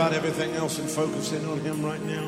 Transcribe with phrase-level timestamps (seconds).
[0.00, 2.26] about everything else and focus in on Him right now.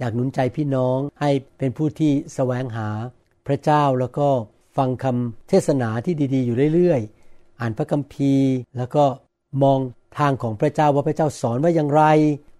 [0.00, 2.88] อยากหนุนใจพี่น้องให้เป็นผู้ที่แสวงหา
[3.46, 4.28] พระเจ้าแล้วก็
[4.76, 9.04] ฟังคำเทศนาที่ดีๆ อยู่เรื่อยๆ อ่านพระคัมภีร์ แล้วก็
[9.62, 9.78] มอง
[10.18, 12.02] ทางของพระเจ้าว่าพระเจ้าสอนว่าอย่างไร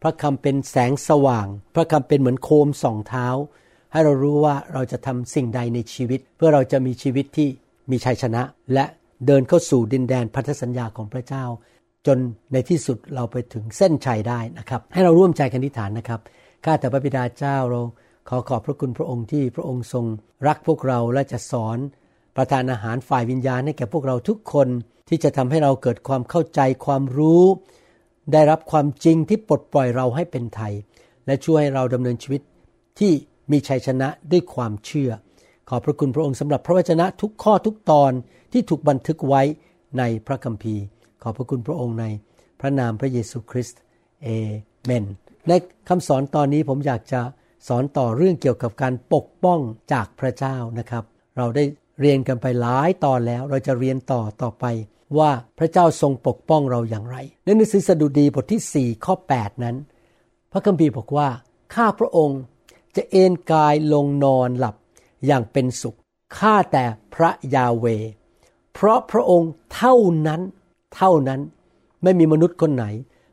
[0.02, 3.26] พระคำเป็นแสงสว่าง พระคำเป็นเหมือนโคมส่องเท้า
[3.92, 7.48] ให้เรารู้ว่าเราจะทำสิ่งใดในชีวิต เพื่อเราจะมีชีวิตที่
[7.90, 8.42] มีชัยชนะ
[8.74, 8.84] และ
[9.26, 11.44] เดินเข้าสู่ดินแดนพันธสัญญาของพระเจ้า
[12.06, 12.18] จน
[12.52, 16.20] ในที่สุดเราไปถึงเส้นชัยได้นะครับ ให้เราร่วมใจกันอธิษฐานนะครับ
[16.64, 17.80] ข้าแต่พระบิดาเจ้าเรา
[18.28, 20.04] ขอขอบพระคุณพระองค์ที่พระองค์ทรง
[20.46, 21.78] รักพวกเราและจะสอน
[22.36, 24.68] ประทานอาหารฝ่ายวิญญาณให้แก่พวกเราทุกคน
[25.08, 27.44] ที่จะทำให้เราเกิดความเข้าใจความรู้
[28.32, 30.72] ได้รับความจริงที่ปลดปล่อยเราให้เป็นไทย
[31.26, 32.42] และช่วยให้เราดำเนินชีวิต
[32.98, 33.12] ที่
[33.52, 35.10] มีชัยชนะด้วยความเชื่อ
[35.68, 38.12] ขอบพระคุณพระองค์สำหรับพระวจนะทุกข้อทุกตอน
[38.52, 39.42] ที่ถูกบันทึกไว้
[39.98, 40.82] ในพระคัมภีร์
[41.22, 42.04] ขอบพระคุณพระองค์ใน
[42.60, 43.80] พระนามพระเยซูคริสต์
[44.22, 44.28] เอ
[44.84, 45.04] เมน
[45.48, 45.52] ใน
[45.88, 47.20] คำสอนตอนนี้ผมอยากจะ
[47.68, 49.60] สอนต่อเรื่องเกี่ยวกับการปกป้อง
[49.92, 51.04] จากพระเจ้านะครับ
[51.36, 51.64] เราได้
[52.00, 54.64] เรียนกันไปหลายตอนแล้ว เราจะเรียนต่อต่อไป
[55.18, 59.76] ว่าพระเจ้าทรงปกป้องเราอย่างไร ในหนังสือสดุดีบทที่ 4 ข้อ 8 นั้น
[60.52, 61.28] พระคัมภีร์บอกว่า
[61.74, 62.40] ข้าพระองค์
[62.96, 64.76] จะเอนกายลงนอนหลับ
[65.26, 65.98] อย่างเป็นสุข
[66.38, 67.86] ข้าแต่พระยาเว
[68.74, 69.94] เพราะพระองค์เท่า
[70.26, 70.40] นั้น
[70.94, 71.40] เท่านั้น
[72.02, 72.84] ไม่มีมนุษย์คนไหน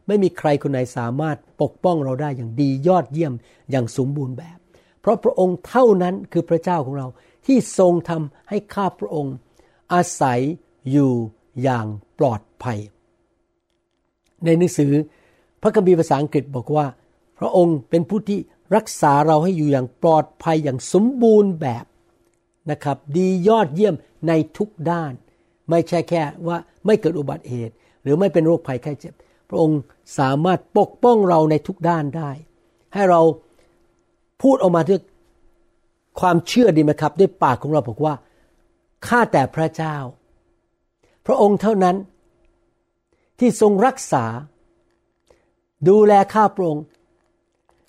[0.08, 3.34] ไม่มีใครคนไหนสามารถปกป้องเราได้อย่างดียอดเยี่ยม
[3.72, 4.58] อย่างสมบูรณ์แบบ
[5.02, 7.08] เพราะพระองค์เท่านั้นคือพระเจ้าของเรา
[7.46, 9.36] ที่ทรงทำให้ข้าพระองค์
[9.94, 10.40] อาศัย
[10.92, 11.12] อยู่
[11.64, 11.88] อย่าง
[12.20, 12.80] ปลอดภัย
[14.46, 14.94] ในหนังสือ
[15.62, 16.86] พระคัมภีร์ภาษาอังกฤษบอกว่า
[17.40, 18.40] พระองค์เป็นผู้ที่
[18.76, 21.86] รักษาเราให้อยู่อย่างปลอดภัยอย่างสมบูรณ์แบบ
[22.72, 23.96] นะครับ ดียอดเยี่ยม
[24.28, 25.14] ในทุกด้าน
[25.70, 27.74] ไม่ใช่แค่ว่าไม่เกิดอุบัติเหตุ
[28.04, 29.14] หรือไม่เป็นโรคภัยไข้เจ็บ
[29.50, 29.80] พระองค์
[30.20, 32.32] สามารถปกป้องเราในทุกด้านได้
[32.94, 33.22] ให้เรา
[34.42, 35.00] พูดออกมาด้วย
[36.20, 38.14] ความเชื่อดีไหมครับ ด้วยปากของเราบอกว่า
[39.08, 39.96] ข้าแต่พระเจ้า
[41.26, 41.96] พระองค์เท่านั้น
[43.40, 44.26] ที่ทรงรักษา
[45.88, 46.86] ดูแลข้าพระองค์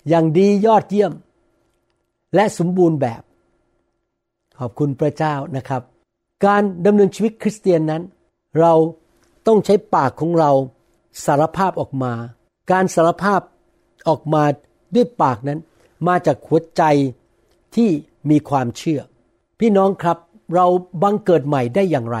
[0.09, 1.13] อย่างดียอดเยี่ยม
[2.35, 3.21] และสมบูรณ์แบบ
[4.59, 5.81] ขอบคุณพระเจ้านะครับ
[6.45, 8.03] การดำเนินชีวิตคริสเตียนนั้น
[8.59, 8.73] เรา
[9.47, 10.51] ต้องใช้ปากของเรา
[11.25, 12.13] สารภาพออกมา
[12.71, 13.41] การสารภาพ
[14.09, 14.43] ออกมา
[14.95, 15.59] ด้วยปากนั้น
[16.07, 16.83] มาจากหัวใจ
[17.75, 17.89] ที่
[18.29, 19.01] มีความเชื่อ
[19.59, 20.17] พี่น้องครับ
[20.55, 20.65] เรา
[21.03, 22.17] บังเกิดใหม่ได้อย่างไร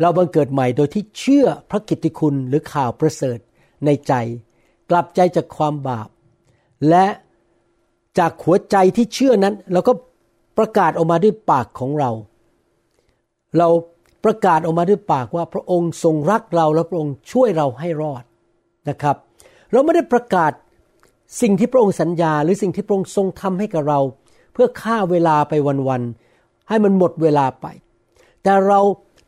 [0.00, 3.38] เราบังเกิดใหม่โดยที่เชื่อพระกิตติคุณหรือข่าวประเสริฐ
[3.84, 4.12] ในใจ
[4.90, 6.08] กลับใจจากความบาป
[6.88, 7.06] และ
[8.18, 9.92] จากหัวใจที่เชื่อนั้นเราก็
[10.58, 12.10] ประกาศออกมาด้วยปากของเรา
[13.58, 13.68] เรา
[14.24, 18.24] ประกาศออกมาด้วยปากว่าพระองค์ทรงรักเราและพระองค์ช่วยเราให้รอด
[18.88, 19.16] นะครับ
[19.72, 20.52] เราไม่ได้ประกาศ
[21.40, 24.00] สิ่งที่พระองค์สัญญา หรือสิ่งที่พระองค์ทรงทำให้กับเรา
[24.52, 25.52] เพื่อฆ่าเวลาไป
[25.88, 27.66] วันๆให้มันหมดเวลาไป
[28.42, 28.80] แต่เรา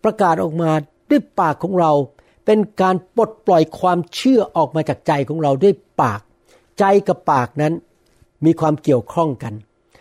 [0.05, 0.71] ประกาศออกมา
[1.11, 1.93] ด้วยปากของเรา
[2.47, 6.21] เป็นการปลดปล่อยความเชื่อออกมาจากใจของเราด้วยปาก
[6.79, 7.73] ใจกับปากนั้น
[8.45, 9.53] มีความเกี่ยวข้องกัน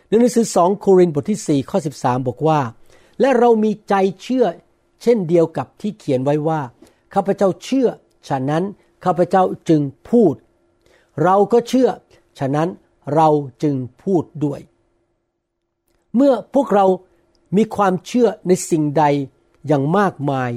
[0.07, 2.59] ในหนังสือสองโครินธ์บทที่ 4 ข้อ 13 บอกว่า
[3.21, 4.45] และเรามีใจเชื่อ
[5.01, 6.61] เช่นเดียวกับที่เขียนไว้ว่า
[7.13, 7.87] ข้าพเจ้าเชื่อ
[8.27, 8.63] ฉะนั้น
[9.05, 10.35] ข้าพเจ้าจึงพูด
[11.23, 11.89] เราก็เชื่อ
[12.39, 12.69] ฉะนั้น
[13.15, 13.29] เรา
[13.63, 14.59] จึงพูดด้วย
[16.15, 16.85] เมื่อพวกเรา
[17.57, 19.03] มีความเชื่อในสิ่งใด
[19.67, 20.51] อย่างมากมาย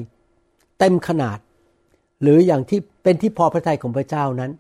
[0.79, 1.39] เต็มขนาด
[2.23, 4.51] หรืออย่างที่เป็นที่พอพระทัยของพระเจ้านั้น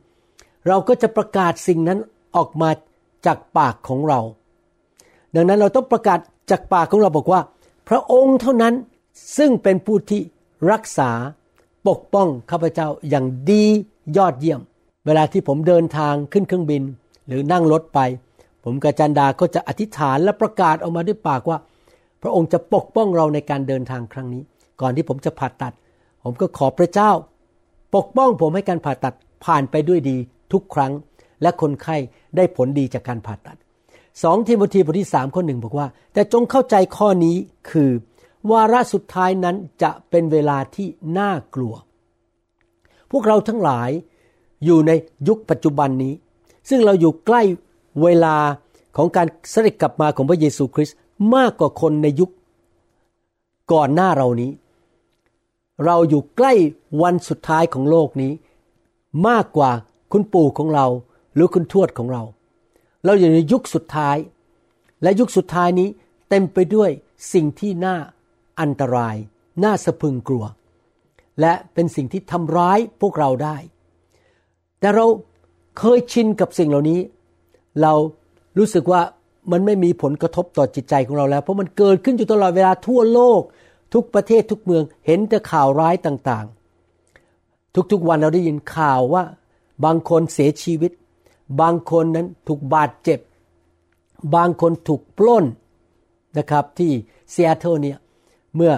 [0.66, 1.98] เราก็จะประกาศสิ่งนั้น
[2.36, 2.70] ออกมา
[3.26, 4.20] จากปากของเรา
[5.34, 6.18] ดังนั้นเราต้องประกาศ
[6.50, 7.40] จากปากของเราบอกว่า
[7.88, 8.74] พระองค์เท่านั้น
[9.36, 10.20] ซึ่งเป็นผู้ที่
[10.72, 11.10] รักษา
[11.88, 13.64] ปกป้องข้าพเจ้าอย่างดี
[14.16, 14.60] ยอดเยี่ยม
[15.06, 16.82] เวลาที่ผมเดินทางขึ้นเครื่องบิน
[17.28, 18.00] หรือนั่งรถไป
[18.64, 21.58] ผมกับจันดาก็จะอธิษฐานและประกาศออกมาด้วยปากว่า
[22.22, 24.42] พระองค์จะปกป้องเราในการเดินทางครั้งนี้
[24.80, 25.72] ก่อนที่ผมจะผ่าตัด
[26.22, 27.10] ผมก็ขอพระเจ้า
[27.94, 29.14] ปกป้องผมให้การผ่าตัด
[29.44, 30.16] ผ่านไปด้วยดี
[30.52, 30.92] ทุกครั้ง
[31.42, 31.96] และคนไข้
[32.36, 33.56] ได้ผลดีจากการผ่าตัด
[34.22, 37.36] สองทิโมธีบทที่สามข้อหนึ่งบอกว่า แต่จงเข้าใจข้อนี้
[37.70, 37.90] คือ
[38.50, 40.86] วาระสุดท้ายนั้นจะเป็นเวลาที่
[41.18, 41.74] น่ากลัว
[43.10, 43.90] พวกเราทั้งหลาย
[44.64, 44.92] อยู่ใน
[45.28, 46.14] ยุคปัจจุบันนี้
[46.68, 47.42] ซึ่งเราอยู่ใกล้
[48.02, 48.36] เวลา
[48.96, 50.96] ของการเสด็จกลับมาของพระเยซูคริสต์
[51.34, 52.30] มากกว่าคนในยุค
[53.72, 54.50] ก่อนหน้าเรานี้
[55.84, 56.52] เราอยู่ใกล้
[57.02, 58.32] วันสุดท้ายของโลกนี้
[59.28, 59.70] มากกว่า
[60.12, 60.86] คุณปู่ของเรา
[61.34, 62.22] หรือคุณทวดของเรา
[63.04, 64.16] เราอยู่ในยุคสุดท้าย
[65.02, 65.88] และยุคสุดท้ายนี้
[66.28, 66.90] เต็มไปด้วย
[67.32, 67.96] สิ่งที่น่า
[68.60, 69.16] อันตราย
[69.64, 70.44] น่าสะพึงกลัว
[71.40, 73.56] และเป็นสิ่งที่ทำร้ายพวกเราได้
[74.80, 75.06] แต่เรา
[75.78, 77.00] เคยชินกับสิ่งเหล่านี้
[77.82, 77.92] เรา
[78.58, 79.02] รู้สึกว่า
[79.52, 83.42] มันไม่มีผลกระทบต่อจิตใจของเราแล้ว เพราะมันเกิดขึ้นอยู่ตลอดเวลาทั่วโลก
[83.94, 89.24] ทุกประเทศทุกเมืองเห็นแต่ข่าวร้ายต่างๆ ทุกๆวันเราได้ยินข่าวว่า
[89.84, 90.92] บางคนเสียชีวิต
[91.60, 93.18] บางคนนั้นถูกบาดเจ็บ
[94.34, 95.44] บางคนถูกปล้น
[96.38, 96.90] นะครับที่
[97.30, 97.98] เซีแอตเทิลเนี่ย
[98.56, 98.72] เมื่อ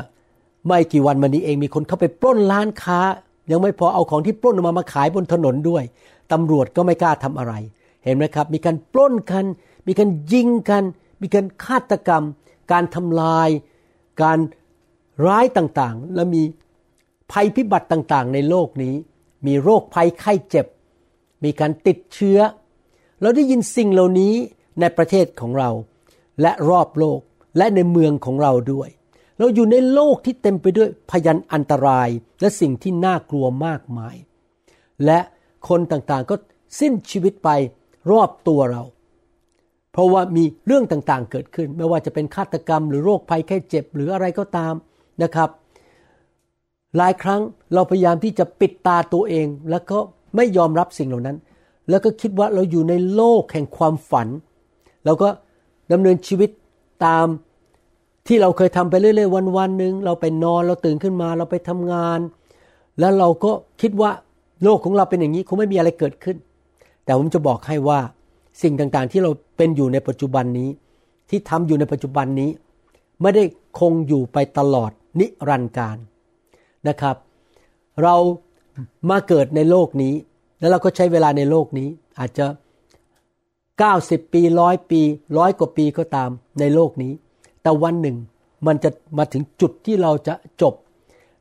[0.66, 3.00] ไม่กี่วันมานี้เองมีคนเข้าไปปล้นร้านค้า
[3.50, 5.84] ยังไม่พอเอาของที่ปล้นออกมามาขายบนถนนด้วย
[6.32, 7.54] ตำรวจก็ไม่กล้าทำอะไร
[8.04, 9.44] เห็นไหมครับ มีการปล้นกัน
[9.86, 10.82] มีการยิงกัน
[11.22, 12.22] มีการฆาตกรรม
[12.72, 13.48] การทำลาย
[14.22, 14.38] การ
[15.26, 16.42] ร้ายต่างๆ และมี
[17.32, 18.94] ภัยพิบัติต่างๆ ในโลกนี้
[19.46, 20.66] มีโรคภัยไข้เจ็บ
[21.44, 22.38] มีการติดเชื้อ
[23.20, 24.34] เราได้ยินสิ่งเหล่านี้
[24.80, 25.70] ในประเทศของเรา
[26.42, 27.20] และรอบโลก
[27.56, 28.88] และในเมืองของเราด้วย
[29.38, 32.08] เราอยู่ในโลกที่เต็มไปด้วยพยันอันตราย
[32.40, 34.16] และสิ่งที่น่ากลัวมากมาย
[35.04, 35.18] และ
[35.68, 36.36] คนต่างๆก็
[36.80, 37.48] สิ้นชีวิตไป
[38.10, 38.82] รอบตัวเรา
[39.92, 44.74] เพราะว่ามีเรื่องต่างๆเกิดขึ้น ไม่ว่าจะเป็นฆาตกรรม หรือโรคภัยแค่เจ็บหรืออะไรก็ตาม
[45.22, 45.50] นะครับ
[46.96, 47.40] หลายครั้ง
[47.74, 49.98] เราพยายามที่จะปิดตาตัวเองแล้วก็
[50.36, 51.36] ไม่ยอมรับสิ่งเหล่านั้น
[51.90, 54.28] แล้วก็คิดว่าเราอยู่ในโลกแห่งความฝัน
[55.04, 55.28] เราก็
[55.92, 56.50] ดำเนินชีวิต
[57.04, 57.26] ตาม
[58.26, 62.20] ที่เราเคยทำไปเรื่อย ๆ วันวันหนึ่งเราไปนอนเราตื่นขึ้นมาเราไปทำงาน
[63.00, 64.10] แล้วเราก็คิดว่า
[64.62, 66.36] โลกของเราเป็นอย่างนี้คงไม่มีอะไรเกิดขึ้น
[67.04, 67.98] แต่ผมจะบอกให้ว่า
[68.62, 70.68] สิ่งต่างๆที่เราเป็นอยู่ในปัจจุบันนี้
[71.30, 72.50] ที่ทำอยู่ในปัจจุบันนี้
[73.22, 73.44] ไม่ได้
[73.78, 74.90] คงอยู่ไปตลอด
[75.20, 75.96] นิรันดร์การ
[76.88, 77.16] นะครับ
[78.02, 78.14] เรา
[79.11, 80.14] มาเกิดในโลกนี้
[80.58, 81.88] แล้วเราก็ใช้เวลาในโลกนี้
[82.19, 82.46] อาจจะ
[83.61, 85.00] 90 ปีร้อยปี
[85.38, 86.31] ร้อยกว่าปีก็ตาม
[86.61, 87.12] ในโลกนี้
[87.62, 88.17] แต่วันหนึ่ง
[88.67, 90.75] มันจะมาถึงจุดที่เราจะจบ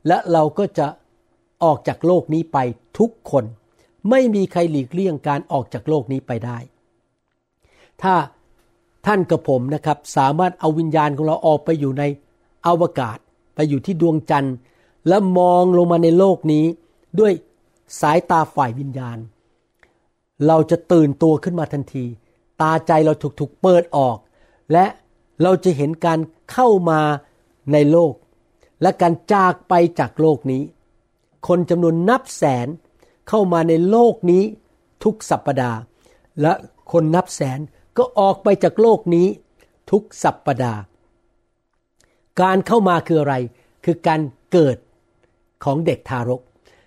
[0.06, 0.86] และเราก็จะ
[1.64, 2.58] ออกจากโลกนี้ไป
[2.98, 3.44] ทุกคน
[4.10, 6.58] ไม่มีใครหลีกเลี่ยงการออกจากโลกนี้ไปได้
[8.02, 8.14] ถ้า
[9.06, 12.04] ท่านกับผมนะครับสามารถเอาวิญญาณของเราออกไปอยู่ใน
[12.66, 13.18] อวกาศ
[13.54, 14.54] ไปอยู่ที่ดวงจันทร์
[15.08, 16.64] และมองลงมาในโลกนี้
[17.20, 17.32] ด้วย
[18.00, 19.18] สายตาฝ่ายวิญญาณ
[20.46, 22.04] เราจะตื่นตัวขึ้นมาทันที
[22.62, 24.18] ตาใจเราถูกๆเปิดออก
[24.72, 24.86] และ
[25.42, 26.18] เราจะเห็นการ
[26.52, 27.00] เข้ามา
[27.72, 28.14] ในโลก
[28.82, 30.62] และการจากไปจากโลกนี้
[31.48, 32.68] คนจำนวนนับแสน
[33.28, 34.44] เข้ามาในโลกนี้
[35.04, 35.78] ทุกสัปปดาห์
[36.40, 36.52] และ
[36.92, 37.58] คนนับแสน
[37.98, 39.26] ก็ออกไปจากโลกนี้
[39.90, 40.80] ทุกสัปปดาห์
[42.42, 43.34] การเข้ามาคืออะไร
[43.84, 44.20] คือการ
[44.52, 44.76] เกิด
[45.64, 46.42] ของเด็กทารก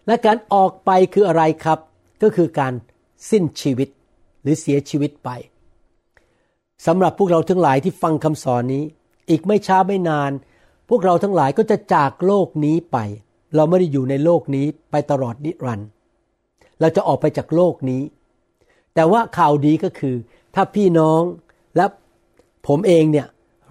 [0.10, 1.80] และการออกไปคืออะไรครับ
[2.22, 2.74] ก็คือการ
[3.30, 3.89] สิ้นชีวิต
[4.42, 5.30] หรือเสียชีวิตไป
[6.86, 8.84] สำหรับพวกเราทั้งหลายที่ฟังคำสอนนี้
[9.30, 10.32] อีกไม่ช้าไม่นาน
[10.89, 12.98] พวกเราทั้งหลายก็จะจากโลกนี้ไป
[13.56, 15.89] เราไม่ได้อยู่ในโลกนี้ไปตลอดนิรันดร์
[16.80, 18.01] เราจะออกไปจากโลกนี้
[18.96, 20.16] แต่ว่าข่าวดีก็คือ
[20.56, 21.22] ถ้าพี่น้อง
[21.75, 21.86] และ
[22.68, 23.28] ผมเองเนี่ย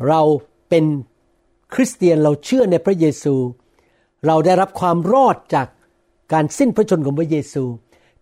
[0.08, 0.20] เรา
[0.68, 0.84] เป็น
[1.74, 3.34] คริสเตียนเราเชื่อในพระเยซู
[4.26, 5.66] เราได้รับความรอดจาก
[6.32, 7.64] การสิ้นพระชนของพระเยซู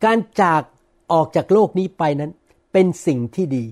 [0.04, 0.62] การจาก
[1.12, 2.32] ออกจากโลกนี้ไปนั้น
[2.72, 3.64] เป็นสิ่งที่ดี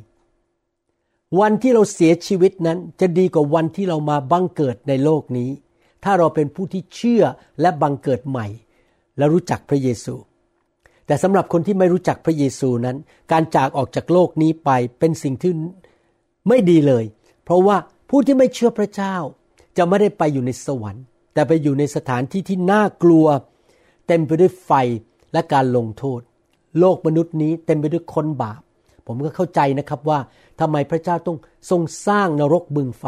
[1.40, 5.50] วันที่เราเสียชีวิตนั้นจะดีกว่าวันที่เรามาบังเกิดในโลกนี้
[6.04, 7.22] ถ้าเราเป็นผู้ที่เชื่อ
[7.60, 8.46] และบังเกิดใหม่
[9.18, 10.14] และรู้จักพระเยซู
[11.06, 12.96] แต่สำหรับคนที่ไม่รู้จักพระเยซูนั้น
[13.32, 15.52] การจากออกจากโลกนี้ไปเป็นสิ่งที่
[16.48, 17.04] ไม่ดีเลย
[17.44, 17.76] เพราะว่า
[18.10, 19.16] ผู้ที่ไม่เชื่อพระเจ้า
[19.76, 23.26] จะไม่ได้ไปอยู่ในสวรรค์ แต่ไปอยู่ในสถานที่ที่น่ากลัว
[24.06, 24.72] เต็มไปด้วยไฟ
[25.32, 26.20] และการลงโทษ
[26.78, 28.60] โลกมนุษย์นี้เต็มไปด้วยคนบาป
[29.06, 30.18] ผมก็เข้าใจนะครับว่า
[30.60, 31.38] ทำไมพระเจ้าต้อง
[31.70, 33.06] ทรงสร้างนรกบึงไฟ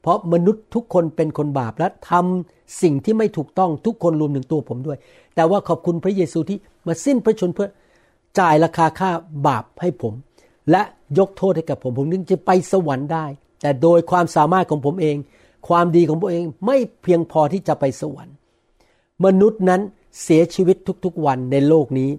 [0.00, 4.98] เพราะมนุษย์ทุกคนเป็นคนบาปและทำสิ่งที่ไม่ถูกต้องทุกคนรวมถึงตัวผมด้วย
[5.34, 7.68] แต่ว่าขอบคุณพระเยซูที่มาสิ้นพระชนเพื่อ
[8.38, 9.10] จ่ายราคาค่า
[9.46, 10.14] บาปให้ผม
[10.70, 10.82] และ
[11.18, 13.26] ยกโทษให้กับผมผมถึงจะไปสวรรค์ได้
[13.62, 15.16] แต่โดยความสามารถของผมเอง
[15.68, 18.34] ความดีของผมเองไม่เพียงพอที่จะไปสวรรค์
[19.24, 19.80] มนุษย์นั้น
[20.22, 22.10] เสียชีวิตทุกๆวันในโลกนี้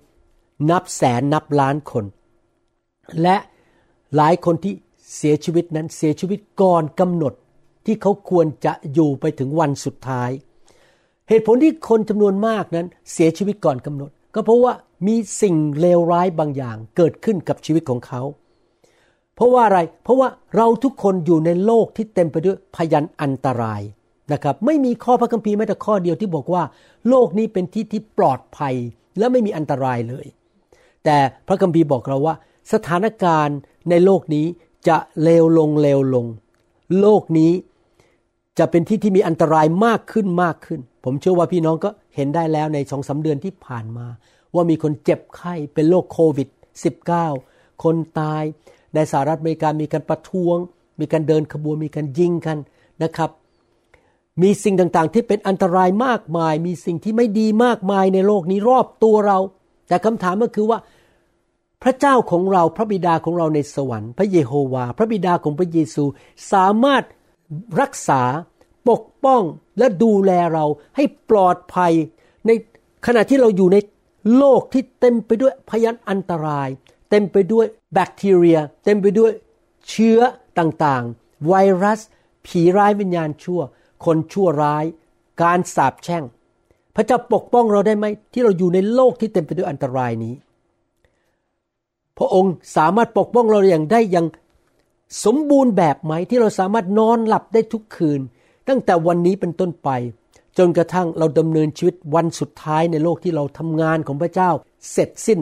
[0.70, 2.06] นับแสนนับล้านคน
[3.22, 3.38] และ
[4.16, 4.74] หลายคนที่
[5.16, 7.34] เสียชีวิตนั้นเสียชีวิตก่อนกำหนด
[7.86, 10.30] ที่เขาควรจะอยู่ไปถึงวันสุดท้าย
[11.30, 14.74] เหตุผลที่คนจำนวนมากนั้นเสียชีวิตก่อนกำหนด ก็เพราะว่า
[15.08, 18.22] มีสิ่งเลวร้ายบางอย่างเกิดขึ้นกับชีวิตของเขา
[19.36, 23.82] เพราะว่าอะไร เพราะว่าเราทุกคนอยู่ในโลกที่เต็มไปด้วยพยันอันตราย
[24.34, 26.64] นะครับไม่มีข้อพระคัมภีร์แม้แต่ข้อเดียวที่บอกว่า
[27.10, 28.76] โลกนี้เป็นที่ที่ปลอดภัย
[29.18, 30.26] และไม่มีอันตรายเลย
[31.06, 31.18] แต่
[31.48, 32.36] พระคัมภีร์บอกเราว่า
[32.74, 33.58] สถานการณ์
[33.90, 34.46] ในโลกนี้
[34.88, 36.26] จะเลวลงเลวลง
[37.00, 37.52] โลกนี้
[38.60, 44.08] จะเป็นที่ที่มีอันตรายมากขึ้นมากขึ้น ผมเชื่อว่าพี่น้องก็เห็นได้แล้วในสองสาเดือนที่ผ่านมา
[44.54, 46.50] ว่ามีคนเจ็บไข้เป็นโรคโควิด
[47.16, 48.44] -19 คนตาย
[48.96, 50.58] ในสหรัฐอเมริกามีการประท้วง
[51.00, 52.58] มีการเดินขบวนมีการยิงกัน
[53.04, 53.30] นะครับ
[54.42, 59.38] มีสิ่งต่างๆ ที่เป็นอันตรายมากมาย มีสิ่งที่ไม่ดีมากมายในโลกนี้รอบตัวเรา
[59.88, 60.80] แต่คำถามก็คือว่า
[61.84, 66.04] พระเจ้าของเราพระบิดาของเราในสวรรค์ พระเยโฮวา พระบิดาของพระเยซู
[66.52, 67.04] สามารถ
[67.82, 68.22] รักษา
[68.90, 69.42] ปกป้อง
[69.78, 70.66] และดูแลเรา
[70.96, 71.94] ให้ปลอดภัย
[72.48, 72.52] ใน
[73.06, 73.78] ขณะที่เราอยู่ใน
[74.38, 76.70] โลกที่เต็มไปด้วยพยันอันตราย
[77.10, 79.32] เต็มไปด้วยแบคทีเรีย เต็มไปด้วย
[79.90, 80.20] เชื้อ
[80.60, 82.00] ต่างๆ ไวรัส
[82.46, 83.62] ผีร้ายวิญญาณชั่ว
[84.06, 84.86] คนชั่วร้าย
[85.42, 86.24] การสาปแช่ง
[86.96, 90.34] พระเจ้าปกป้องเราได้ไหมที่เราอยู่ในโลกที่เต็มไปด้วยอันตรายนี้
[92.18, 94.28] พระองค์สามารถปกป้องเราอย่างได้อย่าง
[95.26, 98.22] สมบูรณ์แบบไหมที่เราสามารถนอนหลับได้ทุกคืน
[98.68, 99.90] ตั้งแต่วันนี้เป็นต้นไป
[100.58, 104.50] จนกระทั่งเราดำเนินชีวิตวันสุดท้ายในโลกที่เราทำงานของพระเจ้า
[104.92, 105.40] เสร็จสิ้น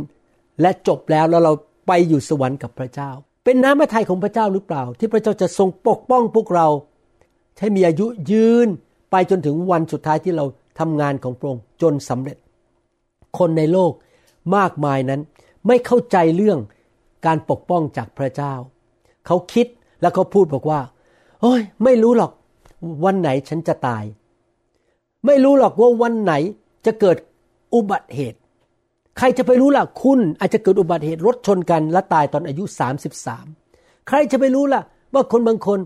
[0.62, 1.54] และจบแล้วแล้วเรา
[1.88, 3.10] ไปอยู่สวรรค์กับพระเจ้า
[3.44, 6.68] เป็นน้ำพระทัยของพระเจ้าหรือเปล่า ที่พระเจ้าจะทรงปกป้องพวกเรา
[7.60, 8.68] ให้มีอายุยืน
[9.12, 10.46] ไปจนถึงวันสุดท้ายที่เรา
[10.80, 12.38] ทำงานของพระองค์จนสำเร็จ
[13.38, 13.92] คนในโลก
[14.56, 15.22] มากมายนั้น
[15.68, 16.60] ไม่เข้าใจเรื่อง
[17.26, 18.54] การปกป้องจากพระเจ้า
[19.26, 19.68] เขาคิด
[20.02, 20.80] แล้วเขาพูดบอกว่า
[21.42, 22.32] โอ้ยไม่รู้หรอก
[23.06, 24.04] วันไหนฉันจะตาย
[25.26, 26.34] ไม่รู้หรอกว่าวันไหน
[26.86, 27.18] จะเกิด
[27.74, 28.40] อุบัติเหตุ
[29.18, 32.64] ใครจะไปรู้ล่ะคุณอาจจะเกิดอุบัติเหตุรถชนกันและตายตอนอายุ
[33.36, 34.82] 33 ใครจะไปรู้ล่ะ
[35.14, 35.80] ว่าคนบางคน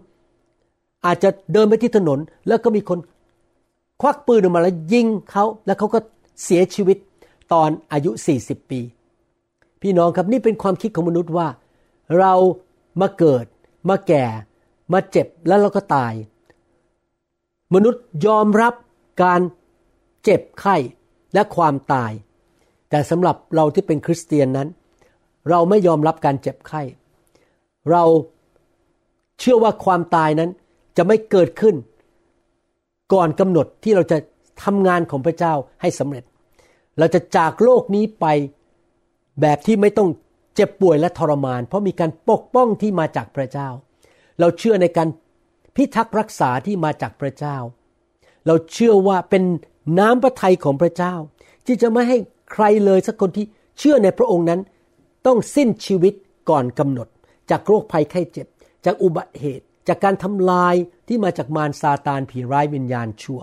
[1.06, 3.00] อาจจะเดินไปที่ถนน แล้วก็มีคน
[4.02, 6.00] ควักปืนออกมาแล้วยิงเขาแล้วเขาก็
[6.44, 6.98] เสียชีวิต
[7.54, 8.12] ตอนอายุ
[8.42, 8.80] 40 ปี
[9.82, 11.48] พี่น้องครับนี่เป็นความคิดของมนุษย์ว่า
[12.20, 12.34] เรา
[13.02, 13.46] มาเกิด
[13.90, 14.26] มาแก่
[14.94, 16.14] มาเจ็บแล้วเราก็ตาย
[17.76, 18.74] มนุษย์ยอมรับ
[19.24, 19.42] การ
[20.24, 20.76] เจ็บไข้
[21.34, 22.12] และความตาย
[22.90, 24.68] แต่สำหรับเราที่เป็นคริสเตียนนั้น
[25.50, 26.82] เราไม่ยอมรับการเจ็บไข้
[27.92, 28.04] เรา
[29.40, 30.50] เชื่อว่าความตายนั้น
[30.98, 31.76] จะไม่เกิดขึ้น
[33.14, 34.18] ก่อนกำหนดที่เราจะ
[34.64, 36.24] ทำงานของพระเจ้าให้สำเร็จ
[37.00, 38.26] เราจะจากโลกนี้ไป
[39.42, 40.10] แบบที่ไม่ต้อง
[40.56, 43.70] เจ็บป่วยและทรมาน เพราะมีการปกป้องที่มาจากพระเจ้า
[44.40, 45.08] เราเชื่อในการ
[45.76, 47.58] พิทักษ์รักษาที่มาจากพระเจ้า
[48.46, 49.44] เราเชื่อว่าเป็น
[50.00, 51.14] น้ำพระทัยของพระเจ้า
[51.66, 52.18] ที่จะไม่ให้
[52.52, 53.46] ใครเลยสักคนที่
[53.80, 54.62] เชื่อในพระองค์นั้น
[55.26, 56.14] ต้องสิ้นชีวิต
[56.50, 57.08] ก่อนกำหนด
[57.50, 58.48] จากโรคภัยไข้เจ็บ
[58.86, 60.76] จากอุบัติเหตุ จากการทำลาย
[61.08, 63.42] ที่มาจากมารซาตานผีร้ายวิญญาณชั่ว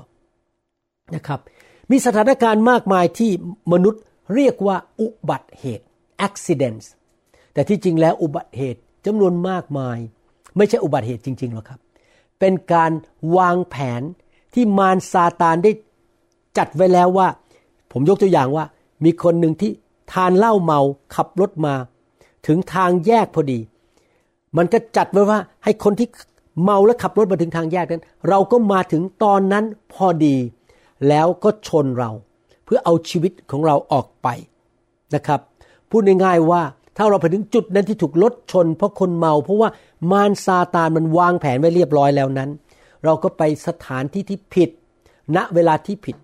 [1.14, 1.40] นะครับ
[1.90, 3.30] มีสถานการณ์มากมายที่
[3.72, 4.02] มนุษย์
[4.34, 5.84] เรียกว่าอุบัติเหตุ
[6.26, 6.86] accidents
[7.52, 9.98] แต่ที่จริงแล้วอุบัติเหตุจำนวนมากมาย
[10.56, 11.80] ไม่ใช่อุบัติเหตุจริงๆหรอกครับ
[12.40, 12.92] เป็นการ
[13.36, 14.02] วางแผน
[14.54, 15.72] ที่มารซาตานได้
[16.58, 17.28] จัดไว้แล้วว่า
[17.92, 18.64] ผมยกตัวอย่างว่า
[19.04, 19.70] มีคนหนึ่งที่
[20.12, 20.80] ทานเหล้าเมา
[21.14, 21.74] ขับรถมา
[22.46, 23.60] ถึงทางแยกพอดี
[24.56, 26.08] มันก็จัดไว้ว่าให้คนที่
[26.62, 30.36] เมาและขับรถมาถึงทางแยกนั้น เราก็มาถึงตอนนั้นพอดี
[31.08, 32.10] แล้วก็ชนเรา
[32.64, 34.28] เพื่อเอาชีวิตของเราออกไป
[35.14, 35.40] นะครับ
[35.90, 36.62] พูดง่ายๆว่า
[36.96, 39.68] ถ้าเราไปถึงจุดนั้นที่ถูกรถชน เพราะคนเมา เพราะว่า
[40.10, 42.50] มารซาตานมันวางแผนไว้เรียบร้อยแล้วนั้น
[43.04, 44.70] เราก็ไปสถานที่ที่ผิด
[45.36, 46.16] ณเวลาที่ผิด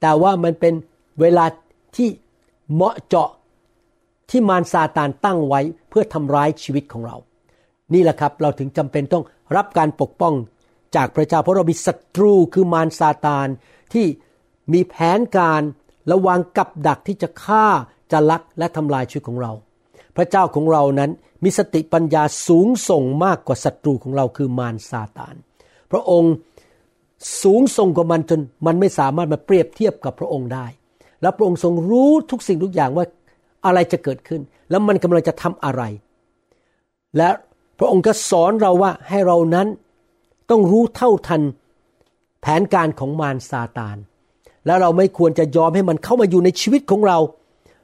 [0.00, 0.74] แต่ว่ามันเป็น
[1.20, 1.44] เวลา
[1.96, 2.08] ที่
[2.72, 3.30] เหมาะเจาะ
[4.30, 7.16] ที่มารซาตานตั้งไว้เพื่อทำร้ายชีวิตของเรา
[7.94, 9.24] นี่แหละครับเราถึงจำเป็นต้อง
[9.56, 10.34] รับการปกป้อง
[10.96, 13.46] จากพระเจ้าเพราะเรามีศัตรูคือมารซาตาน
[13.92, 14.06] ที่
[14.72, 15.62] มีแผนการ
[16.12, 17.66] ระวางกับดักที่จะฆ่า
[18.12, 19.52] จะลักและทำลายชีวิตของเรา
[20.16, 21.10] พระเจ้าของเรานั้น
[21.44, 25.38] มีสติปัญญาสูงส่งมากกว่าศัตรูของเราคือมารซาตานพ
[25.92, 26.34] พระองค์
[27.42, 30.66] สูงส่งกว่ามันจนมันไม่สามารถมาเปรียบเทียบกับพระองค์ได้
[31.22, 33.04] แล้วพระองค์ทรงรู้ทุกสิ่งทุกอย่างว่า
[33.66, 35.82] อะไรจะเกิดขึ้น แล้วมันกำลังจะทำอะไร
[37.16, 37.28] และ
[37.78, 39.68] พระองค์ก็สอนเราว่าให้เรานั้น
[40.50, 41.42] ต้องรู้เท่าทัน
[42.40, 43.96] แผนการของมารซาตาน
[44.66, 47.18] แล้วเราไม่ควรจะยอมให้มันเข้ามาอยู่ในชีวิตของเรา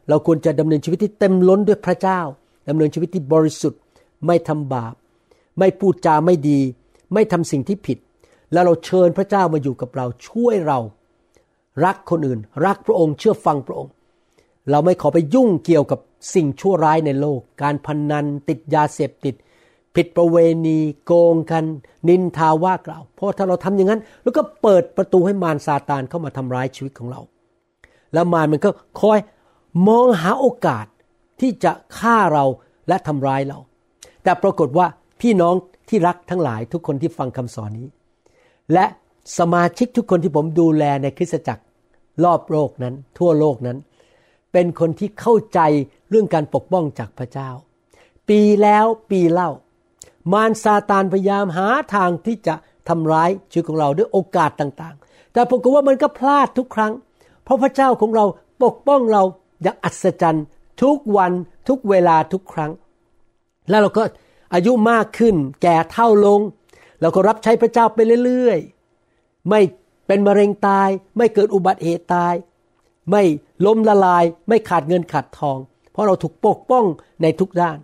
[0.08, 2.20] เราควรจะดำเนินชีวิตที่เต็มล้นด้วยพระเจ้า
[2.68, 3.80] ดำเนินชีวิตที่บริสุทธิ์
[4.26, 4.94] ไม่ทำบาป
[5.58, 6.60] ไม่พูดจาไม่ดี
[7.14, 7.98] ไม่ทำสิ่งที่ผิด
[8.52, 10.78] แล้วเราเชิญพระเจ้ามาอยู่กับเราช่วยเรา
[11.84, 13.92] รักคนอื่น รักพระองค์เชื่อฟังพระองค์
[14.70, 16.00] เราไม่ขอไปยุ่งเกี่ยวกับ
[16.34, 19.34] สิ่งชั่วร้ายในโลก การพนนันติดยาเสพติด
[19.94, 21.64] ผิดประเวณีโกงกัน
[22.08, 27.20] นินทาว่ากล่าว เพราะถ้าเราทำอย่างนั้น แล้วก็เปิดประตูให้มารซาตานเข้ามาทำร้ายชีวิตของเรา
[28.12, 28.70] แล้วมารมันก็
[29.00, 29.18] คอย
[29.88, 30.86] มองหาโอกาส
[31.40, 32.44] ที่จะฆ่าเรา
[32.88, 33.58] และทำร้ายเรา
[34.22, 34.86] แต่ปรากฏว่า
[35.20, 35.54] พี่น้อง
[35.88, 37.88] ที่รักทั้งหลายทุกคนที่ฟังคำสอนนี้
[38.72, 38.86] และ
[39.38, 41.62] สมาชิกทุกคนที่ผมดูแลในคริสตจักร
[42.24, 43.78] รอบโลกนั้น ทั่วโลกนั้น
[44.52, 45.60] เป็นคนที่เข้าใจ
[46.10, 47.50] เรื่องการปกป้องจากพระเจ้า
[48.28, 49.50] ปีแล้วปีเล่า
[50.32, 52.54] มารซาตานพยายามหาทางที่จะ
[52.88, 56.92] ทำร้ายชีวิตของเราด้วยโอกาสต่างๆ แต่ปรากฏว่ามันก็พลาดทุกครั้ง
[57.44, 58.24] เพราะพระเจ้าของเรา
[58.62, 59.22] ปกป้องเรา
[59.62, 60.44] อย่างอัศจรรย์
[60.82, 61.32] ทุกวัน
[61.68, 62.72] ทุกเวลาทุกครั้ง
[63.68, 64.02] แล้วเราก็
[64.54, 66.40] อายุมากขึ้น แก่เท่าลง
[67.00, 69.60] เราก็รับใช้พระเจ้าไปเรื่อยๆ ไม่
[70.06, 72.34] เป็นมะเร็งตาย ไม่เกิดอุบัติเหตุตาย
[73.10, 73.22] ไม่
[73.66, 75.58] ล้มละลาย ไม่ขาดเงินขาดทอง
[75.92, 76.84] เพราะเราถูกปกป้อง
[77.22, 77.78] ในทุกด้าน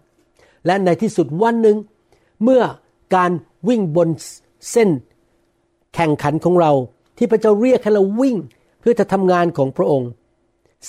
[0.67, 1.77] และในที่สุดวันหนึ่ง
[2.43, 2.63] เมื่อ
[3.15, 3.31] การ
[3.69, 4.09] วิ่งบน
[4.71, 4.91] เส้น
[5.95, 6.73] แข่งขันของเรา
[7.17, 8.37] ที่พระเจ้าเรียกให้เราวิ่ง
[8.81, 10.11] เพื่อจะทำงานของพระองค์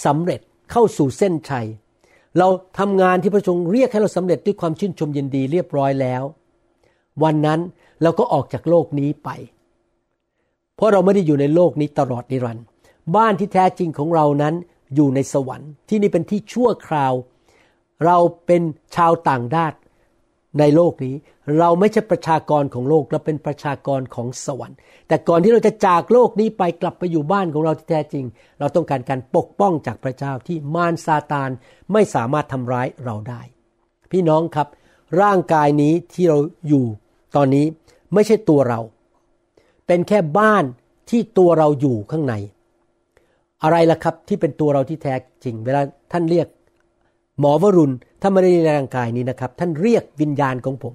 [0.05, 0.39] สำเร็จ
[0.71, 1.67] เข้าสู่เส้นชัย
[2.37, 2.47] เรา
[2.79, 6.23] ทำงานที่พระองค์เรียกให้เราสำเร็จด้วยความชื่นชมยินดีเรียบร้อยแล้ว
[7.23, 7.59] วันนั้น
[8.01, 9.29] เราก็ออกจากโลกนี้ไป
[10.75, 12.65] เพราะเราไม่ได้อยู่ในโลกนี้ตลอดนิรันดร์
[13.15, 14.53] บ้านที่แท้จริงของเรานั้น
[14.95, 17.13] อยู่ในสวรรค์ที่นี่เป็นที่ชั่วคราว
[18.05, 18.62] เราเป็น
[18.95, 19.73] ชาวต่างดาต
[20.60, 21.15] ในโลกนี้
[21.60, 28.26] เราไม่ใช่ประชากรของโลกเราเป็นประชากรของสวรรค์ แต่ก่อนที่เราจะจากโลกนี้ไปกลับไปอยู่บ้านของเราที่แท้จริง
[28.60, 31.50] เราต้องการการปกป้องจากพระเจ้าที่มารซาตาน
[31.93, 33.41] ไม่สามารถทำร้ายเราได้
[34.12, 34.67] พี่น้องครับ
[35.22, 36.86] ร่างกายนี้ที่เราอยู่
[37.36, 37.65] ตอนนี้
[38.13, 38.80] ไม่ใช่ตัวเรา
[39.88, 40.63] เป็นแค่บ้าน
[41.10, 42.34] ที่ตัวเราอยู่ข้างใน
[43.63, 46.48] อะไรล่ะครับที่เป็นตัวเราที่แท้จริง เวลาท่านเรียก
[47.39, 50.93] หมอวรุณ ถ้าไม่ได้ในร่างกายนี้นะครับ ท่านเรียกวิญญาณของผม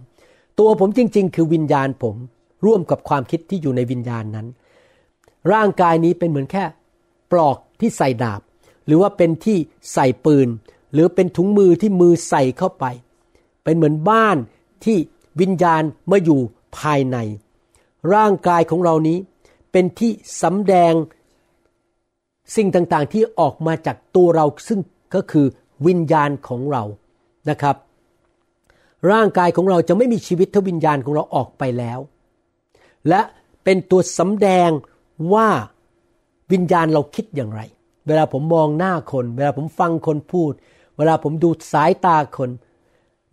[0.59, 2.17] ตัวผมจริง ๆ คือวิญญาณผม
[2.67, 4.47] ร่วมกับความคิดที่อยู่ในวิญญาณนั้น
[5.53, 6.65] ร่างกายนี้เป็นเหมือนแค่
[7.33, 8.41] ปลอกที่ใส่ดาบ
[8.87, 9.59] หรือว่าเป็นที่
[9.93, 10.49] ใส่ปืน
[10.93, 12.85] หรือเป็นถุงมือที่มือใส่เข้าไป
[13.65, 14.37] เป็นเหมือนบ้าน
[14.85, 14.97] ที่
[15.41, 16.41] วิญญาณมาอยู่
[16.79, 17.17] ภายใน
[18.15, 19.19] ร่างกายของเรานี้
[19.73, 20.11] เป็นที่
[20.43, 20.95] สำแดง
[22.57, 24.81] สิ่งต่างๆที่ออกมาจากตัวเราซึ่ง
[25.15, 25.47] ก็คือ
[25.87, 26.83] วิญญาณของเรา
[27.51, 27.77] นะครับ
[29.13, 31.99] ร่างกายของเราจะไม่มีชีวิตถ้าวิญญาณของเราออกไปแล้ว
[33.09, 33.21] และ
[33.65, 34.71] เป็นตัวสำแดง
[35.33, 35.49] ว่า
[36.53, 37.61] วิญญาณเราคิดอย่างไร
[38.07, 40.53] เวลาผมมองหน้าคน เวลาผมฟังคนพูด
[40.97, 42.51] เวลาผมดูสายตาคน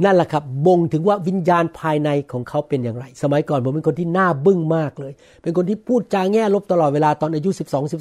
[0.04, 7.94] นั่นแหละครับบ่งถึงว่าวิญญาณภายในของเขาเป็นอย่างไร สมัยก่อนผมเป็นคนที่หน้าบึ้งมากเลย เป็นคนที่พูดจาแง่ลบตลอดเวลาตอนอายุ 12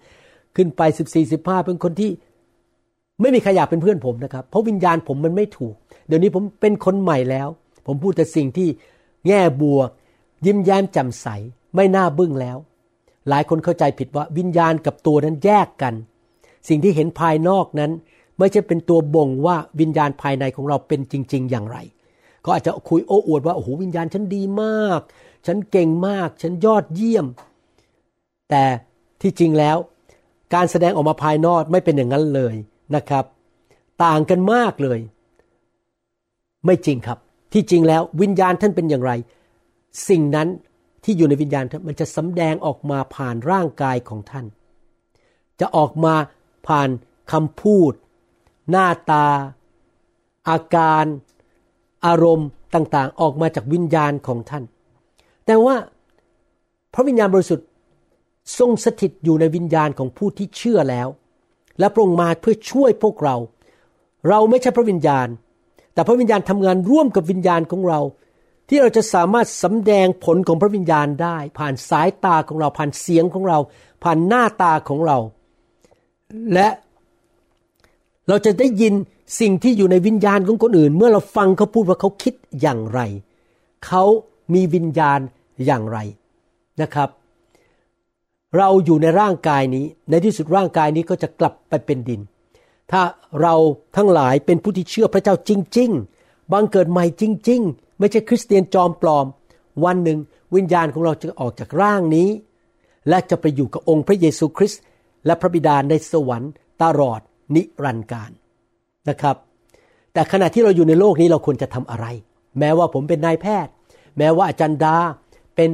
[0.00, 0.80] 13 ขึ้นไป
[1.12, 2.10] 14 15 เป็นคนที่
[3.20, 5.74] ไม่มีใครอยากเป็นเพื่อนผมนะครับ เพราะวิญญาณผมมันไม่ถูก
[6.06, 7.48] เดี๋ยวนี้ผมเป็นคนใหม่แล้ว
[7.86, 8.68] ผมพูดแต่สิ่งที่
[9.26, 9.90] แง่บวก
[10.46, 11.26] ยิ้มแย้มแจ่มใส
[11.74, 12.56] ไม่น่าบึ้งแล้ว
[13.28, 15.94] หลายคนเข้าใจผิดว่าวิญญาณกับตัวนั้นแยกกัน
[16.68, 17.90] สิ่งที่เห็นภายนอกนั้น
[18.38, 21.78] ไม่ใช่เป็นตัวบ่งว่าวิญญาณภายในของเราเป็นจริง ๆ อย่างไร
[22.44, 25.00] ก็อาจจะคุยโอ้อวดว่าโอ้โหวิญญาณฉันดีมาก
[25.46, 27.26] ฉันเก่งมาก ฉันยอดเยี่ยม
[28.50, 28.64] แต่
[29.20, 29.76] ที่จริงแล้ว
[30.54, 32.54] การแสดงออกมาภายนอกไม่เป็นอย่างนั้นเลย
[32.94, 33.24] นะครับ
[34.04, 35.00] ต่างกันมากเลย
[36.64, 37.18] ไม่จริงครับ
[37.52, 39.12] ที่จริงแล้ววิญญาณท่านเป็นอย่างไร
[40.08, 40.48] สิ่งนั้น
[41.04, 44.46] ที่อยู่ในวิญญาณมันจะสำแดงออกมาผ่านร่างกายของท่าน
[45.60, 46.14] จะออกมา
[46.66, 46.88] ผ่าน
[47.32, 47.92] คำพูด
[48.70, 49.26] หน้าตา
[50.48, 51.04] อาการ
[52.06, 54.64] อารมณ์ต่างๆ ออกมาจากวิญญาณของท่าน
[55.46, 55.76] แต่ว่า
[56.94, 57.68] พระวิญญาณบริสุทธิ์
[58.58, 61.08] ทรงสถิตอยู่ในวิญญาณของผู้ที่เชื่อแล้ว
[61.78, 63.36] และพระองค์มาเพื่อช่วยพวกเรา
[64.28, 65.28] เราไม่ใช่พระวิญญาณ
[65.94, 68.00] แต่พระวิญญาณทำงานร่วมกับวิญญาณของเรา
[68.68, 73.58] ที่เราจะสามารถสำแดงผลของพระวิญญาณได้ ผ่านสายตาของเราผ่านเสียงของเรา
[74.02, 75.18] ผ่านหน้าตาของเรา
[76.54, 76.68] และ
[78.28, 78.94] เราจะได้ยิน
[79.40, 83.00] สิ่งที่อยู่ในวิญญาณของคนอื่น เมื่อเราฟังเขาพูดว่าเขาคิดอย่างไร
[83.86, 84.04] เขา
[84.54, 85.20] มีวิญญาณ
[85.66, 85.98] อย่างไร
[86.82, 87.08] นะครับ
[88.56, 92.20] เราอยู่ในร่างกายนี้ ในที่สุดร่างกายนี้ก็จะกลับไปเป็นดิน
[92.92, 93.02] ถ้า
[93.40, 93.54] เรา
[93.96, 95.90] ทั้งหลายเป็นผู้ที่เชื่อพระเจ้าจริง
[96.22, 99.26] ๆ บังเกิดใหม่จริง ๆ ไม่ใช่คริสเตียนจอมปลอม
[99.84, 100.18] วันหนึ่ง
[100.54, 102.28] วิญญาณของเราจะออกจากร่างนี้
[103.08, 104.82] และจะไปอยู่กับองค์พระเยซูคริสต์
[105.26, 107.20] และพระบิดาในสวรรค์ตลอด
[107.54, 108.30] นิรันดร์การ
[109.08, 109.36] นะครับ
[110.12, 112.06] แต่ขณะที่เราอยู่ในโลกนี้เราควรจะทำอะไร
[112.58, 113.72] แม้ว่าผมเป็นนายแพทย์
[114.18, 114.96] แม้ว่าอาจารย์ดา
[115.56, 115.70] เป็น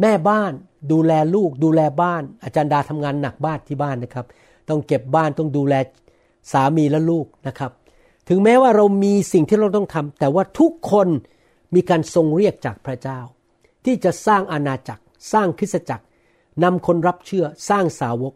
[0.00, 0.52] แม่บ้าน
[0.92, 4.26] ดูแลลูกดูแลบ้าน อาจารย์ดาทำงานหนักบ้านที่บ้านนะครับ
[4.68, 5.74] ต้องเก็บบ้านต้องดูแล
[6.52, 7.70] สามีและลูกนะครับ
[8.28, 11.08] ถึงแม้ว่าเรามีสิ่งที่เราต้องทำแต่ว่าทุกคน
[11.74, 13.20] มีการทรงเรียกจากพระเจ้า
[13.84, 16.04] ที่จะสร้างอาณาจักร สร้างคริสตจักร
[16.64, 18.34] นำคนรับเชื่อสร้างสาวก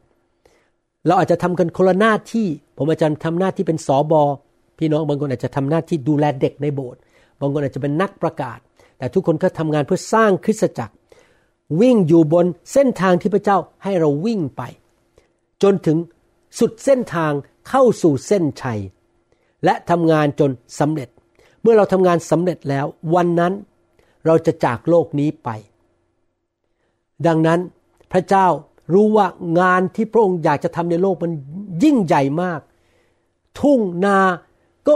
[1.06, 4.22] เราอาจจะทำกันคนละหน้าที่ ผมอาจารย์ทำหน้าที่เป็นสอบอ
[4.78, 7.00] พี่น้องบางคนอาจจะทำหน้าที่ดูแลเด็กในโบสถ์
[7.40, 8.58] บางคนอาจจะเป็นนักประกาศ
[8.98, 10.94] แต่ทุกคนก็ทำงานเพื่อสร้างคริสตจักร
[11.80, 14.62] วิ่งอยู่บนเส้นทางที่พระเจ้าให้เราวิ่งไป
[15.62, 15.98] จนถึง
[16.58, 17.32] สุดเส้นทาง
[17.68, 18.80] เข้าสู่เส้นชัย
[19.64, 20.50] และทำงานจน
[20.80, 21.08] สำเร็จ
[21.62, 23.52] เมื่อเราทำงานสำเร็จแล้ว วันนั้น
[24.26, 25.48] เราจะจากโลกนี้ไป
[27.26, 27.60] ดังนั้น
[28.12, 28.46] พระเจ้า
[28.92, 29.26] รู้ว่า
[29.60, 31.32] งานที่พระองค์อยากจะทำในโลกมัน
[31.84, 32.60] ยิ่งใหญ่มาก
[33.60, 34.18] ทุ่งนา
[34.88, 34.94] ก็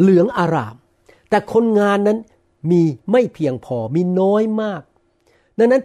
[0.00, 0.74] เหลืองอาราม
[1.28, 2.18] แต่คนงานนั้น
[2.70, 4.82] มีไม่เพียงพอมีน้อยมาก
[5.58, 5.82] ดังนั้น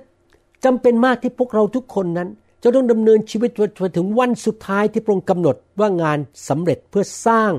[0.66, 2.30] จำเป็นมากที่พวกเราทุกคนนั้น
[2.64, 7.52] จะต้องดำเนินชีวิตจนถึงวันสุดท้ายที่พระองค์กำหนดว่างานสำเร็จเพื่อสร้าง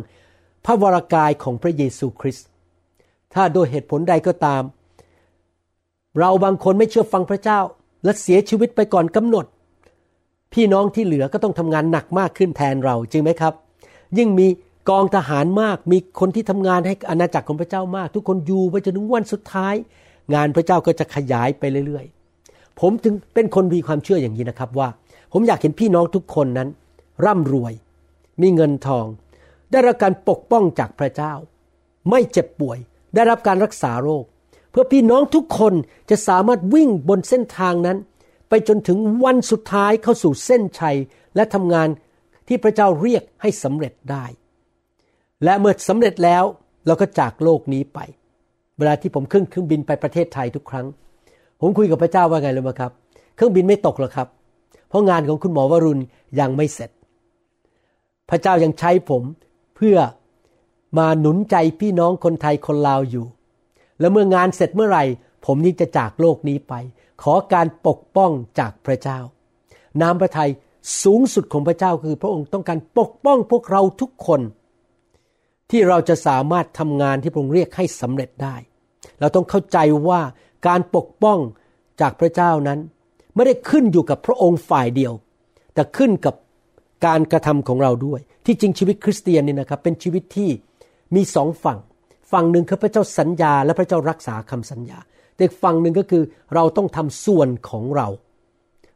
[0.64, 2.47] พระวรากายของพระเยซูคริสต์
[3.35, 4.62] ถ้าโดยเหตุผลใดก็ตาม
[6.18, 7.61] เราบางคนไม่เชื่อฟังพระเจ้า
[8.05, 9.47] และเสียชีวิตไปก่อนกำหนด
[10.53, 13.55] พี่น้องที่เหลือก็ต้องทำงานหนักมากขึ้นแทนเราจริงไหมครับ
[14.18, 14.47] ยิ่งมี
[14.88, 19.75] กองทหารมากมีคนที่ทำงานให้อาณาจักรของพระเจ้ามาก ทุกคนอยู่ไปจนถึงวันสุดท้าย
[20.35, 24.88] งานพระเจ้าก็จะขยายไปเรื่อยๆ ผมจึงเป็นคนมีความเชื่ออย่างนี้นะครับว่า
[25.33, 26.69] ผมอยากเห็นพี่น้องทุกคนนั้น
[27.25, 27.73] ร่ำรวย
[28.43, 29.07] มีเงินทอง
[29.71, 31.33] ได้รับการปกป้องจากพระเจ้า
[32.11, 32.79] ไม่เจ็บป่วย
[33.14, 34.25] ได้รับการรักษาโรค
[34.71, 35.75] เพื่อพี่น้องทุกคน
[36.11, 37.99] จะสามารถวิ่งบนเส้นทางนั้น
[38.49, 40.97] ไปจนถึงวันสุดท้ายเข้าสู่เส้นชัย
[41.37, 41.88] และทำงาน
[42.49, 44.25] ที่พระเจ้าเรียกให้สำเร็จได้
[45.45, 46.45] และเมื่อสำเร็จแล้ว
[46.87, 47.99] เราก็จากโลกนี้ไป
[48.79, 50.87] เวลาที่ผมขึ้นเครื่องบินไปประเทศไทยทุกครั้ง
[51.61, 52.93] ผมคุยกับพระเจ้าว่าไงเลยมาครับ
[53.37, 54.29] เครื่องบินไม่ตกหรอกครับ
[54.88, 56.03] เพราะงานของคุณหมอวรุณ
[56.41, 56.91] ยังไม่เสร็จ
[58.31, 59.23] พระเจ้ายังใช้ผม
[59.77, 59.99] เพื่อ
[60.99, 63.27] มาหนุนใจพี่น้องคนไทยคนลาวอยู่
[64.01, 65.05] แล้วเมื่องานเสร็จเมื่อไหร่
[65.47, 66.75] ผมนี่จะจากโลกนี้ไป
[67.23, 69.19] ขอการปกป้องจากพระเจ้า
[70.03, 70.51] น้ำพระทัย
[71.03, 74.41] สูงสุดของพระเจ้าคือพระองค์ต้องการปกป้องพวกเราทุกคน
[75.71, 78.57] ที่เราจะสามารถทำงานที่พระองค์เรียกให้สำเร็จได้
[79.21, 80.21] เราต้องเข้าใจว่า
[80.66, 81.38] การปกป้อง
[82.01, 82.79] จากพระเจ้านั้น
[83.35, 85.12] ไม่ได้ขึ้นอยู่กับพระองค์ฝ่ายเดียว
[85.75, 86.35] แต่ขึ้นกับ
[87.07, 90.51] การกระทำของเราด้วย ที่จริงชีวิตคริสเตียนนี่นะครับเป็นชีวิตที่
[91.14, 91.79] มีสองฝั่ง
[92.33, 94.99] ฝั่งหนึ่งคือพระเจ้าสัญญา และพระเจ้ารักษาคำสัญญา
[95.37, 96.23] แต่ฝั่งหนึ่งก็คือ
[96.55, 98.09] เราต้องทำส่วนของเรา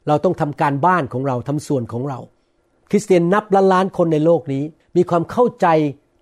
[0.08, 2.18] เราต้องทำการบ้านของเราทำส่วนของเรา
[2.90, 4.64] คริสเตียนนับล้านล้านคนในโลกนี้
[4.96, 5.66] มีความเข้าใจ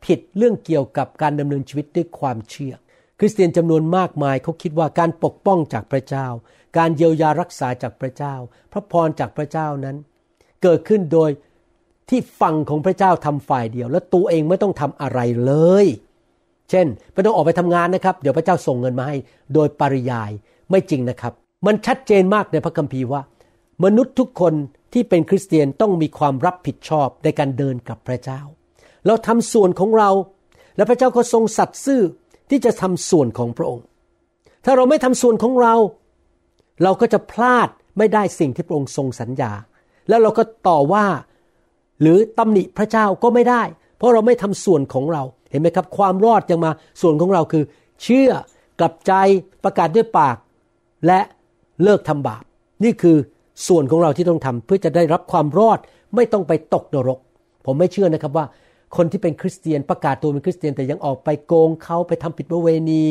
[0.04, 2.74] ผิดเรื่องเกี่ยวกับการดำเนินชีวิตด้วยความเชื่อ
[3.20, 6.26] คริสเตียนจำนวนมากมายเขาคิดว่าการปกป้องจากพระเจ้า
[6.76, 8.34] การเยียวยารักษาจากพระเจ้า
[8.72, 9.96] พระพรจากพระเจ้านั้น
[10.62, 11.30] เกิดขึ้นโดย
[12.08, 15.52] ที่ฝั่งของพระเจ้าทำฝ่ายเดียว และตัวเองไม่ต้องทำอะไรเล
[15.84, 15.86] ย
[16.70, 19.16] เช่นไม่ต้องออกไปทำงานนะครับ เดี๋ยวพระเจ้าส่งเงินมาให้
[19.54, 20.30] โดยปริยาย
[20.70, 21.32] ไม่จริงนะครับ
[21.66, 23.22] มันชัดเจนมากในพระคัมภีร์ว่า
[23.84, 24.54] มนุษย์ทุกคน
[24.92, 28.40] ที่เป็นคริสเตียนต้องมีความรับผิดชอบในการเดินกับพระเจ้า
[29.06, 30.10] เราทำส่วนของเรา
[30.76, 32.02] และพระเจ้าก็ทรงสัตย์ซื่อ
[32.50, 33.84] ที่จะทำส่วนของพระองค์
[34.64, 35.74] ถ้าเราไม่ทำส่วนของเรา
[36.82, 39.52] เราก็จะพลาดไม่ได้สิ่งที่พระองค์ทรงสัญญา
[40.08, 41.06] แล้วเราก็ต่อว่า
[42.00, 43.62] หรือตำหนิพระเจ้าก็ไม่ได้
[43.96, 47.64] เพราะเราไม่ทำส่วนของเราเห็นไหมครับ ความรอดยังมาส่วนของเราคือ
[48.02, 48.30] เชื่อ
[48.80, 49.12] กลับใจ
[49.64, 50.36] ประกาศด้วยปาก
[51.06, 51.20] และ
[51.82, 52.42] เลิกทำบาป
[52.84, 53.16] นี่คือ
[53.68, 55.78] ส่วนของเราที่ต้องทำเพื่อจะได้รับความรอด
[56.14, 57.18] ไม่ต้องไปตกนรก
[57.66, 58.46] ผมไม่เชื่อนะครับว่า
[58.96, 63.04] คนที่เป็นคริสเตียนประกาศตัวเป็นคริสเตียนแต่ยังออกไปโกงเขาไปทำผิดประเวณี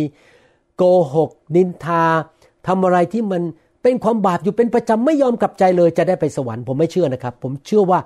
[0.78, 0.84] โก
[1.16, 2.04] หก นินทา
[2.68, 3.44] ทำอะไรที่มัน
[3.84, 8.00] เป็นความบาปอยู่เป็นประจำไม่ยอมกลับใจเลยจะได้ไปสวรรค์ผมไม่เชื่อนะครับ ผมเชื่อว่า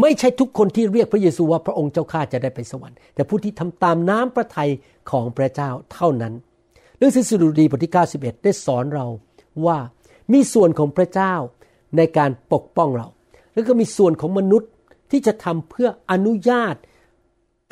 [0.00, 4.70] ไม่ใช่ทุกคนที่เรียกพระเยซูว่าพระองค์เจ้าข้าจะได้ไปสวรรค์ แต่ผู้ที่ทำตามน้ำพระทัย
[5.10, 6.34] ของพระเจ้าเท่านั้น
[6.98, 9.06] เรื่องสดุดีบทที่ 91 ได้สอนเรา
[9.66, 9.78] ว่า
[10.32, 11.34] มีส่วนของพระเจ้า
[11.96, 13.08] ในการปกป้องเรา
[13.54, 14.70] แล้วก็มีส่วนของมนุษย์
[15.10, 16.74] ที่จะทำเพื่ออนุญาต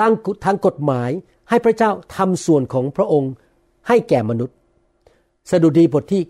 [0.01, 1.11] ตั้งทางกฎหมาย
[1.49, 3.33] ให้พระเจ้าทำส่วนของพระองค์
[3.89, 4.57] ให้แก่มนุษย์
[5.51, 6.23] สดุดีบทที่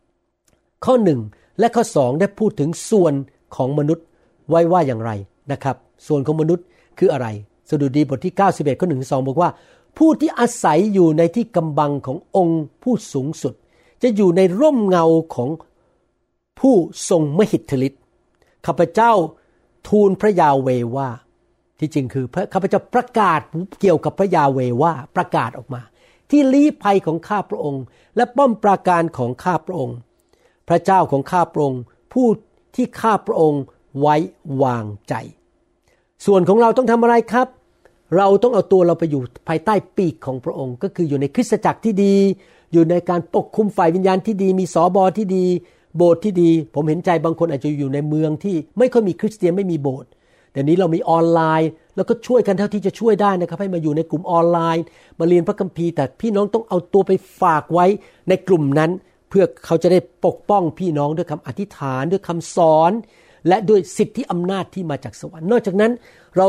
[0.00, 1.20] 91 ข้อหนึ่ง
[1.58, 3.14] และข้อสองได้พูดถึงส่วน
[3.56, 4.04] ของมนุษย์
[4.48, 5.10] ไว้ว่าอย่างไร
[5.52, 6.64] นะครับ ส่วนของมนุษย์
[6.98, 7.26] คืออะไร
[7.70, 9.50] สดุดีบทที่ 91 ข้อหนึ่งสองบอกว่า
[9.98, 13.54] ผู้ที่อาศัยอยู่ในที่กำบังขององค์ผู้สูงสุด
[14.02, 15.48] จะอยู่ในร่มเงาของ
[16.60, 16.74] ผู้
[17.08, 18.00] ทรงมหิทธิฤทธิ์
[18.66, 19.12] ข้าพเจ้า
[19.88, 21.08] ทูลพระยาเวว่า
[21.82, 23.40] ที่จริงคือข้าพเจ้าประกาศ
[23.80, 25.82] เกี่ยวกับพระยาเวว่าประกาศออกมา
[26.30, 27.82] ที่ลี้ภัยของข้าพระองค์
[28.16, 29.96] และป้อมปราการของข้าพระองค์
[30.68, 31.80] พระเจ้าของข้าพระองค์
[32.12, 32.28] ผู้
[32.74, 33.62] ที่ข้าพระองค์
[34.00, 34.16] ไว้
[34.62, 35.14] วางใจ
[36.26, 37.48] ส่วนของเราต้องทำอะไรครับ
[38.16, 42.14] เราต้องเอาตัวเราไปอยู่ภายใต้ปีกของพระองค์ ก็คืออยู่ในคริสตจักรที่ดี
[42.72, 45.44] อยู่ในการปกคุมฝ่ายวิญญาณที่ดี มีสอบอที่ดี
[45.96, 50.10] โบสถ์ที่ดี ผมเห็นใจบางคนอาจจะอยู่ในเมืองที่ไม่ค่อยมีคริสเตียนไม่มีโบสถ์
[50.52, 54.84] เดี๋ยวนี้เรามีออนไลน์ แล้วก็ช่วยกันเท่าที่จะช่วยได้นะครับ ให้มาอยู่ในกลุ่มออนไลน์
[55.18, 57.86] มาเรียนพระคัมภีร์แต่พี่น้องต้องเอาตัวไปฝากไว้
[58.28, 58.90] ในกลุ่มนั้น
[59.28, 62.92] เพื่อเขาจะได้ปกป้องพี่น้องด้วยคำอธิษฐานด้วยคำสอน
[63.48, 65.92] และด้วยสิทธิอำนาจที่มาจากสวรรค์นอกจากนั้น
[66.36, 66.46] เรา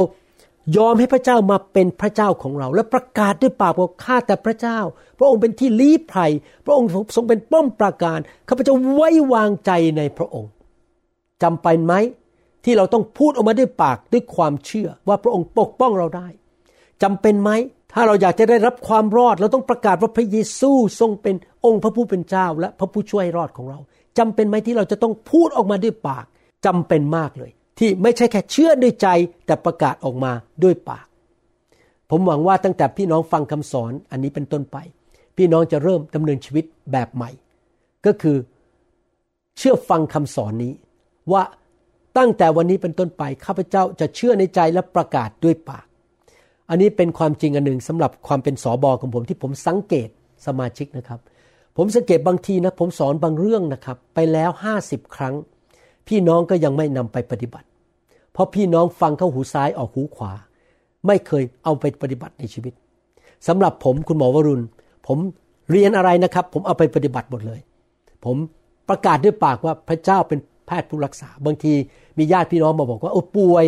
[0.78, 4.80] ยอมให้พระเจ้ามาเป็นพระเจ้าของเรา และประกาศด้วยปากว่าข้าแต่พระเจ้า
[5.18, 6.32] พระองค์เป็นที่ลี้ภัย
[6.66, 10.52] พระองค์ทรงเป็นป้อมปราการข้าพเจ้าไว้วางใจในพระองค์
[11.44, 11.94] จำเป็นไหม
[12.66, 16.28] ที่เราต้องพูดออกมาด้วยปากด้วยความเชื่อว่าพระองค์ปกป้องเราได้
[17.04, 17.52] จำเป็นไหม
[17.94, 23.80] ถ้าเราอยากจะได้รับความรอด เราต้องประกาศว่าพระเยซูทรงเป็นองค์พระผู้เป็นเจ้า และพระผู้ช่วยรอดของเรา
[24.18, 26.26] จำเป็นไหมที่เราจะต้องพูดออกมาด้วยปาก
[26.66, 29.08] จำเป็นมากเลย ที่ไม่ใช่แค่เชื่อด้วยใจ
[29.46, 30.32] แต่ประกาศออกมา
[30.64, 31.06] ด้วยปาก
[32.10, 34.78] ผมหวังว่าตั้งแต่พี่น้องฟังคำสอนอันนี้เป็นต้นไป
[35.38, 37.30] พี่น้องจะเริ่มดำเนินชีวิตแบบใหม่
[38.06, 38.38] ก็คือ
[39.58, 40.74] เชื่อฟังคำสอนนี้
[41.32, 41.44] ว่า
[42.18, 45.86] ตั้งแต่วันนี้เป็นต้นไปข้าพเจ้าจะเชื่อในใจและประกาศด้วยปาก
[46.70, 50.10] อันนี้เป็นความจริงอันหนึ่งสำหรับความเป็นสอบอของผมที่ผมสังเกต
[50.46, 51.20] สมาชิกนะครับ
[51.78, 55.36] ผมสังเกตบางทีนะผมสอนบางเรื่องนะครับ ไปแล้วห้าสิบครั้ง
[56.08, 57.68] พี่น้องก็ยังไม่นำไปปฏิบัติ
[58.34, 60.34] เพราะพี่น้องฟังเข้าหูซ้ายออกหูขวา
[61.08, 62.74] ไม่เคยเอาไปปฏิบัติในชีวิต
[63.48, 64.64] สำหรับผมคุณหมอวรุณ
[65.08, 65.18] ผม
[65.72, 67.60] เรียนอะไรนะครับ ผมเอาไปปฏิบัติหมดเลย
[68.26, 68.36] ผม
[68.90, 71.74] ประกาศด้วยปากว่าพระเจ้าเป็น แพทย์ผู้รักษา บางที
[72.18, 73.66] มีญาติพี่น้องมาบอกว่าโอ้ป่วย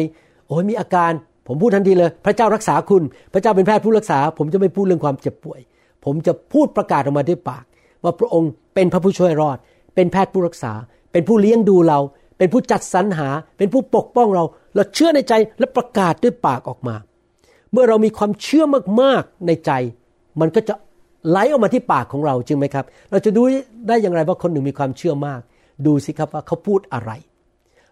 [0.47, 1.11] โอ้ยมีอาการ
[1.47, 3.03] ผมพูดทันทีเลย พระเจ้ารักษาคุณ
[3.33, 5.59] พระเจ้าเป็นแพทย์ผู้รักษา ผมจะไม่พูดเรื่องความเจ็บป่วย
[6.05, 7.65] ผมจะพูดประกาศออกมาด้วยปาก
[8.03, 9.57] ว่าพระองค์เป็นพระผู้ช่วยรอด
[9.95, 10.73] เป็นแพทย์ผู้รักษา
[11.11, 11.99] เป็นผู้เลี้ยงดูเรา
[12.37, 14.43] เป็นผู้จัดสรรหา เป็นผู้ปกป้องเรา
[14.75, 16.95] เราเชื่อในใจและประกาศด้วยปากออกมา
[17.71, 18.65] เมื่อเรามีความเชื่อ
[19.01, 19.71] มากๆในใจ
[20.39, 20.73] มันก็จะ
[21.29, 23.41] ไหลออกมาที่ปากของเราจริงไหมครับ เราจะดู
[23.87, 25.41] ได้อย่างไรว่าคนหนึ่งมีความเชื่อมาก
[25.85, 27.11] ดูสิครับว่าเขาพูดอะไร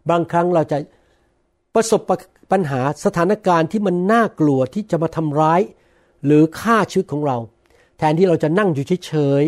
[0.10, 0.78] บางครั้งเราจะ
[1.76, 2.02] ประสบ
[2.52, 5.62] ปัญหาสถานการณ์ที่มันน่ากลัวที่จะมาทำร้าย
[6.26, 7.38] หรือฆ่าชีวิตของเรา
[7.98, 9.46] แทนที่เราจะนั่งอยู่เฉย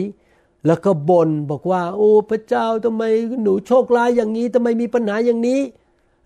[0.67, 3.03] แล้วก็บน่นบอกว่า โอ้พระเจ้าทำไม
[3.43, 5.59] หนูโชคร้ายอย่างนี้ทำไมมีปัญหาอย่างนี้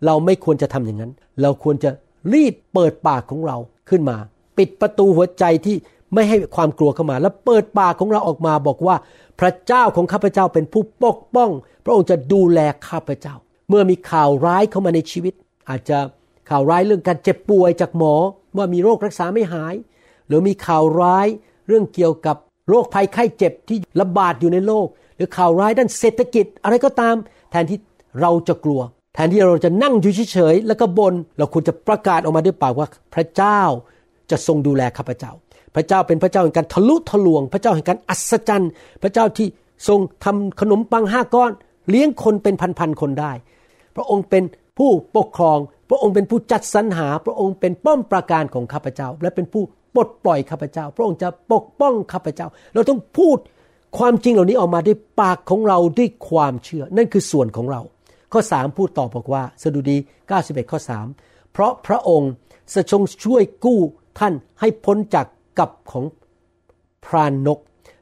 [0.05, 1.89] เราไม่ควรจะทำอย่างนั้น เราควรจะ
[2.33, 3.57] รีบเปิดปากของเรา
[3.89, 4.17] ขึ้นมา
[4.57, 5.75] ปิดประตูหัวใจที่
[6.13, 8.95] ไม่ให้ความกลัวเข้ามา แล้วเปิดปากของเราออกมาบอกว่า
[9.39, 11.49] พระเจ้าของข้าพเจ้าเป็นผู้ปกป้อง
[11.85, 13.35] พระองค์จะดูแลข้าพเจ้า
[13.69, 15.33] เมื่อมีข่าวร้ายเข้ามาในชีวิต
[15.69, 15.97] อาจจะ
[16.49, 18.15] ข่าวร้ายเรื่องการเจ็บป่วยจากหมอ
[18.57, 19.75] ว่ามีโรครักษาไม่หาย
[20.27, 21.27] หรือมีข่าวร้าย
[21.67, 22.37] เรื่องเกี่ยวกับ
[22.69, 27.15] โรคภัยไข้เจ็บที่ระบาดอยู่ในโลก หรือข่าวร้ายด้านเศรษฐกิจ อะไรก็ตาม
[27.51, 27.79] แทนที่
[28.21, 28.81] เราจะกลัว
[29.15, 33.61] แทนที่เราจะนั่งอยู่เฉยๆแล้วก็บนเราควรจะประกาศออกมาด้วยปากว่าพระเจ้า
[34.31, 35.31] จะทรงดูแลข้าพเจ้า
[35.75, 38.71] พระเจ้าเป็นพระเจ้าแห่งการทะลุทะลวง พระเจ้าแห่งการอัศจรรย์
[39.03, 39.47] พระเจ้าที่
[39.87, 41.51] ทรงทำขนมปังห้าก้อน
[41.89, 43.31] เลี้ยงคนเป็นพันๆคนได้
[43.95, 44.43] พระองค์เป็น
[44.77, 49.63] ผู้ปกครอง พระองค์เป็นผู้จัดสรรหา พระองค์เป็นป้อมปราการของข้าพเจ้า และเป็นผู้
[49.95, 53.37] ปลดปล่อยข้าพเจ้า พระองค์จะปกป้องข้าพเจ้า เราต้องพูด
[53.97, 57.81] ความจริงเหล่านี้ออกมาด้วยปากของเราด้วยความเชื่อ นั่นคือส่วนของเรา
[58.33, 59.97] ข้อสามพูดต่อบอกว่าสดุดี
[60.33, 60.79] 91 ข้อ
[61.15, 62.31] 3 เพราะพระองค์
[62.73, 63.79] จะทรงช่วยกู้
[64.19, 65.25] ท่านให้พ้นจาก
[65.59, 66.05] กับของ
[67.05, 67.59] พรานนก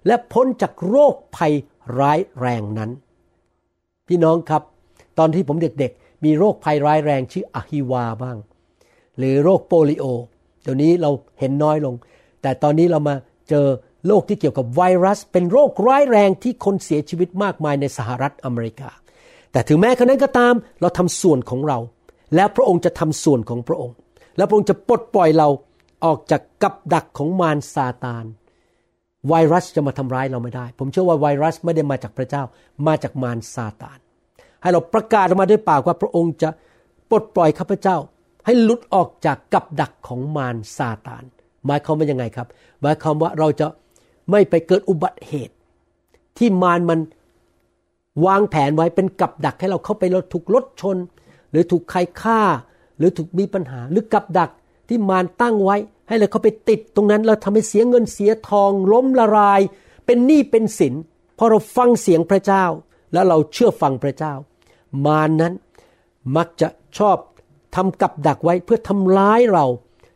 [0.08, 1.54] และพ้นจากโรคภัย
[2.00, 2.91] ร้ายแรงนั้น
[4.08, 4.63] พี่น้องครับ
[5.17, 8.38] ตอนที่ผมเด็กๆ มีโรคภัยร้ายแรงชื่ออะฮิวาบ้าง
[9.17, 10.06] หรือโรคโปลิโอ
[10.67, 11.96] ดี๋ยวนี้เราเห็นน้อยลง
[12.41, 13.15] แต่ตอนนี้เรามา
[13.50, 13.65] เจอ
[14.08, 18.89] โรคที่เกี่ยวกับไวรัส เป็นโรคร้ายแรงที่คนเสียชีวิตมากมายในสหรัฐอเมริกา
[19.52, 21.80] แต่ถึงแม้ขนั้นก็ตามเราทำส่วนของเรา
[22.36, 23.96] แล้วพระองค์จะทำส่วนของพระองค์
[24.38, 25.48] แล้วพระองค์จะปลดปล่อยเรา
[26.06, 28.26] ออกจากกับดักของมารซาตาน
[29.28, 32.44] ไวรัสจะมาทำร้ายเราไม่ได้ ผมเชื่อว่าไวรัสไม่ได้มาจากพระเจ้า
[32.88, 34.00] มาจากมารซาตาน
[34.62, 36.50] ให้เราประกาศออกมาด้วยปากว่าพระองค์จะ
[37.10, 37.98] ปลดปล่อยข้าพเจ้า
[38.46, 41.24] ให้หลุดออกจากกับดักของมารซาตาน
[41.66, 42.48] หมายความว่ายังไงครับ
[42.82, 43.68] หมายความว่าเราจะ
[44.32, 45.56] ไม่ไปเกิดอุบัติเหตุ
[46.38, 47.00] ที่มารมัน
[48.26, 50.98] วางแผนไว้เป็นกับดักให้เราเข้าไปเราถูกรถชน
[51.52, 52.42] หรือถูกใครฆ่า
[52.98, 54.52] หรือถูกมีปัญหา หรือกับดัก
[54.88, 59.62] ที่มารตั้งไว้ ให้เราเขาไปติดตรงนั้นเราทำให้เสียเงินเสียทอง ล้มละลาย
[60.06, 60.93] เป็นหนี้เป็นสิน
[61.38, 62.65] พอเราฟังเสียงพระเจ้า
[63.13, 64.34] แล้วเราเชื่อฟังพระเจ้า
[65.06, 65.54] มารนั้น
[66.36, 67.17] มักจะชอบ
[67.76, 69.65] ทำกับดักไว้เพื่อทำร้ายเรา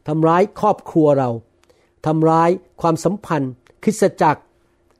[0.08, 1.30] ทำร้ายครอบครัวเรา
[2.06, 2.50] ทำร้าย
[2.82, 3.54] ความสัมพันธ์
[3.84, 4.42] คริสจักร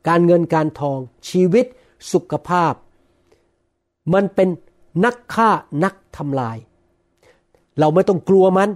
[0.08, 1.66] การเงินการทอง ชีวิต
[2.12, 2.74] สุขภาพ
[4.14, 4.50] มันเป็น
[5.06, 5.50] นักฆ่า
[5.84, 6.58] นักทำลาย
[7.80, 8.70] เราไม่ต้องกลัวมัน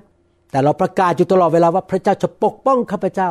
[0.52, 3.30] แต่เราประกาศอยู่ตลอดเวลาว่าพระเจ้าจะปกป้องข้าพเจ้า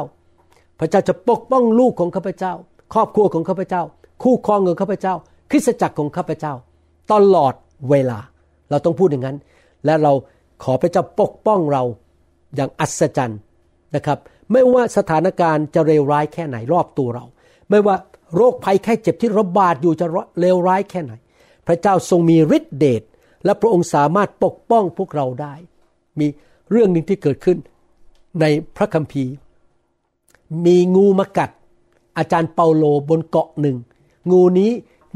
[0.81, 2.53] พระเจ้าจะปกป้องลูกของข้าพเจ้า
[2.95, 3.83] ครอบครัวของข้าพเจ้า
[4.23, 5.15] คู่ครองของข้าพเจ้า
[5.51, 6.53] คริสตจักรของข้าพเจ้า
[7.13, 7.55] ตลอด
[7.91, 8.19] เวลา
[8.71, 9.37] เราต้องพูดอย่างนั้น
[9.85, 10.13] และเรา
[10.63, 11.83] ขอพระเจ้าปกป้องเรา
[12.57, 13.41] อย่างอัศจรรย์
[13.97, 14.19] นะครับ
[14.53, 17.25] ไม่ว่าสถานการณ์จะเลวร้ายแค่ไหนรอบตัวเรา
[17.71, 17.97] ไม่ว่า
[18.37, 20.07] โรคภัยแค่เจ็บที่ระบาดอยู่จะ
[20.41, 21.13] เลวร้ายแค่ไหน
[21.67, 23.03] พระเจ้าทรงมีฤทธิเดช
[23.45, 25.55] และพระองค์สามารถปกป้องพวกเราได้
[26.19, 26.27] มี
[26.71, 27.59] เรื่องหนึ่งที่เกิดขึ้น
[28.41, 28.45] ใน
[28.77, 29.33] พระคัมภีร์
[30.67, 31.51] มีงูมากัด
[32.19, 33.77] อาจารย์เปาโลบนเกาะหนึ่ง
[34.31, 34.71] งูนี้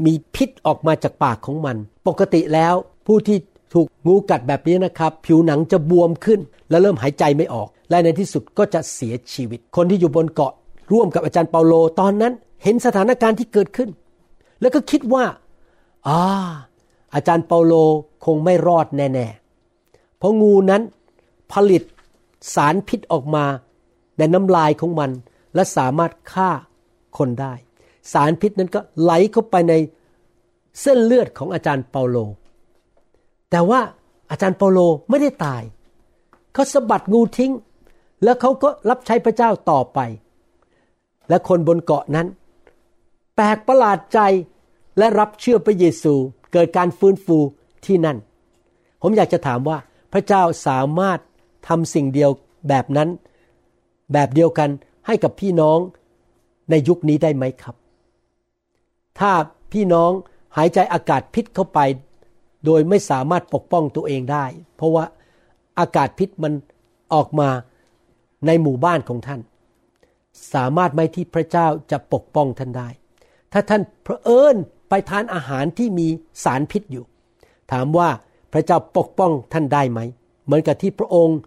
[0.05, 2.73] มีพิษออกมาจากปากของมัน ปกติแล้ว
[3.07, 3.37] ผู้ที่
[3.73, 10.53] ถูกงูกัดแบบนี้นะครับ ผิวหนังจะบวมขึ้น และเริ่มหายใจไม่ออก และในที่สุดก็จะเสียชีวิต คนที่อยู่บนเกาะ
[10.91, 12.33] ร่วมกับอาจารย์เปาโลตอนนั้น
[12.63, 13.89] เห็นสถานการณ์ที่เกิดขึ้น
[14.61, 15.23] แล้วก็คิดว่า
[16.07, 16.21] อ่า
[17.13, 17.73] อาจารย์เปาโล
[18.25, 20.81] คงไม่รอดแน่ๆเพราะงูนั้น
[21.53, 21.83] ผลิต
[22.55, 23.45] สารพิษออกมา
[24.17, 25.11] ในน้ำลายของมัน
[25.55, 26.49] และสามารถฆ่า
[27.17, 27.53] คนได้
[28.13, 29.73] สารพิษนั้นก็ไหลเข้าไปใน
[30.81, 32.17] เส้นเลือดของอาจารย์เปาโล
[33.49, 33.81] แต่ว่า
[34.31, 35.63] อาจารย์เปาโลไม่ได้ตาย
[36.53, 37.51] เขาสะบัดงูทิ้ง
[38.23, 39.99] แล้วเขาก็รับใช้พระเจ้าต่อไป
[41.29, 42.27] และคนบนเกาะนั้น
[43.35, 44.19] แปลกประหลาดใจ
[44.97, 46.13] และรับเชื่อพระเยซู
[46.53, 47.37] เกิดการฟื้นฟู
[47.85, 48.17] ที่นั่น
[49.01, 49.77] ผมอยากจะถามว่า
[50.13, 51.19] พระเจ้าสามารถ
[51.67, 52.29] ทำสิ่งเดียว
[52.69, 53.09] แบบนั้น
[54.13, 54.69] แบบเดียวกัน
[55.07, 55.79] ให้กับพี่น้อง
[56.69, 57.75] ในยุคนี้ได้ไหมครับ
[59.19, 59.31] ถ้า
[59.71, 60.11] พี่น้อง
[60.57, 61.79] หายใจอากาศพิษเข้าไป
[62.65, 64.45] โดยไม่สามารถปกป้องตัวเองได้
[64.75, 65.05] เพราะว่า
[65.79, 66.53] อากาศพิษมัน
[67.13, 67.49] ออกมา
[68.45, 69.41] ในหมู่บ้านของท่าน
[70.53, 72.89] สามารถไหมที่พระเจ้าจะปกป้องท่านได้
[73.53, 74.57] ถ้าท่านเพอเอิญ
[74.89, 76.07] ไปทานอาหารที่มี
[76.43, 77.05] สารพิษอยู่
[77.71, 78.09] ถามว่า
[78.53, 79.99] พระเจ้าปกป้องท่านได้ไหม
[80.49, 81.39] เหมือนกับที่พระองค์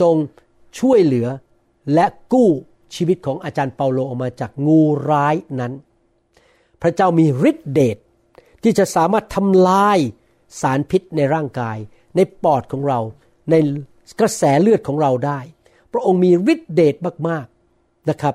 [0.00, 0.16] ทรง
[0.78, 1.28] ช่วยเหลือ
[1.94, 2.50] และกู้
[2.94, 5.72] ชีวิตของอาจารย์เปาโลออกมาจากงูร้ายนั้น
[6.82, 7.98] พระเจ้ามีฤทธิเดช
[8.62, 9.98] ที่จะสามารถทำลาย
[10.60, 11.78] สารพิษในร่างกาย
[12.16, 13.00] ในปอดของเรา
[13.50, 13.54] ใน
[14.20, 15.40] กระแสเลือดของเราได้
[15.92, 16.94] พระองค์มีฤทธิเดช
[17.28, 18.34] มากๆนะครับ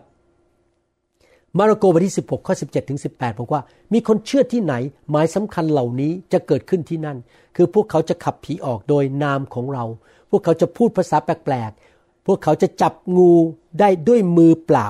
[1.58, 3.62] มาระโกบทที่ 16 ข้อ 17ถึง18 บอกว่า
[3.94, 4.74] มีคนเชื่อที่ไหน
[5.10, 7.18] หมายสำคัญเหล่านี้จะเกิดขึ้นที่นั่น
[7.56, 9.86] คือพวกเขาจะขับผีออกโดยนามของเรา
[10.30, 13.32] พวกเขาจะพูดภาษาแปลกๆ พวกเขาจะจับงู
[13.80, 14.88] ได้ด้วยมือเปล่า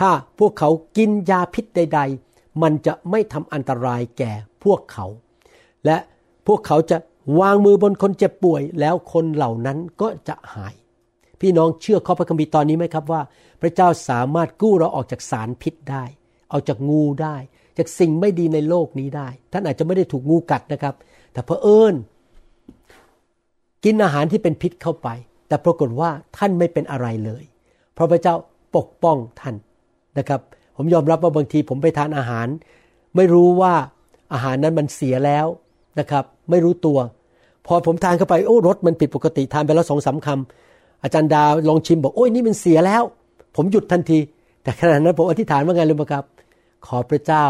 [0.00, 2.00] ถ้าพวกเขากินยาพิษใด
[2.30, 4.32] ๆ มันจะไม่ทำอันตรายแก่
[4.64, 5.06] พวกเขา
[5.84, 5.96] และ
[6.46, 6.96] พวกเขาจะ
[7.40, 10.74] วางมือบนคนเจ็บป่วย แล้วคนเหล่านั้นก็จะหาย
[11.42, 13.20] พี่น้องเชื่อข้อพระคัมภีร์ตอนนี้ไหมครับว่า
[13.60, 16.04] พระเจ้าสามารถกู้เราออกจากสารพิษได้
[16.52, 17.36] ออกจากงูได้
[17.78, 20.94] จากสิ่งไม่ดีในโลกนี้ได้ ท่านอาจจะไม่ได้ถูกงูกัดนะครับ
[21.32, 21.94] แต่เพอเอิญ
[23.84, 25.08] กินอาหารที่เป็นพิษเข้าไป
[25.48, 27.44] แต่ปรากฏว่าท่านไม่เป็นอะไรเลย
[27.94, 28.34] เพราะพระเจ้า
[28.76, 29.54] ปกป้องท่าน
[30.18, 30.40] นะครับ
[30.76, 32.46] ผมยอมรับว่าบางทีผมไปทานอาหาร
[33.16, 33.74] ไม่รู้ว่า
[34.32, 35.46] อาหารนั้นมันเสียแล้ว
[36.00, 36.98] นะครับ ไม่รู้ตัว
[37.66, 40.71] พอผมทานเข้าไปโอ้รสมันผิดปกติทานไปแล้วสองสาคำ
[41.02, 43.02] อาจารย์ดาลองชิมบอกโอ้ยนี่มันเสียแล้ว
[43.56, 44.18] ผมหยุดทันที
[44.62, 46.24] แต่ขณะนั้นผมอธิษฐานว่าไงรู้ไหมครับ
[46.86, 47.46] ขอพระเจ้า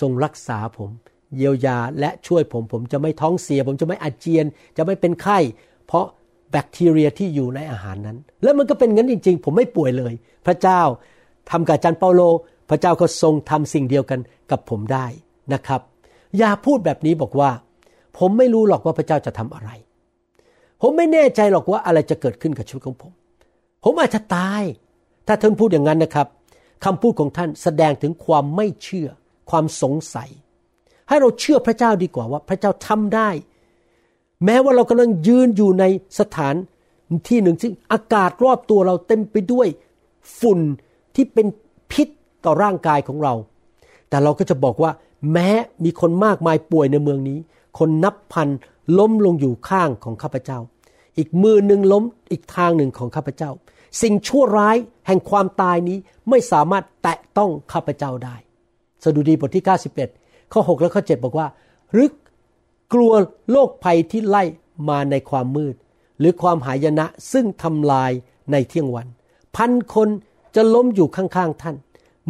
[0.00, 0.90] ทรงรักษาผม
[1.36, 4.44] เยียวยาและช่วยผมผมจะไม่ท้องเสีย ผมจะไม่อาเจียน
[4.76, 5.38] จะไม่เป็นไข้
[5.86, 6.04] เพราะ
[6.50, 10.14] แบคทีเรียที่อยู่ในอาหารนั้น แล้วมันก็เป็นงั้นจริง ๆ ผมไม่ป่วยเลย
[10.46, 10.80] พระเจ้า
[11.50, 12.22] ทำกับจันเปาโล
[12.70, 14.20] พระเจ้าก็ทรงทำสิ่งเดียวกัน
[14.50, 15.06] กับผมได้
[15.52, 15.80] นะครับ
[16.38, 17.50] อย่าพูดแบบนี้บอกว่า
[18.18, 19.70] ผมไม่รู้หรอกว่าพระเจ้าจะทำอะไร
[20.80, 23.12] ผมไม่แน่ใจหรอกว่าอะไรจะเกิดขึ้นกับชีวิตของผม
[23.84, 24.62] ผมอาจจะตาย
[25.26, 26.26] ถ้าท่านพูดอย่างนั้นนะครับ
[26.84, 29.08] คำพูดของท่านแสดงถึงความไม่เชื่อ
[29.50, 30.30] ความสงสัย
[31.08, 33.28] ให้เราเชื่อพระเจ้าดีกว่าว่าพระเจ้าทำได้
[34.44, 35.84] แม้ว่าเรากำลังยืนอยู่ใน
[36.20, 36.54] สถาน
[37.28, 39.68] ที่หนึ่งซึ่งอากาศรอบตัวเราเต็มไปด้วย
[40.40, 40.60] ฝุ่น
[41.14, 41.46] ที่เป็น
[41.92, 42.08] พิษ
[42.44, 43.34] ต่อร่างกายของเรา
[44.08, 44.90] แต่เราก็จะบอกว่า
[45.32, 45.48] แม้
[45.84, 47.38] มีคนมากมายป่วยในเมืองนี้
[47.78, 48.48] คนนับพัน
[48.98, 50.58] ล้มลงอยู่ข้างของข้าพเจ้า
[51.18, 53.50] อีกมือหนึ่งล้มอีกทางหนึ่งของข้าพเจ้า
[54.02, 54.76] สิ่งชั่วร้าย
[55.06, 58.36] แห่งความตายนี้ไม่สามารถแตะต้องข้าพเจ้าได้
[59.04, 59.64] สดุดีบทที่
[60.08, 61.48] 91 ข้อ 6 และข้อ 7 บอกว่า
[61.92, 62.08] หรือ
[62.94, 63.12] กลัว
[63.50, 64.44] โรคภัยที่ไล่
[64.88, 65.74] มาในความมืด
[66.18, 68.12] หรือความหายนะซึ่งทำลาย
[68.52, 69.06] ในเที่ยงวัน
[69.56, 70.08] พันคน
[70.54, 71.76] จะล้มอยู่ข้างๆท่าน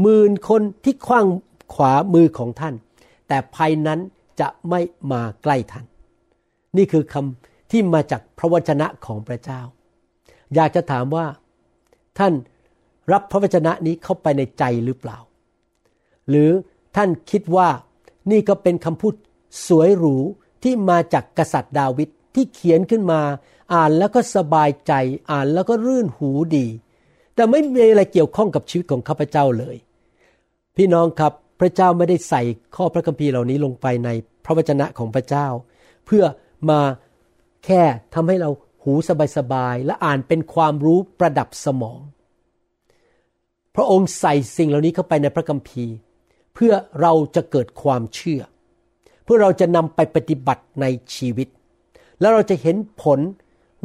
[0.01, 1.27] หมื่นคนที่คว้าง
[1.75, 2.75] ขวามือของท่าน
[3.29, 4.01] แต่ภัยนั้น
[4.41, 4.81] จะไม่
[5.13, 5.85] มาใกล้ท่าน
[6.77, 9.61] นี่คือคำที่มาจากพระวจนะของพระเจ้า
[10.55, 11.27] อยากจะถามว่า
[12.19, 12.33] ท่าน
[13.13, 15.19] รับพระวจนะนี้เข้าไปในใจหรือเปล่า
[16.29, 16.51] หรือ
[16.97, 17.69] ท่านคิดว่า
[18.31, 19.15] นี่ก็เป็นคำพูด
[19.67, 20.17] สวยหรู
[20.63, 23.21] ที่มาจากกษัตริย์ดาวิดที่เขียนขึ้นมา
[23.75, 24.93] อ่านแล้วก็สบายใจ
[25.31, 26.67] อ่านแล้วก็รื่นหูดี
[27.35, 29.77] แต่ไม่มีอะไรเกี่ยวข้องกับชีวิตของข้าพเจ้าเลย
[30.77, 32.43] พี่น้องครับพระเจ้าไม่ได้ใส่
[32.77, 34.09] ข้อพระคัมภีร์เหล่านี้ลงไปใน
[34.45, 35.47] พระวจนะของพระเจ้า
[36.07, 36.25] เพื่อ
[36.71, 36.81] มา
[37.65, 37.83] แค่
[38.15, 38.51] ทำให้เรา
[38.83, 38.93] หู
[39.37, 42.01] สบายๆและอ่านเป็นความรู้ประดับสมอง
[43.75, 45.95] พระองค์ใส่สิ่งเหล่านี้เข้าไปในพระคัมภีร์
[46.55, 48.43] เพื่อเราจะเกิดความเชื่อ
[49.25, 51.49] เพื่อเราจะนำไปปฏิบัติในชีวิต
[52.21, 53.21] แล้วเราจะเห็นผล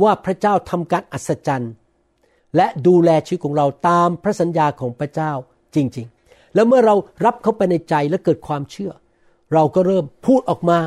[0.03, 1.73] ว่าพระเจ้าทำการอัศจรรย์
[2.55, 5.31] และดูแลชีวิตของเราตามพระสัญญาของพระเจ้า
[5.75, 6.95] จริง ๆ แล้วเมื่อเรา
[7.25, 8.91] รับเข้าไปในใจและเกิดความเชื่อ
[9.53, 10.79] เราก็เริ่มพูดออกมา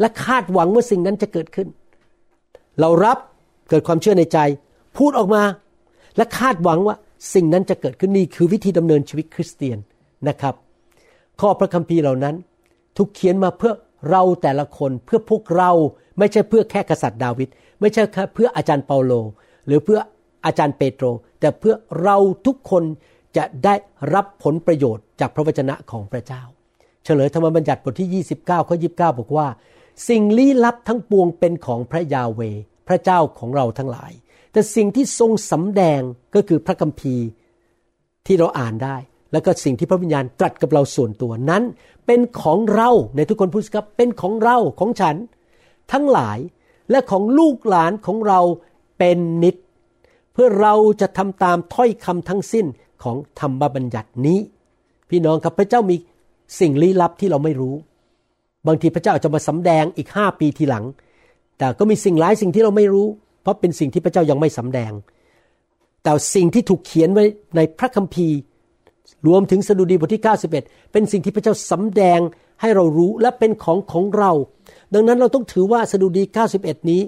[0.00, 1.68] และคาดหวังว่าสิ่งนั้นจะเกิดขึ้น
[2.80, 3.18] เรารับ
[3.68, 4.38] เกิดความเชื่อในใจ
[4.96, 5.42] พูดออกมา
[6.16, 6.96] และคาดหวังว่า
[7.34, 9.78] สิ่งนั้นจะเกิดขึ้นนี่คือวิธีดำเนินชีวิตคริสเตียน
[10.28, 10.54] นะครับ
[11.40, 12.34] ข้อพระคัมภีร์เหล่านั้น
[12.96, 13.72] ถูกเขียนมาเพื่อ
[14.10, 15.70] เราแต่ละคนเพื่อพวกเรา
[16.18, 17.48] ไม่ใช่เพื่อแค่กษัตริย์ดาวิด
[17.80, 19.12] ไม่ใช่แค่เพื่ออาจารย์เปาโล
[19.66, 19.98] หรือเพื่อ
[20.46, 21.04] อาจารย์เปโตร
[21.40, 22.16] แต่เพื่อเรา
[22.46, 22.84] ทุกคน
[23.36, 23.74] จะได้
[24.14, 26.42] รับผลประโยชน์จากพระวจนะของพระเจ้า
[27.04, 29.46] เฉลยธรรมบัญญัติบทที่ 29ข้อ29 บอกว่า
[30.08, 32.40] สิ่งลี้ลับทั้งปวงเป็นของพระยาเว
[32.88, 34.12] พระเจ้าของเราทั้งหลาย
[34.52, 36.00] แต่สิ่งที่ทรงสำแดง
[36.34, 37.24] ก็คือพระคัมภีร์
[38.26, 38.96] ที่เราอ่านได้
[39.32, 41.62] แล้วก็สิ่งที่พระวิญญาณตรัสกับเราส่วนตัวนั้น
[42.06, 45.16] เป็นของเราในทุกคนพูดครับเป็นของเราของฉัน
[45.92, 46.38] ทั้งหลาย
[46.90, 48.40] และของลูกหลานของเรา
[48.98, 49.56] เป็นนิด
[50.32, 52.66] เพื่อเราจะทำตามถ้อยคำทั้งสิ้น
[53.02, 54.38] ของธรรมบัญญัตินี้
[55.10, 55.96] พี่น้องครับพระเจ้ามี
[56.60, 57.74] สิ่งลี้ลับที่เราไม่รู้
[58.66, 60.84] บางทีพระเจ้าจะมาสำแดงอีกห้าปีทีหลัง
[61.58, 63.06] แต่ก็มีสิ่งหลายสิ่งที่เราไม่รู้
[63.42, 64.92] เพราะเป็นสิ่งที่พระเจ้ายังไม่สำแดง
[66.02, 67.24] แต่สิ่งที่ถูกเขียนไว้
[67.56, 68.36] ในพระคัมภีร์
[69.26, 70.22] รวมถึงสดุดีบทที่
[70.56, 72.20] 91 เป็นสิ่งที่พระเจ้าสำแดง
[72.60, 74.32] ให้เรารู้และเป็นของของเรา
[74.94, 76.22] ดังนั้นเราต้องถือว่าสดุดี
[76.56, 77.02] 91 นี้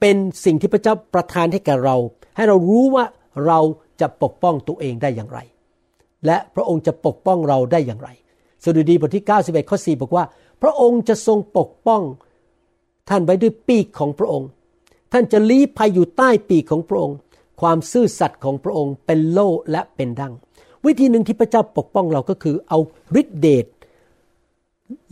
[0.00, 1.96] เป็นสิ่งที่พระเจ้าประทานให้แก่เรา
[2.36, 3.04] ให้เรารู้ว่า
[3.46, 3.58] เรา
[4.00, 5.38] จะปกป้องตัวเองได้อย่างไร
[6.26, 8.08] และพระองค์จะปกป้องเราได้อย่างไร
[8.64, 10.24] สดุดีบทที่ 91 ข้อ 4 บอกว่า
[10.62, 12.02] พระองค์จะทรงปกป้อง
[13.08, 14.48] ท่านไว้ด้วยปีกของพระองค์
[15.12, 17.16] ท่านจะลี้ภัยอยู่ใต้ปีกของพระองค์
[17.60, 20.32] ความซื่อสัตย์ของพระองค์เป็นโล่และเป็นดัง
[20.86, 22.78] วิธีหนึ่งที่พระเจ้าปกป้องเราก็คือเอา
[23.20, 23.66] ฤทธิเดช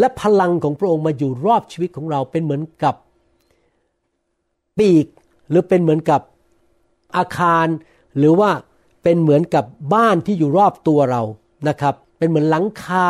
[0.01, 2.94] และพลังของพระองค์มาอยู่รอบชีวิตของเราเป็นเหมือนกับ
[4.78, 5.07] ปีก
[5.51, 6.20] หรือเป็นเหมือนกับ
[7.16, 7.66] อาคาร
[8.18, 8.51] หรือว่า
[9.03, 11.22] เป็นเหมือนกับบ้านที่อยู่รอบตัวเรา
[11.68, 13.09] นะครับ เป็นเหมือนหลังคา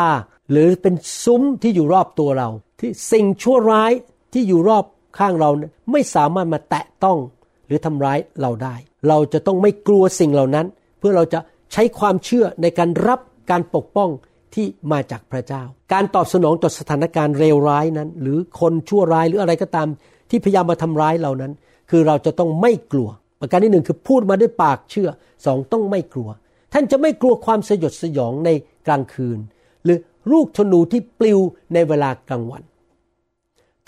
[0.50, 0.94] หรือเป็น
[1.24, 2.48] ซุ้มที่อยู่รอบตัวเรา
[2.80, 3.92] ที่สิ่งชั่วร้าย
[4.32, 4.84] ที่อยู่รอบ
[5.18, 5.50] ข้างเรา
[5.92, 7.18] ไม่สามารถมาแตะต้อง
[7.66, 8.74] หรือทำร้ายเราได้
[9.08, 10.66] เราจะต้องไม่กลัวสิ่งเหล่านั้น
[10.98, 11.40] เพื่อเราจะ
[11.72, 13.20] ใช้ความเชื่อในการรับ
[13.50, 14.10] การปกป้อง
[14.54, 19.88] ที่มาจากพระเจ้า การตอบสนองต่อสถานการณ์เลวร้ายนั้น หรือคนชั่วร้ายหรืออะไรก็ตาม
[20.30, 21.52] ที่พยายามมาทำร้ายเรานั้น
[21.90, 23.08] คือเราจะต้องไม่กลัว
[23.40, 25.08] ประการที่หนึ่งคือพูดมาด้วยปากเชื่อ
[25.46, 26.28] สองต้องไม่กลัว
[26.72, 28.50] ท่านจะไม่กลัวความสยดสยองใน
[28.86, 29.38] กลางคืน
[30.30, 31.38] ลูกธนูที่ปลิว
[31.74, 32.62] ในเวลากลางวัน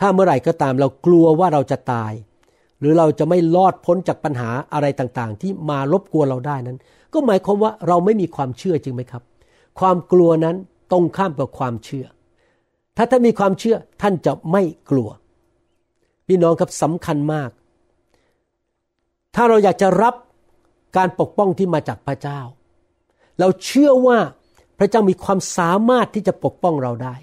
[0.00, 2.12] ถ้าเมื่อไหร่ก็ตามเรากลัวว่าเราจะตาย
[2.80, 6.78] หรือเราจะไม่รอดพ้นจากปัญหาอะไรต่างๆ ที่มารบกวนเราได้นั้น
[7.12, 9.22] ก็หมายความว่าเราไม่มีความเชื่อจริงไหมครับ
[9.80, 10.56] ความกลัวนั้น
[10.90, 12.06] ตรงข้ามกับความเชื่อ
[12.96, 15.08] ถ้าท่านมีความเชื่อท่านจะไม่กลัว
[16.26, 17.50] พี่น้องครับสำคัญมาก
[19.34, 20.14] ถ้าเราอยากจะรับ
[20.96, 22.40] การปกป้องที่มาจากพระเจ้า
[23.38, 24.18] เราเชื่อว่า
[24.82, 27.14] ระเจ้ามีความสามารถที่จะปกป้องเราได้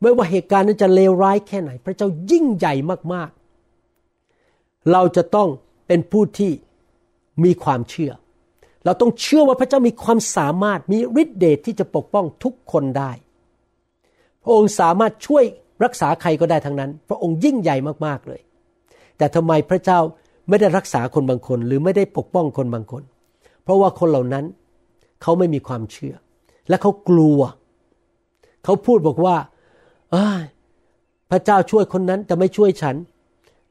[0.00, 2.74] ไม่ว่าเหตุการณ์นั้นจะเลวร้ายแค่ไหน พระเจ้ายิ่งใหญ่
[3.12, 5.48] มากๆ เราจะต้อง
[5.86, 6.52] เป็นผู้ที่
[7.44, 8.12] มีความเชื่อ
[8.84, 13.10] เราต้องเชื่อว่าพระเจ้ามีความสามารถมีฤทธิเดชทที่จะปกป้องทุกคนได้
[14.42, 15.44] พระองค์สามารถช่วย
[15.84, 17.76] รักษาใครก็ได้ทั้งนั้น พระองค์ยิ่งใหญ่
[18.06, 18.40] มากๆเลย
[19.18, 19.98] แต่ทำไมพระเจ้า
[20.48, 23.02] ไม่ได้รักษาคนบางคน หรือไม่ได้ปกป้องคนบางคน
[23.62, 24.44] เพราะว่าคนเหล่านั้น
[25.22, 26.14] เขาไม่มีความเชื่อ
[26.68, 27.40] และเขากลัว
[28.64, 29.36] เขาพูดบอกว่า
[31.30, 32.96] พระเจ้าช่วยคนนั้นแต่ไม่ช่วยฉัน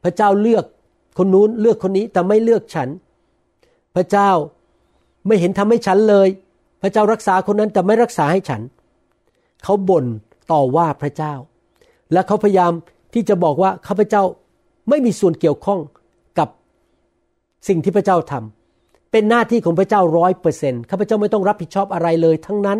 [0.04, 0.64] พระเจ้าเลือก
[1.18, 2.88] คนนู้นเลือกคนนี้แต่ไม่เลือกฉัน
[3.96, 4.30] พระเจ้า
[5.26, 6.28] ไม่เห็นทำให้ฉันเลย
[6.82, 8.62] พระเจ้ารักษาคนนั้นแต่ไม่รักษาให้ฉัน
[9.64, 10.04] เขาบ่น
[10.52, 11.34] ต่อว่าพระเจ้า
[12.12, 12.72] และเขาพยายาม
[13.14, 14.22] ที่จะบอกว่าข้าพเจ้า
[14.88, 15.80] ไม่มีส่วนเกี่ยวข้อง
[16.38, 16.48] กับ
[17.68, 18.65] สิ่งที่พระเจ้าทำ
[19.10, 22.78] เป็นหน้าที่ของพระเจ้าร้อยเปอร์เซ็นต์ข้าพเจ้าไม่ต้องรับผิดชอบอะไรเลยทั้งนั้น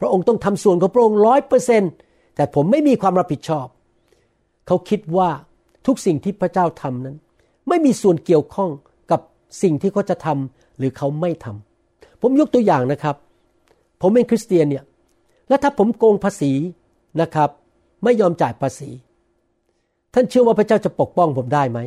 [0.00, 1.90] พระองค์ต้องทำส่วนของพระองค์ร้อยเปอร์เซ็นต์
[2.36, 3.66] แต่ผมไม่มีความรับผิดชอบ
[4.66, 5.30] เขาคิดว่า
[5.86, 7.16] ทุกสิ่งที่พระเจ้าทำนั้น
[7.68, 8.70] ไม่มีส่วนเกี่ยวข้อง
[9.10, 9.20] กับ
[9.62, 13.16] สิ่งที่เขาจะทำหรือเขาไม่ทำผมยกตัวอย่างนะครับ
[14.00, 14.84] ผมเป็นคริสเตียนเนี่ย
[15.48, 16.52] แล้วถ้าผมโกงภาษี
[17.20, 17.50] นะครับ
[18.04, 18.90] ไม่ยอมจ่ายภาษี
[20.14, 21.78] ท่านเชื่อว่าพระเจ้าจะปกป้องผมได้ไหม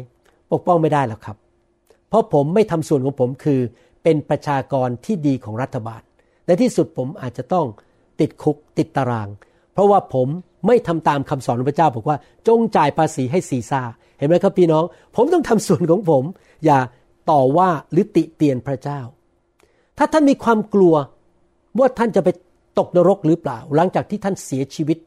[0.52, 1.38] ปกป้องไม่ได้หรอกครับ
[2.14, 3.60] เพราะผมไม่ทำส่วนของผมคือ
[4.04, 6.02] เป็นประชากรที่ดีของรัฐบาล
[6.46, 7.66] ในที่สุดผมอาจจะต้อง
[8.20, 9.30] ติดคุกติดตาราง
[9.74, 10.28] เพราะว่าผม
[10.68, 13.82] ไม่ทำตามคำสอนของพระเจ้าบอกว่าจงจ่ายภาษีให้ซีซ่า
[14.18, 14.84] เห็นไหมครับพี่น้อง
[15.16, 16.24] ผมต้องทำส่วนของผม
[16.66, 16.80] อย่า
[17.32, 19.00] ต่อว่าหรือติเตียนพระเจ้า
[19.98, 20.96] ถ้าท่านมีความกลัว
[21.80, 22.30] ว่าท่านจะไป
[22.80, 24.98] ตกนรกหรือเปล่า หลังจากที่ท่านเสียชีวิต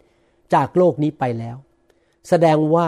[0.54, 1.56] จากโลกนี้ไปแล้ว
[2.28, 2.86] แสดงว่า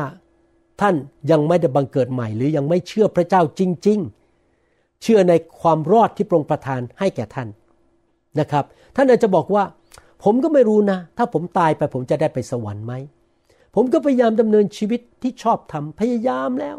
[0.81, 0.95] ท่าน
[1.31, 3.99] ยังไม่ได้บังเกิดใหม่ หรือยังไม่เชื่อพระเจ้าจริง
[4.51, 7.49] ๆ เชื่อในความรอดที่พระองค์ประทานให้แก่ท่าน
[8.41, 8.65] นะครับ
[8.97, 9.65] ท่านอาจจะบอกว่า
[10.25, 12.93] ผมก็ไม่รู้นะ ถ้าผมตายไปผมจะได้ไปสวรรค์ไหม
[13.75, 16.77] ผมก็พยายามดำเนินชีวิตที่ชอบทำพยายามแล้ว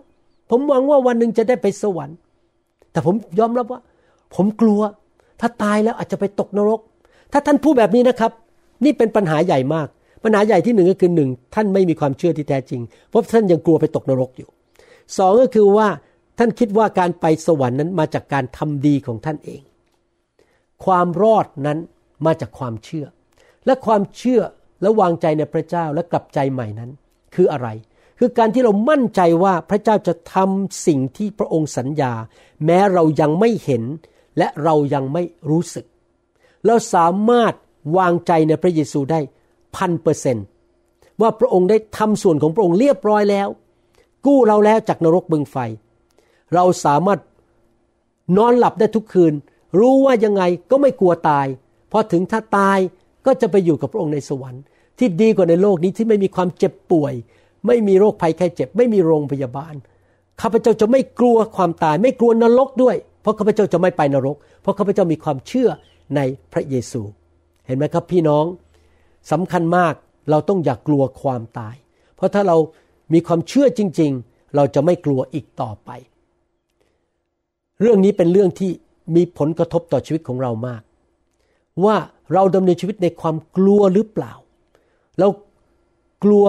[0.49, 2.17] ผมหวังว่าวันหนึ่งจะได้ไปสวรรค์
[2.91, 3.81] แต่ผมยอมรับว่า
[4.35, 4.81] ผมกลัว
[5.39, 6.79] ถ้าตายแล้วอาจจะไปตกนรก
[7.31, 8.31] ถ้าท่านพูดแบบนี้นะครับ
[8.83, 9.87] นี่เป็นปัญหาใหญ่มาก
[10.23, 14.49] ปัญหาใหญ่ที่หนึ่งก็คือหนึ่งท่านไม่มีความเชื่อที่แท้จริง เพราะท่านยังกลัวไปตกนรกอยู่
[15.17, 15.87] สองก็คือว่า
[16.37, 19.61] ท่านคิดว่าการไปสวรรค์นั้นมาจากการทำดีของท่านเอง
[20.85, 21.77] ความรอดนั้น
[22.25, 23.05] มาจากความเชื่อ
[23.65, 24.41] และความเชื่อ
[24.81, 26.89] และวางใจในพระเจ้าและกลับใจใหม่นั้น
[27.35, 27.67] คืออะไร
[28.19, 32.13] คือการที่เรามั่นใจว่าพระเจ้าจะทำสิ่งที่พระองค์สัญญา
[32.65, 33.83] แม้เรายังไม่เห็น
[34.37, 35.85] และเรายังไม่รู้สึก
[36.65, 37.53] เราสามารถ
[37.97, 39.19] วางใจในพระเยซูได้
[39.75, 40.37] พันเปอร์เซน
[41.21, 43.47] ว่าพระองค์ได้ทำส่วนของพระองค์เรียบร้อยแล้ว
[44.25, 45.57] กู้เราแล้วจากนรกบึงไฟ
[46.53, 47.19] เราสามารถ
[48.37, 49.33] นอนหลับได้ทุกคืน
[49.79, 51.47] รู้ว่ายังไงก็ไม่กลัวตาย
[51.91, 52.79] พอถึงถ้าตาย
[53.25, 54.63] ก็จะไปอยู่กับพระองค์ในสวรรค์
[54.99, 57.13] ที่ดีกว่าในโลกนี้ที่ไม่มีความเจ็บป่วย
[57.67, 59.73] ไม่มีโรคภัยไข้เจ็บ ไม่มีโรงพยาบาล
[60.41, 65.69] ข้าพเจ้าจะไม่กลัวความตาย ไม่กลัวนรกด้วย เพราะข้าพเจ้าจะไม่ไปนรก เพราะข้าพเจ้ามีความเชื่อ
[66.15, 66.19] ใน
[66.53, 67.01] พระเยซู
[67.65, 68.45] เห็นไหมครับพี่น้อง
[69.31, 69.93] สำคัญมาก
[70.29, 71.75] เราต้องอย่ากกลัวความตาย
[72.15, 72.57] เพราะถ้าเรา
[73.13, 75.89] มีความเชื่อจริง ๆ เราจะไม่กลัวอีกต่อไป
[77.81, 78.71] เรื่องนี้เป็นเรื่องที่
[79.15, 80.81] มีผลกระทบต่อชีวิตของเรามาก
[81.85, 81.95] ว่า
[82.33, 84.33] เราดำเนินชีวิตในความกลัวหรือเปล่า
[85.19, 85.27] เรา
[86.23, 86.45] กลัว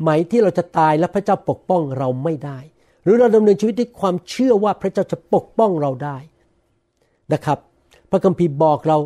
[0.00, 2.58] ไหมที่เราจะตายและพระเจ้าปกป้องเราไม่ได้
[3.04, 6.16] หรือเราดำเนินชีวิตด้วยความเชื่อว่าพระเจ้าจะปกป้องเราได้
[7.32, 7.58] นะครับ
[8.10, 8.98] พระคัมภีร์บอกเรา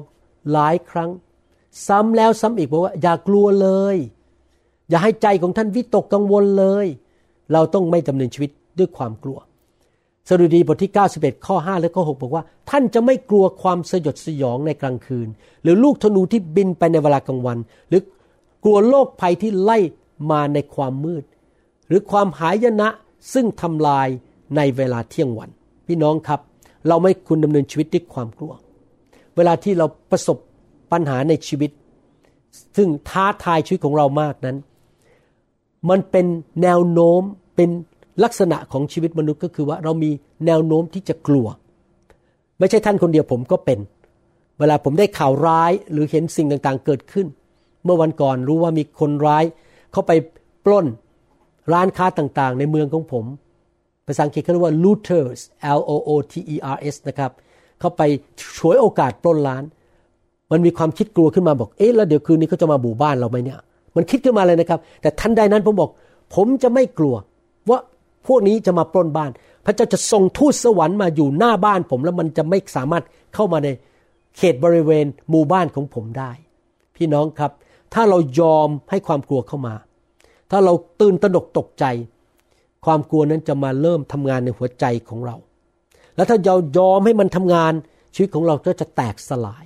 [0.52, 1.10] หลายครั้ง
[1.86, 3.96] ซ้ำแล้วซ้ำอีกบอกว่า อย่ากลัวเลย
[4.88, 6.86] อย่าให้ใจของท่านวิตกกังวลเลย
[7.52, 9.38] เราต้องไม่ดำเนินชีวิตด้วยความกลัว
[10.28, 15.28] สรุดีบทที่ 91 ข้อ 5 และข้อ 6 บอกว่า ท่านจะไม่กลัวความสยดสยองในกลางคืน
[15.62, 17.58] หรือลูกธนูที่บินไปในเวลากลางวัน
[17.88, 18.02] หรือ
[18.64, 19.78] กลัวโรคภัยที่ไล่
[20.30, 21.24] มาในความมืด
[21.86, 22.88] หรือความหายนะ
[23.34, 24.08] ซึ่งทำลาย
[24.56, 25.50] ในเวลาเที่ยงวัน
[25.86, 26.40] พี่น้องครับ
[26.88, 28.52] เราไม่คุณดำเนินชีวิตด้วยความกลัว
[29.36, 30.38] เวลาที่เราประสบ
[30.92, 31.70] ปัญหาในชีวิต
[32.76, 34.56] ซึ่งท้าทายชีวิตของเรามากนั้น
[35.90, 36.26] มันเป็น
[36.62, 37.22] แนวโน้ม
[37.56, 37.70] เป็น
[38.24, 40.10] ลักษณะของชีวิตมนุษย์ก็คือว่าเรามี
[40.46, 41.46] แนวโน้มที่จะกลัว
[42.58, 43.78] ไม่ใช่ท่านคนเดียวผมก็เป็น
[44.58, 47.26] เวลาผมได้ข่าวร้ายหรือเห็นสิ่งต่างๆเกิดขึ้น
[47.84, 49.44] เมื่อวันก่อนรู้ว่ามีคนร้าย
[49.92, 50.12] เขาไป
[50.64, 50.86] ปล้น
[51.72, 53.24] ร้านค้าต่างๆ ในเมืองของผม
[54.06, 55.40] ภาษาอังกฤษเขาเรียกว่า looters
[55.78, 57.32] L O O T E R S นะครับ
[57.80, 58.02] เขาไป
[58.58, 59.62] ฉวยโอกาสปล้นร้าน
[60.50, 63.58] มันมีความคิดกลัวขึ้นมาบอก เอ๊ะแล้วเดี๋ยวคืนนี้เขาจะมาบู่บ้านเราไหมเนี่ย
[63.96, 65.90] มันคิดขึ้นมาเลยนะครับ แต่ทันใดนั้นผมบอก
[66.34, 67.14] ผมจะไม่กลัว
[67.70, 67.78] ว่า
[68.26, 69.30] พวกนี้จะมาปล้นบ้าน
[69.64, 73.68] พระเจ้าจะส่งทูตสวรรค์มาอยู่หน้าบ้านผม แล้วมันจะไม่สามารถเข้ามาใน
[74.36, 76.30] เขตบริเวณหมู่บ้านของผมได้
[76.96, 77.52] พี่น้องครับ
[77.94, 79.74] ถ้าเรายอมให้ความกลัวเข้ามา
[80.50, 81.84] ถ้าเราตื่นตระหนกตกใจ
[82.84, 85.36] ความกลัวนั้นจะมาเริ่มทำงานในหัวใจของเรา
[86.16, 87.72] แล้วถ้าเรายอมให้มันทำงาน
[88.14, 89.65] ชีวิตของเราก็จะแตกสลาย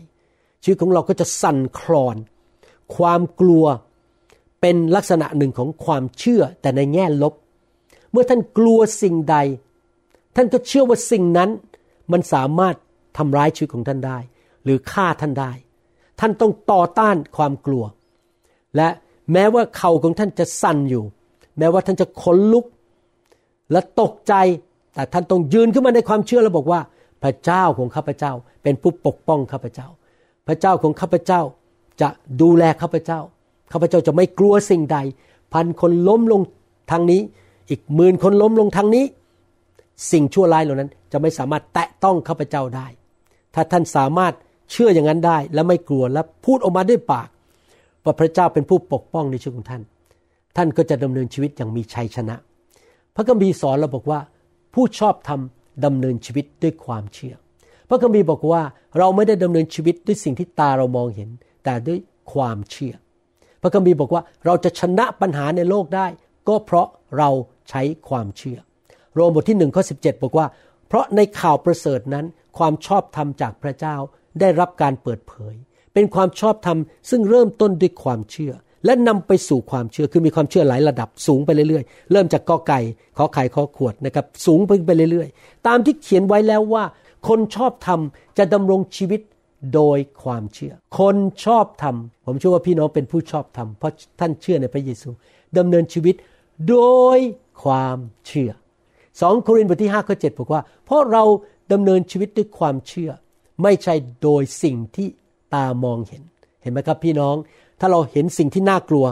[0.63, 2.17] ชีวิตของเราก็จะสั่นคลอน
[2.97, 3.65] ความกลัว
[4.61, 7.35] เป็นลักษณะหนึ่งของความเชื่อแต่ในแง่ลบ
[8.13, 9.37] เมื่อท่านกลัวสิ่งใด
[10.37, 11.51] ท่านก็เชื่อว่าสิ่งนั้น
[12.13, 12.75] มันสามารถ
[13.19, 14.19] ทำร้ายชีวิตของท่านได้
[14.65, 15.53] หรือฆ่าท่านได้
[16.21, 17.85] ท่านต้องต่อต้านความกลัว
[18.77, 18.89] และ
[19.33, 21.05] แม้ว่าเข่าของท่านจะสั่นอยู่
[21.59, 22.67] แม้ว่าท่านจะขนลุก
[23.73, 24.35] และตกใจ
[24.95, 26.81] แต่ท่านต้องยืนขึ้นมาในความเชื่อแล้วบอกว่า
[27.23, 28.33] พระเจ้าของข้าพเจ้า
[28.63, 29.89] เป็นผู้ปกป้องข้าพเจ้า
[30.47, 31.41] พระเจ้าของข้าพเจ้า
[32.01, 32.09] จะ
[32.41, 33.21] ดูแลข้าพเจ้า
[33.73, 34.99] ข้าพเจ้าจะไม่กลัวสิ่งใด
[35.53, 36.41] พันคนล้มลง
[36.91, 37.21] ทางนี้
[37.71, 39.05] อีกหมื่นคนล้มลงทางนี้
[40.13, 42.87] สิ่งชั่วร้ายเหล่านั้นจะไม่สามารถแตะต้องข้าพเจ้าได้
[43.55, 44.35] ถ้าท่านสามารถ
[44.71, 47.29] เชื่ออย่างนั้นได้และไม่กลัวและพูดออกมาด้วยปาก
[48.05, 49.83] ว่าพระเจ้าเป็นผู้ปกป้องในชีวิตของท่าน
[50.57, 52.37] ท่านก็จะดำเนินชีวิตอย่างมีชัยชนะ
[53.15, 54.21] พระคัมภีร์สอนเราบอกว่า
[54.75, 57.35] ผู้ชอบทำดำเนินชีวิตด้วยความเชื่อ
[57.91, 58.63] พระคัมภีร์บอกว่า
[58.99, 61.31] เราไม่ได้ดำเนินชีวิตด้วยสิ่งที่ตาเรามองเห็น
[61.65, 61.99] แต่ด้วย
[62.33, 62.95] ความเชื่อ
[63.63, 66.07] พระคัมภีร์บอกว่าเราจะชนะปัญหาในโลกได้
[66.49, 66.89] ก็เพราะ
[67.19, 67.31] เรา
[67.71, 68.59] ใช้ความเชื่อ
[69.15, 70.47] โรมบทที่หนึ่งข้อสิบอกว่า
[70.89, 72.27] เพราะในข่าวประเสริฐนั้น
[72.59, 73.97] ความชอบธรรมจากพระเจ้า
[74.41, 75.55] ได้รับการเปิดเผย
[75.95, 76.79] เป็นความชอบธรรม
[77.11, 78.53] ซึ่งเริ่มต้นด้วยความเชื่อ
[78.85, 82.81] และนำไปสู่ความเชื่อคือมีความเชื่อหลายระดับสูงไปเรื่อยๆ เริ่มจากกอไก่
[83.19, 86.85] ขอไข่ขอขวดนะครับสูงไปเรื่อยๆ ตามที่เขียนไว้แล้วว่า
[87.29, 88.01] คนชอบธรรม
[88.39, 89.21] จะดำรงชีวิต
[89.75, 91.97] โดยความเชื่อ คนชอบธรรม
[92.27, 95.11] ผมเชื่อว่าพี่น้องเป็นผู้ชอบธรรม เพราะท่านเชื่อในพระเยซู
[95.59, 96.15] ดำเนินชีวิต
[96.69, 96.79] โด
[97.17, 97.19] ย
[97.63, 98.51] ความเชื่อ
[99.21, 101.25] สองโครินธ์บทที่5ข้อ7บอกว่า เพราะเรา
[101.73, 103.11] ดำเนินชีวิตด้วยความเชื่อ
[103.63, 105.09] ไม่ใช่โดยสิ่งที่
[105.55, 106.23] ตามองเห็น
[106.63, 107.37] เห็นไหมครับพี่น้อง
[107.81, 109.07] ถ้าเราเห็นสิ่งที่น่ากลัว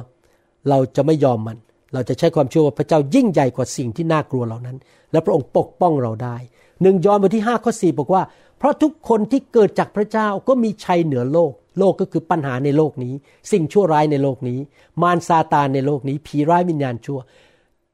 [0.68, 1.56] เราจะไม่ยอมมัน
[1.92, 4.76] เราจะใช้ความเชื่อว่าพระเจ้ายิ่งใหญ่กว่าสิ่งที่น่ากลัวเหล่านั้น
[5.12, 6.36] และพระองค์ปกป้องเราได้
[6.82, 8.22] หนึ่งยอห์นบทที่5ข้อ4บอกว่า
[8.58, 13.14] เพราะทุกคนที่เกิดจากพระเจ้าก็มีชัยเหนือโลก โลกก็คือปัญหาในโลกนี้
[13.52, 14.58] สิ่งชั่วร้ายในโลกนี้
[15.02, 17.20] มารซาตานในโลกนี้ ผีร้ายวิญญาณชั่ว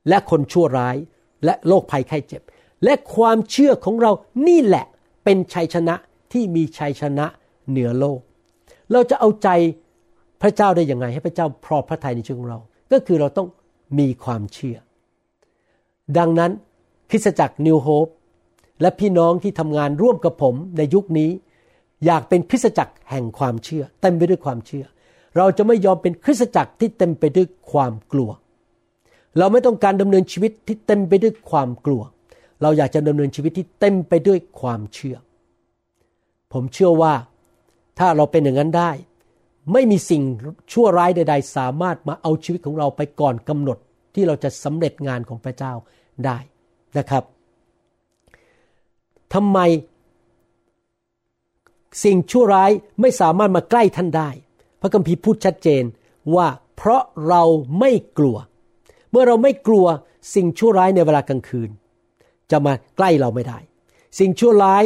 [0.09, 0.97] และคนชั่วร้าย
[1.45, 2.43] และโรคภัยไข้เจ็บ
[2.85, 4.13] และความเชื่อของเรา
[4.49, 4.85] นี่แหละ
[5.25, 5.95] เป็นชัยชนะ
[6.33, 7.27] ที่มีชัยชนะ
[7.71, 8.21] เหนือโลก
[8.93, 9.49] เราจะเอาใจ
[10.43, 12.59] พระเจ้าได้ยังไงให้พระเจ้าพอพระทัยในชีวิตของเรา
[12.93, 13.49] ก็คือเราต้อง
[13.99, 14.77] มีความเชื่อ
[16.19, 16.53] ดังนั้น
[17.11, 18.07] คริสตจักรนิวโฮป
[18.81, 21.31] และพี่น้องที่ทำงานร่วมกับผมในยุคนี้
[22.07, 24.85] อยากเป็นคริสตจักรแห่งความเชื่อ เต็มไปด้วยความเชื่อ
[25.37, 28.31] เราจะไม่ยอมเป็นคริสตจักรที่เต็มไปด้วยความกลัว
[29.39, 32.03] เราไม่ต้องการดำเนินชีวิตที่เต็มไปด้วยความกลัว
[32.63, 35.17] เราอยากจะดำเนินชีวิตที่เต็มไปด้วยความเชื่อ
[36.53, 37.15] ผมเชื่อว่า
[37.99, 38.91] ถ้าเราเป็นอย่างนั้นได้
[39.73, 40.23] ไม่มีสิ่ง
[40.73, 43.79] ชั่วร้ายใด ๆ สามารถมาเอาชีวิตของเราไปก่อนกำหนด
[44.15, 45.73] ที่เราจะสำเร็จงานของพระเจ้า
[46.25, 46.39] ได้
[46.99, 47.23] นะครับ
[49.35, 49.59] ทำไม
[52.05, 54.31] สิ่งชั่วร้ายไม่สามารถมาใกล้ท่านได้
[54.81, 55.85] พระคัมภีร์พูดชัดเจน
[56.37, 57.43] ว่าเพราะเรา
[57.79, 58.37] ไม่กลัว
[59.11, 59.87] เมื่อเราไม่กลัว
[60.35, 61.71] สิ่งชั่วร้ายในเวลากลางคืน
[62.51, 63.59] จะมาใกล้เราไม่ได้
[64.19, 64.85] สิ่งชั่วร้าย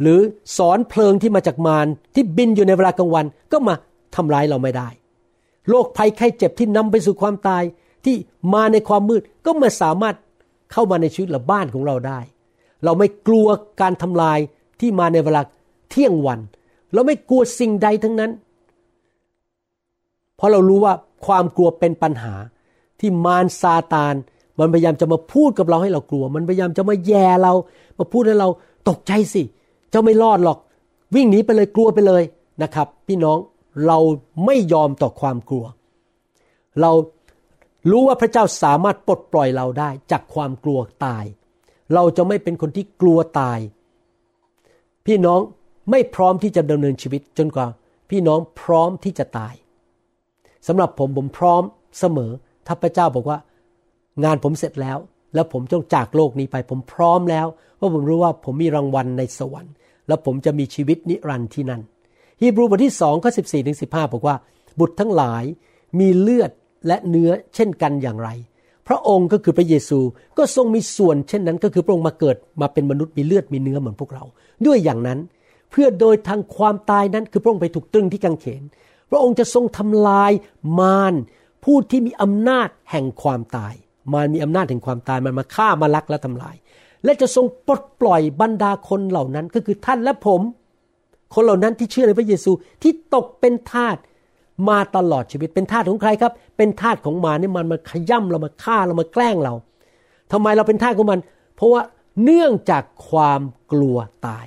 [0.00, 0.20] หรือ
[0.56, 3.74] สอนเพลิงที่มาจากมารที่บินอยู่ในเวลากลางวันก็มา
[4.16, 4.88] ทำร้ายเราไม่ได้
[5.68, 7.62] โรคภัยไข้เจ็บที่นำไปสู่ความตาย
[8.04, 8.16] ที่
[8.54, 10.16] มาในความมืดก็มาสามารถ
[10.72, 12.20] เข้ามาในชีวิตหรือบ้านของเราได้
[12.84, 13.46] เราไม่กลัว
[13.80, 14.38] การทำลาย
[14.80, 15.42] ที่มาในเวลา
[15.90, 16.40] เที่ยงวัน
[16.92, 18.30] เราไม่กลัวสิ่งใดทั้งนั้น
[20.36, 20.94] เพราะเรารู้ว่า
[21.26, 22.34] ความกลัวเป็นปัญหา
[23.00, 24.14] ที่มารซาตาน
[24.58, 27.52] มันพยายามจะมาพูดกับเราให้เรากลัว มันพยายามจะมาแย่เรา
[27.98, 28.48] มาพูดให้เรา
[28.88, 29.42] ตกใจสิ
[29.90, 30.58] เจ้าไม่รอดหรอก
[31.14, 32.22] วิ่งหนีไปเลยกลัวไปเลย
[32.62, 33.38] นะครับ พี่น้อง
[33.86, 33.98] เรา
[34.44, 35.64] ไม่ยอมต่อความกลัว
[36.80, 36.92] เรา
[37.90, 41.24] รู้ว่าพระเจ้าสามารถปลดปล่อยเราได้จากความกลัวตาย
[41.94, 43.58] เราจะไม่เป็นคนที่กลัวตาย
[45.06, 45.40] พี่น้อง
[45.90, 47.66] ไม่พร้อมที่จะดำเนินชีวิตจนกว่า
[48.10, 49.54] พี่น้องพร้อมที่จะตาย
[50.66, 51.62] สำหรับผมผมพร้อม
[51.98, 52.32] เสมอ
[52.66, 53.38] ถ้าพระเจ้าบอกว่า
[54.24, 54.98] งานผมเสร็จแล้ว
[55.34, 57.46] แล้วผมต้องจากโลกนี้ไปผมพร้อมแล้ว
[57.76, 59.74] เพราะผมรู้ว่าผมมีรางวัลในสวรรค์
[60.08, 61.82] แล้วผมจะมีชีวิตนิรันดร์ที่นั่น
[62.40, 64.36] ฮีบรูบทที่สองข้อสิบสี่ถึงสิบห้าบอกว่า
[64.78, 65.44] บุตรทั้งหลาย
[65.98, 66.50] มีเลือด
[66.86, 68.28] และเนื้อเช่นกันอย่างไร
[68.88, 70.00] พระองค์ก็คือพระเยซู
[70.38, 74.24] ก็ทรงมีส่วนเช่นนั้นก็คือพระองค์มาเกิดมาเป็นมนุษย์มีเลือดมีเนื้อเหมือนพวกเรา
[74.66, 75.18] ด้วยอย่างนั้น
[75.70, 78.62] เพื่อโดยทางความตายนั้นคือพระองค์ไปถูกตรึงที่กางเขน
[79.10, 80.32] พระองค์จะทรงทำลาย
[80.80, 81.14] มาร
[81.64, 83.74] ผู้ที่มีอำนาจแห่งความตาย
[84.12, 86.56] มารมีอำนาจแห่งความตายมันมาฆ่ามาลักและทำลาย
[87.04, 90.40] และจะทรงปลดปล่อยบรรดาคนเหล่านั้นก็คือท่านและผม
[91.36, 92.50] คนเหล่านั้นที่เชื่อในพระเยซู
[92.82, 93.96] ที่ตกเป็นทาส
[94.68, 99.54] มาตลอดชีวิตเป็นทาสของใครครับ เป็นทาสของมานี่มันมาขย่ำเรามาฆ่าเรามาแกล้งเรา
[100.32, 101.20] ทำไมเราเป็นทาสของมัน
[101.56, 101.82] เพราะว่า
[102.22, 104.46] เนื่องจากความกลัวตาย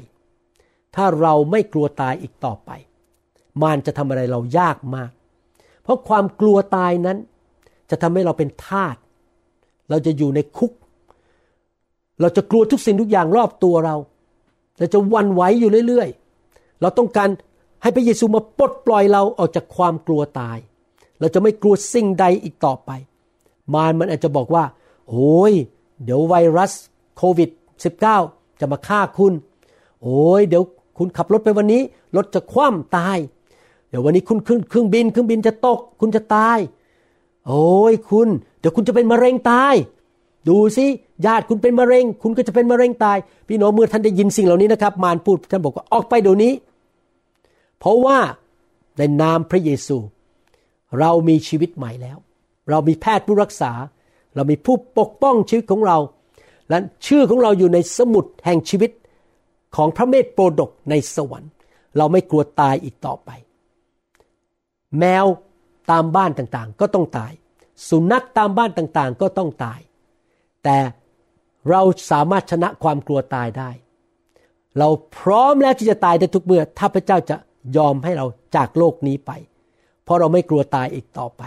[0.95, 2.71] ถ้าเราไม่กลัวตายอีกต่อไป
[3.61, 5.11] มารจะทำอะไรเรายากมาก
[5.83, 7.17] เพราะความกลัวตายนั้น
[7.89, 8.95] จะทำให้เราเป็นทาส
[9.89, 10.71] เราจะอยู่ในคุก
[12.21, 13.95] เราจะกลัวทุกสิ่งทุกอย่างรอบตัวเรา
[14.77, 16.28] เราจะวันไหวอยู่เรื่อยๆ
[16.81, 17.29] เราต้องการ
[17.81, 20.57] ให้พระเยซูมาปลดปล่อยเราออกจากความกลัวตาย
[21.19, 22.91] เราจะไม่กลัวสิ่งใดอีกต่อไป
[23.73, 24.63] มารมันอาจจะบอกว่า
[25.09, 25.53] โอ้ย
[26.03, 26.71] เดี๋ยวไวรัส
[27.17, 27.49] โควิด
[28.05, 29.33] -19 จะมาฆ่าคุณ
[30.03, 30.63] โอ้ยเดี๋ยว
[30.97, 31.81] คุณขับรถไปวันนี้
[32.15, 33.17] รถจะคว่ำตาย
[33.89, 36.57] เดี๋ยววันนี้คุณขึ้นเครื่องบิน เครื่องบินจะตก คุณจะตาย
[37.47, 38.27] โอ้ยคุณ
[38.59, 39.75] เดี๋ยวคุณจะเป็นมะเร็งตาย
[40.49, 40.85] ดูสิ
[41.25, 43.17] ญาติคุณเป็นมะเร็ง คุณก็จะเป็นมะเร็งตาย
[43.47, 46.51] พี่น้องเมื่อท่านได้ยินสิ่งเหล่านี้นะครับ มารพูดท่านบอกว่าออกไปเดี๋ยวนี้
[47.79, 48.19] เพราะว่า
[48.97, 49.97] ในนามพระเยซู
[50.99, 52.17] เรามีชีวิตใหม่แล้ว
[52.69, 53.71] เรามีแพทย์ผู้รักษา
[54.35, 55.97] เรามีผู้ปกป้องชีวิตของเรา
[56.69, 56.77] และ
[57.07, 58.91] ชื่อของเราอยู่ในสมุดแห่งชีวิต
[59.75, 61.51] ของพระเมธโปรดกในสวรรค์
[61.97, 63.29] เราไม่กลัวตายอีกต่อไป
[64.99, 65.25] แมว
[65.91, 67.31] ตามบ้านต่างๆ ก็ต้องตาย
[67.89, 69.79] สุนัขตามบ้านต่างๆ ก็ต้องตาย
[70.63, 70.77] แต่
[71.69, 73.69] เราสามารถชนะความกลัวตายได้
[74.77, 77.35] เราพร้อมแล้วที่จะตายได้ทุกเมื่อถ้าพระเจ้าจะ
[77.77, 79.31] ยอมให้เราจากโลกนี้ไป
[80.03, 81.43] เพราะเราไม่กลัวตายอีกต่อไป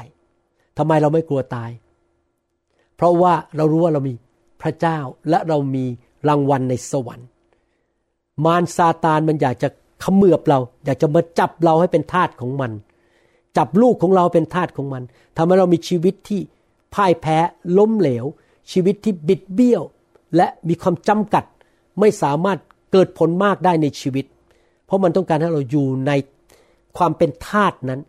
[0.78, 1.70] ทำไมเราไม่กลัวตาย
[2.96, 4.14] เพราะว่าเรารู้ว่าเรามี
[4.62, 4.98] พระเจ้า
[5.30, 5.84] และเรามี
[6.28, 7.28] รางวัลในสวรรค์
[8.44, 9.68] มารซาตานมันอยากจะ
[10.04, 12.72] ขมือบเรา อยากจะมาจับเราให้เป็นทาสของมัน
[13.56, 15.02] จับลูกของเราเป็นทาสของมัน
[15.36, 16.40] ทำให้เรามีชีวิตที่
[16.94, 17.38] พ่ายแพ้
[17.78, 18.24] ล้มเหลว
[18.72, 19.82] ชีวิตที่บิดเบี้ยว
[20.36, 21.44] และมีความจำกัด
[22.00, 22.58] ไม่สามารถ
[22.92, 24.24] เกิดผลมากได้ในชีวิต
[24.92, 26.12] ราะมันต้องการให้เราอยู่ใน
[26.96, 28.00] ความเป็นทาสนั้น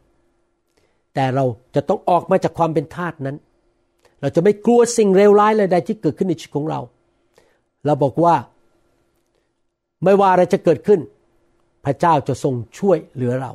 [1.13, 3.37] แต่เราจะต้องออกมาจากความเป็นทาสนั้น
[4.21, 6.79] เราจะไม่กลัวสิ่งเลวร้ายใดๆที่เกิดขึ้นในชีวิตของเรา
[7.85, 8.35] เราบอกว่า
[10.03, 10.99] ไม่ว่าอะไรจะเกิดขึ้น
[11.85, 13.51] พระเจ้าจะทรงช่วยเหลือเรา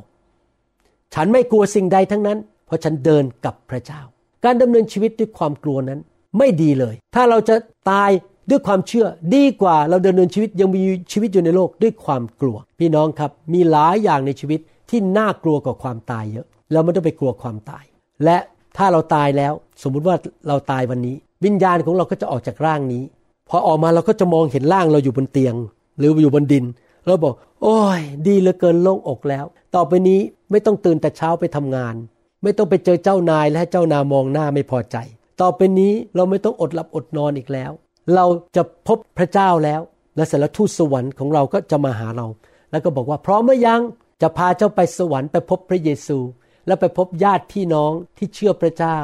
[1.13, 4.01] ฉันไม่กลัวสิ่งใดทั้งนั้น เพราะฉันเดินกับพระเจ้า
[4.45, 5.99] การดำเนินชีวิตด้วยความกลัวนั้น
[6.37, 7.55] ไม่ดีเลย ถ้าเราจะ
[7.89, 8.09] ตาย
[8.49, 10.81] ด้วยความเชื่อดีกว่าเราเดำเนินชีวิตยังมี
[11.11, 17.83] ชีวิตอยู่ในโลกด้วยความกลัว พี่น้องครับมีหลายอย่างในชีวิตที่น่ากลัวกว่าความตายเยอะ เราไม่ต้องไปกลัวความตาย
[18.23, 18.37] และ
[18.77, 20.15] ถ้าเราตายแล้ว สมมุติว่า
[20.47, 23.03] เราตายวันนี้ วิญญาณของเราก็จะออกจากร่างนี้
[23.49, 25.55] พอออกมาเราก็จะมองเห็นร่างเราอยู่บนเตียง
[25.97, 26.65] หรืออยู่บนดิน
[27.05, 27.33] เราบอก
[27.63, 29.45] โอ้ย ดีเหลือเกินโล่งอกแล้ว
[29.75, 30.19] ต่อไปนี้
[30.51, 31.95] ไม่ต้องตื่นแต่เช้าไปทำงาน
[32.43, 34.97] ไม่ต้องไปเจอเจ้านายและเจ้านามองหน้าไม่พอใจ
[35.41, 37.71] ต่อไปนี้เราไม่ต้องอดหลับอดนอนอีกแล้ว
[38.15, 39.81] เราจะพบพระเจ้าแล้ว
[40.15, 42.27] และเสร็จแล้วทูตสวรรค์ของเราก็จะมาหาเรา
[42.71, 43.81] แล้วก็บอกว่าพร้อมหรือยัง
[44.21, 46.19] จะพาเจ้าไปสวรรค์ไปพบพระเยซู
[46.67, 48.97] และไปพบญาติพี่น้องที่เชื่อพระเจ้า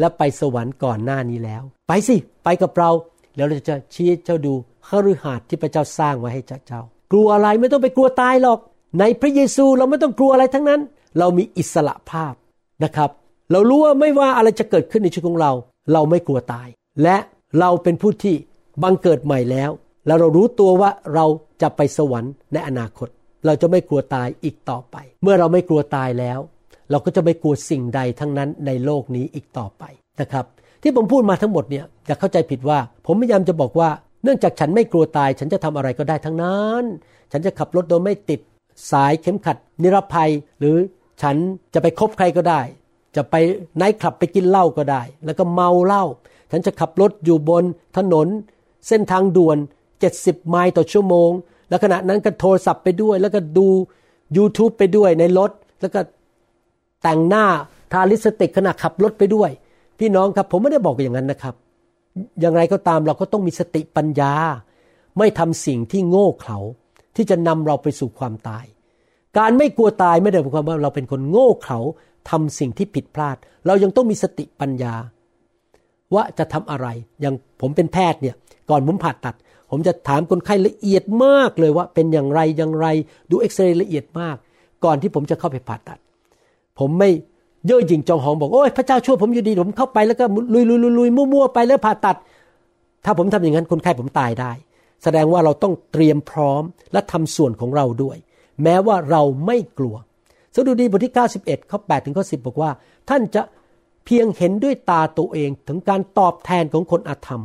[0.00, 2.90] และไปสวรรค์ก่อนหน้านี้แล้ว ไปสิไปกับเรา
[3.36, 4.54] แล้วเราจะชี้เจ้าดู
[4.86, 6.80] คฤหาสน์ที่พระเจ้าสร้างไว้ให้เจ้า
[7.12, 8.58] กลัวอะไรไม่ต้องไปกลัวตายหรอก
[9.00, 10.80] ในพระเยซูเราไม่ต้องกลัวอะไรทั้งนั้น
[11.18, 12.34] เรามีอิสระภาพ
[12.84, 13.10] นะครับ
[13.52, 15.52] เรารู้ว่าไม่ว่าอะไรจะเกิดขึ้นในชีวิตของเรา
[15.92, 16.68] เราไม่กลัวตาย
[17.02, 17.16] และ
[17.60, 18.34] เราเป็นผู้ที่
[18.82, 19.70] บังเกิดใหม่แล้ว
[20.06, 21.26] แล้วเรารู้ตัวว่าเรา
[21.62, 23.08] จะไปสวรรค์ในอนาคต
[23.46, 26.38] เราจะไม่กลัวตายอีกต่อไป เมื่อเราไม่กลัวตายแล้ว
[26.90, 29.84] เราก็จะไม่กลัวสิ่งใดทั้งนั้นในโลกนี้อีกต่อไป
[30.20, 30.44] นะครับ
[30.82, 33.88] ที่ผมพูดมาทั้งหมดเนี่ยอย่าเข้าใจผิดว่า ผมพยายามจะบอกว่า
[34.24, 36.82] เนื่องจากฉันไม่กลัวตาย ฉันจะทำอะไรก็ได้ทั้งนั้น
[37.32, 38.40] ฉันจะขับรถโดยไม่ติด
[38.92, 40.76] สายเข็มขัด นิรภัย หรือ
[41.22, 41.36] ฉัน
[41.74, 42.60] จะไปคบใครก็ได้
[43.16, 43.34] จะไป
[43.76, 46.04] ไนท์คลับไปกินเหล้าก็ได้ แล้วก็เมาเหล้า
[46.50, 47.64] ฉันจะขับรถอยู่บน
[47.96, 48.28] ถนน
[48.88, 49.58] เส้นทางด่วน
[50.02, 51.30] 70 ไมล์ต่อชั่วโมง
[51.68, 53.66] แล้วขณะนั้นก็โทรศัพท์ไปด้วย แล้วก็ดู
[54.36, 56.00] YouTube ไปด้วยในรถ แล้วก็
[57.02, 57.44] แต่งหน้า
[57.92, 59.50] ทาลิปสติกขณะขับรถไปด้วย
[59.98, 61.54] พี่น้องครับผมไม่ได้บอกอย่างนั้นนะครับ
[62.40, 64.32] อย่างไรก็ตามเราก็ต้องมีสติปัญญา
[65.18, 66.58] ไม่ทำสิ่งที่โง่เขลา
[67.16, 68.64] ที่จะนำเราไปสู่ความตาย
[69.38, 71.78] การไม่กลัวตายไม่ได้หมายความว่าเราเป็นคนโง่เขลา
[72.30, 73.36] ทำสิ่งที่ผิดพลาด
[73.66, 74.94] เรายังต้องมีสติปัญญา
[76.14, 76.86] ว่าจะทำอะไร
[77.20, 78.34] อย่างผมเป็นแพทย์เนี่ย
[78.70, 79.34] ก่อนผมผ่าตัด
[79.70, 82.86] ผมจะถามคนไข้ละเอียดมากเลยว่าเป็นอย่างไรอย่างไร
[83.30, 84.36] ดูเอ็กซเรย์ละเอียดมาก
[84.84, 85.98] ก่อนที่ผมจะเข้าไปผ่าตัด
[86.78, 87.10] ผมไม่
[87.66, 92.16] เย่อหยิ่งจองหองบอกโอ้ยพระเจ้าช่วยผมอยู่ดีผมเข้าไปแล้วก็ลุยลุยลุยลุยมั่วๆไปแล้วผ่าตัด
[93.04, 94.52] ถ้าผมทำอย่างนั้นคนไข้ผมตายได้
[95.02, 98.16] แสดงว่าเราต้องเตรียมพร้อมและทำส่วนของเราด้วย
[98.62, 99.96] แม้ว่าเราไม่กลัว
[100.54, 102.70] สดุดีบทที่ 91ข้อ8ถึงข้อ10 บอกว่า
[103.08, 103.42] ท่านจะ
[104.06, 107.44] เพียงเห็นด้วยตาตัวเองถึงการตอบแทนของคนอาธรรม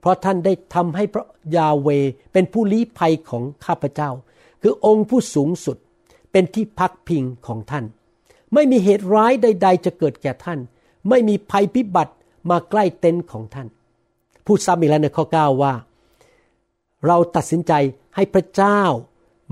[0.00, 1.26] เพราะท่านได้ทำให้พระ
[1.56, 1.88] ยาเว
[2.32, 4.10] เป็นผู้ลี้ภัยของข้าพเจ้า
[4.62, 5.76] คือองค์ผู้สูงสุด
[6.32, 7.84] เป็นที่พักพิงของท่าน
[8.54, 10.58] ไม่มีเหตุร้ายใด ๆ จะเกิดแก่ท่าน
[11.08, 12.14] ไม่มีภัยพิบัติ
[12.50, 13.68] มาใกล้เต็นท์ของท่าน
[14.46, 15.74] พูดซ้ำอีกแล้วในข้อ 9 ว่า
[17.06, 17.72] เราตัดสินใจ
[18.14, 18.80] ให้พระเจ้า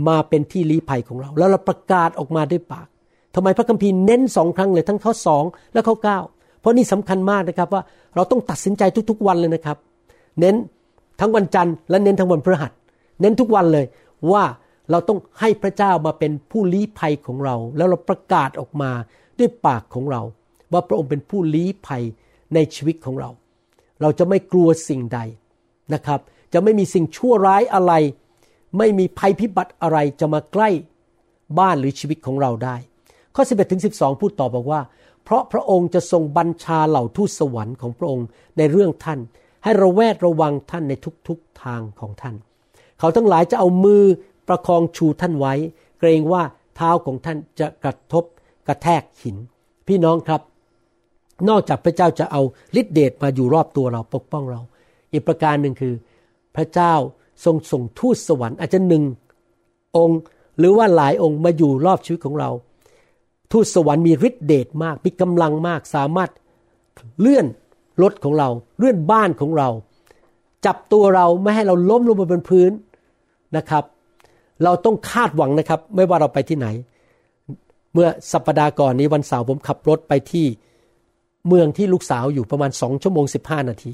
[0.08, 2.88] มาเป็นที่ลี้ภัยของเรา แล้วเราประกาศออกมาด้วยปาก
[3.34, 6.18] ทำไมพระคัมภีร์เน้นสองครั้งเลยทั้งข้อสองและข้อเก้า
[6.60, 7.82] เพราะนี่สำคัญมากนะครับว่า
[8.14, 9.76] เราต้องตัดสินใจทุกๆวันเลยนะครับ
[10.40, 10.56] เน้น
[11.20, 12.72] ทั้งวันจันทร์และเน้นทั้งวันพฤหัส
[13.20, 13.86] เน้นทุกวันเลย
[14.32, 14.44] ว่า
[14.90, 18.90] เราต้องให้พระเจ้ามาเป็นผู้ลี้ภัยของเรา แล้วเราประกาศออกมา
[19.38, 20.22] ด้วยปากของเรา
[20.72, 22.02] ว่าพระองค์เป็นผู้ลี้ภัย
[22.54, 23.30] ในชีวิตของเรา
[24.00, 25.20] เราจะไม่กลัวสิ่งใด
[25.94, 26.20] นะครับ
[26.52, 27.92] จะไม่มีสิ่งชั่วร้ายอะไร
[28.78, 30.68] ไม่มีภัยพิบัติอะไรจะมาใกล้
[31.58, 32.76] บ้านหรือชีวิตของเราได้
[33.34, 34.80] ข้อ 11ถึง12 พูดต่อบอกว่า
[35.24, 38.26] เพราะพระองค์จะทรงบัญชาเหล่าทูตสวรรค์ของพระองค์
[38.58, 39.20] ในเรื่องท่าน
[39.64, 40.92] ให้ระแวดระวังท่านใน
[41.28, 42.34] ทุกๆทางของท่าน
[42.98, 44.02] เขาทั้งหลายจะเอามือ
[44.48, 45.54] ประคองชูท่านไว้
[45.98, 46.42] เกรงว่า
[46.76, 48.24] เท้าของท่านจะกระทบ
[48.66, 49.36] กระแทกหิน
[49.88, 50.40] พี่น้องครับ
[51.48, 52.42] นอกจากพระเจ้าจะเอา
[52.80, 54.60] ฤทธิเดชมาอยู่รอบตัวเราปกป้องเรา
[55.12, 55.94] อีกประการหนึ่งคือ
[56.56, 56.94] พระเจ้า
[57.44, 59.04] ทรงส่งทูตสวรรค์อาจจะหนึ่ง
[59.96, 60.20] องค์
[60.58, 62.50] หรือว่าหลายองค์มาอยู่รอบชีวิตของเรา
[63.52, 66.30] ทูตสวรรค์มีฤทธิเดชมาก มีกำลังมาก สามารถ
[67.20, 67.46] เลื่อน
[68.02, 68.48] รถของเรา
[68.78, 69.68] เลื่อนบ้านของเรา
[70.66, 72.70] จับตัวเราไม่ให้เราล้มลงบนพื้น
[73.56, 73.84] นะครับ
[74.64, 76.66] เราต้องคาดหวังนะครับ ไม่ว่าเราไปที่ไหน
[77.92, 80.46] เมื่อสัปปดาห์ก่อนนี้วันเสาร์ผมขับรถไปที่
[81.48, 83.92] เมืองที่ลูกสาวอยู่ประมาณสองชั่วโมงสิบห้านาที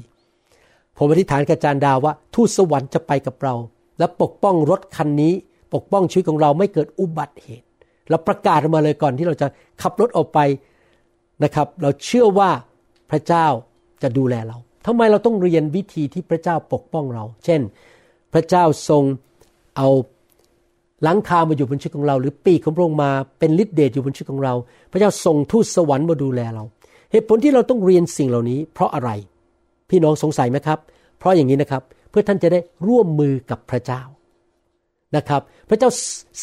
[0.97, 3.55] ผมอธิษฐานกับจารย์ดาวว่า ทูตสวรรค์จะไปกับเรา
[3.99, 5.33] และปกป้องรถคันนี้
[5.73, 7.67] ปกป้องชีวิตของเราไม่เกิดอุบัติเหตุ
[8.09, 9.47] เราประกาศออกมาเลยก่อนที่เราจะ
[9.81, 10.39] ขับรถออกไป
[11.43, 12.49] นะครับ เราเชื่อว่า
[13.11, 13.45] พระเจ้า
[14.01, 17.61] จะดูแลเราทำไมเราต้องเรียนวิธีที่พระเจ้าปกป้องเรา เช่น
[18.33, 19.03] พระเจ้าทรง
[19.77, 19.87] เอา
[21.03, 24.53] หลังคามาอยู่บนชีวิตของเรา หรือปีกของพระองค์มาเป็นฤทธิเดชอยู่บนชีวิตของเรา
[24.91, 26.63] พระเจ้าส่งทูตสวรรค์มาดูแลเรา
[27.11, 29.09] เหตุผลที่เราต้องเรียนสิ่งเหล่านี้ เพราะอะไร
[29.89, 30.79] พี่น้องสงสัยไหมครับ
[31.19, 34.01] เพราะอย่างนี้นะครับ เพื่อท่านจะได้ร่วมมือกับพระเจ้า
[35.15, 35.89] นะครับ พระเจ้า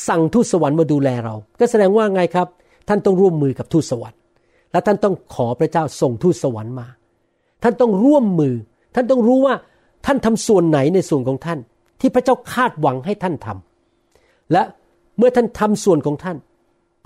[0.08, 2.48] สั่งทูตสวรรค์มาดูแลเรา ก็แสดงว่าไงครับ
[2.88, 4.20] ท่านต้องร่วมมือกับทูตสวรรค์
[4.72, 6.86] และท่านต้องขอพระเจ้าส่งทูตสวรรค์มา
[7.62, 8.54] ท่านต้องร่วมมือ
[8.94, 9.54] ท่านต้องรู้ว่า
[10.06, 11.58] ท่านทำส่วนไหนในส่วนของท่าน
[12.00, 14.62] ที่พระเจ้าคาดหวังให้ท่านทำและ
[15.18, 16.36] เมื่อท่านทำส่วนของท่าน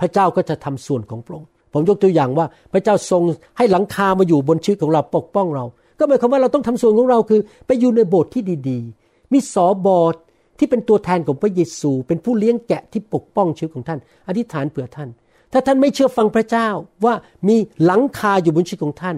[0.00, 3.22] พระเจ้าก็จะทำส่วนของพระองค์ผมยกตัวอย่างว่าพระเจ้าทรง
[3.56, 5.64] ให้หลังคามาอยู่บนชีวิตของเราปกป้องเรา
[5.98, 9.98] ก็หมายความว่าเราต้องทำส่วนของเราคือ ไปอยู่ในโบสถ์ที่ดี ๆ มีสอบอ
[10.60, 13.98] ที่เป็นตัวแทนของพระเยซู เป็นผู้เลี้ยงแกะที่ปกป้องชีวิตของท่าน
[14.28, 15.08] อธิษฐานเผื่อท่าน
[15.52, 16.68] ถ้าท่านไม่เชื่อฟังพระเจ้า
[17.04, 17.14] ว่า
[17.48, 19.16] มีหลังคาอยู่บนชีวิตของท่าน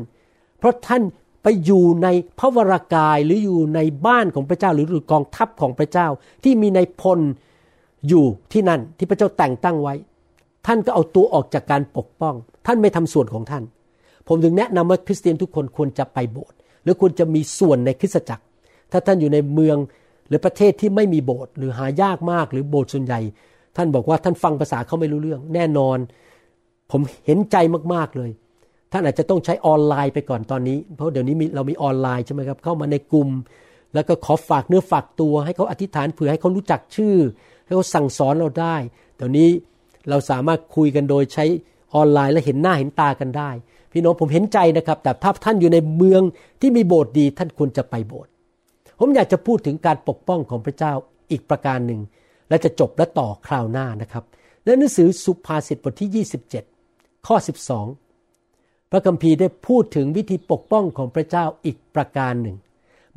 [0.59, 1.03] เพราะท่าน
[1.43, 6.07] ไปอยู่ในพระวรากายหรืออยู่ในบ้านของพระเจ้า หรือกองทัพของพระเจ้า
[6.45, 7.21] ที่มีในพล
[8.09, 9.95] อยู่ที่นั่นที่พระเจ้าแต่งตั้งไว้
[10.67, 12.35] ท่านก็เอาตัวออกจากการปกป้อง
[12.67, 13.65] ท่านไม่ทำส่วนของท่าน
[14.29, 18.45] ผมถึงแนะนำว่าคริสเตียนทุกคนควรจะไปโบสถ์หรือควรจะมีส่วนในคริสตจักร
[18.93, 19.77] ถ้าท่านอยู่ในเมือง
[20.33, 23.21] รือประเทศที่ไม่มีโบสถ์หรือหายากมากหรือโบสถ์ส่วนใหญ่
[23.77, 25.99] ท่านบอกว่าท่านฟังภาษาเขาไม่รู้เรื่อง แน่นอน
[26.91, 27.57] ผมเห็นใจ
[27.95, 28.31] มากๆเลย
[28.93, 33.29] ท่านอาจจะต้องใช้ออนไลน์ไปก่อนตอนนี้ เพราะเดี๋ยวนี้เรามีออนไลน์ใช่ไหมครับเข้ามาในกลุ่ม
[33.95, 37.17] แล้วก็ขอฝากเนื้อฝากตัวให้เขาอธิษฐานเผื่อให้เขารู้จักชื่อ
[37.65, 38.77] ให้เขาสั่งสอนเราได้
[39.17, 39.49] เดี๋ยวนี้
[40.09, 41.45] เราสามารถคุยกันโดยใช้
[41.95, 43.51] ออนไลน์และเห็นหน้าเห็นตากันได้
[43.93, 46.23] พี่น้องผมเห็นใจนะครับ แต่ถ้าท่านอยู่ในเมือง
[46.61, 48.32] ที่มีโบสถ์ดี ท่านควรจะไปโบสถ์
[49.05, 50.93] ผมอยากจะพูดถึงการปกป้องของพระเจ้า
[51.31, 52.01] อีกประการหนึ่ง
[52.49, 54.25] และจะจบและต่อคราวหน้านะครับ
[54.65, 56.27] ในหนังสือสุภาษิตบทที่
[56.85, 57.37] 27 ข้อ
[58.15, 62.57] 12 พระคัมภีร์ได้พูดถึงวิธีปกป้องของพระเจ้าอีกประการหนึ่ง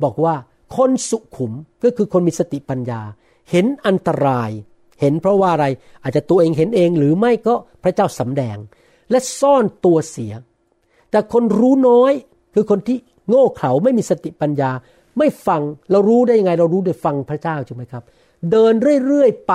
[0.02, 0.34] บอกว่า
[0.76, 1.52] คนสุขุม
[1.84, 3.00] ก็คือคนมีสติปัญญา
[3.50, 4.50] เห็นอันตราย
[5.00, 5.66] เห็นเพราะว่าอะไร
[6.02, 8.56] อาจจะตัวเองเห็นเองหรือไม่ก็พระเจ้าสำแดง
[9.10, 10.32] และซ่อนตัวเสีย
[11.10, 12.12] แต่คนรู้น้อย
[12.54, 14.70] คือคนที่โง่เขลาไม่มีสติปัญญา
[15.18, 18.02] ไม่ฟังเรารู้ได้ยังไง เรารู้โดยฟังพระเจ้าใช่ไหมครับ
[18.50, 18.72] เดิน
[19.06, 19.54] เรื่อยๆไป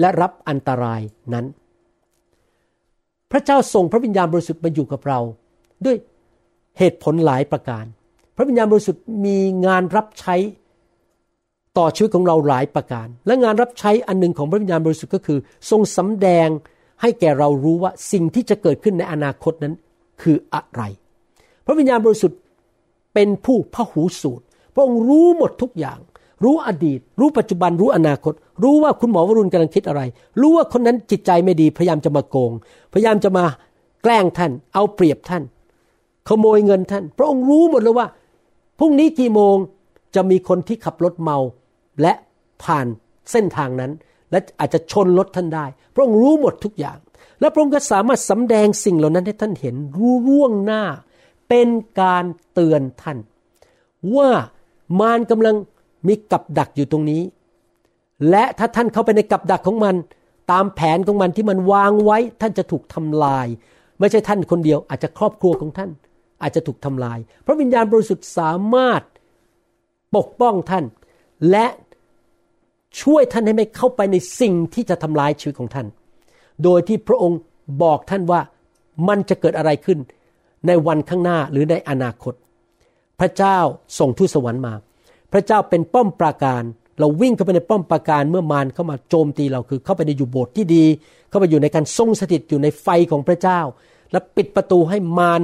[0.00, 1.00] และรับอันตราย
[1.34, 1.46] นั้น
[3.32, 5.20] พระเจ้าส่งพระวิญญาณบริสุทธิ์มาอยู่กับเรา
[5.84, 5.96] ด้วย
[6.78, 7.84] เหตุผลหลายประการ
[8.36, 10.36] พระวิญญาณบริสุทธิ์มีงานรับใช้
[11.78, 15.38] ต่อชีวิตของเราหลายประการ และงานรับใช้อันหนึ่งของพระวิญญาณบริสุทธิ์ก็คือ
[15.70, 16.48] ทรงสำแดง
[17.02, 19.74] ให้แก่เรารู้ว่าสิ่งที่จะเกิดขึ้นในอนาคตนั้น
[20.22, 20.82] คืออะไร
[21.66, 22.38] พระวิญญาณบริสุทธิ์
[23.14, 24.44] เป็นผู้พหูสูตร
[24.78, 25.98] ระองค์รู้หมดทุกอย่าง
[26.44, 30.02] รู้อดีต รู้ปัจจุบันรู้อนาคต รู้ว่าคุณหมอวรุณกำลังคิดอะไร
[30.40, 32.52] รู้ว่าคนนั้นจิตใจไม่ดี พยายามจะมาโกง
[32.92, 33.44] พยายามจะมา
[34.02, 35.42] แกล้งท่าน เอาเปรียบท่าน
[36.28, 38.06] ขโมยเงินท่าน พระองค์รู้หมดเลยว่า
[38.78, 39.56] พรุ่งนี้กี่โมง
[40.14, 41.38] จะมีคนที่ขับรถเมา
[42.02, 42.12] และ
[42.62, 42.86] ผ่าน
[43.30, 43.92] เส้นทางนั้น
[44.30, 46.98] และอาจจะชนรถท่านได้ พระองค์รู้หมดทุกอย่าง
[47.40, 50.82] และพระองค์ก็สามารถสำแดงสิ่งเหล่านั้นให้ท่านเห็นรู้ร่วงหน้า
[51.48, 51.68] เป็น
[52.00, 53.18] การเตือนท่าน
[54.16, 54.30] ว่า
[55.00, 55.56] มารกำลัง
[56.06, 57.22] มีกับดักอยู่ตรงนี้
[58.30, 59.94] และถ้าท่านเข้าไปในกับดักของมัน
[60.50, 63.46] ตามแผนของมันที่มันวางไว้ ท่านจะถูกทำลาย
[63.98, 65.90] ไม่ใช่ท่านคนเดียวอาจจะครอบครัวของท่าน
[66.42, 69.02] อาจจะถูกทำลาย พระวิญญาณบริสุทธิ์สามารถ
[70.16, 70.84] ปกป้องท่าน
[71.50, 71.66] และ
[73.00, 75.86] ช่วยท่านให้ไม่เข้าไปในสิ่งที่จะทำลายชีวิตของท่าน
[76.64, 77.38] โดยที่พระองค์
[77.82, 78.40] บอกท่านว่า
[79.08, 79.98] มันจะเกิดอะไรขึ้น
[80.66, 82.34] ในวันข้างหน้าหรือในอนาคต
[83.20, 83.58] พระเจ้า
[83.98, 84.74] ส่งทูตสวรรค์มา
[85.32, 86.62] พระเจ้าเป็นป้อมปราการ
[87.00, 90.84] เราวิ่งเข้าไปในป้อมปราการเมื่อมารเข้ามาโจมตีเราคือเข้าไปในอยู่โบสถ์ที่ดี
[91.28, 93.60] เข้าไปอยู่ในการทรงสถิตอยู่ในไฟของพระเจ้า
[94.12, 95.40] และปิดประตูให้มาร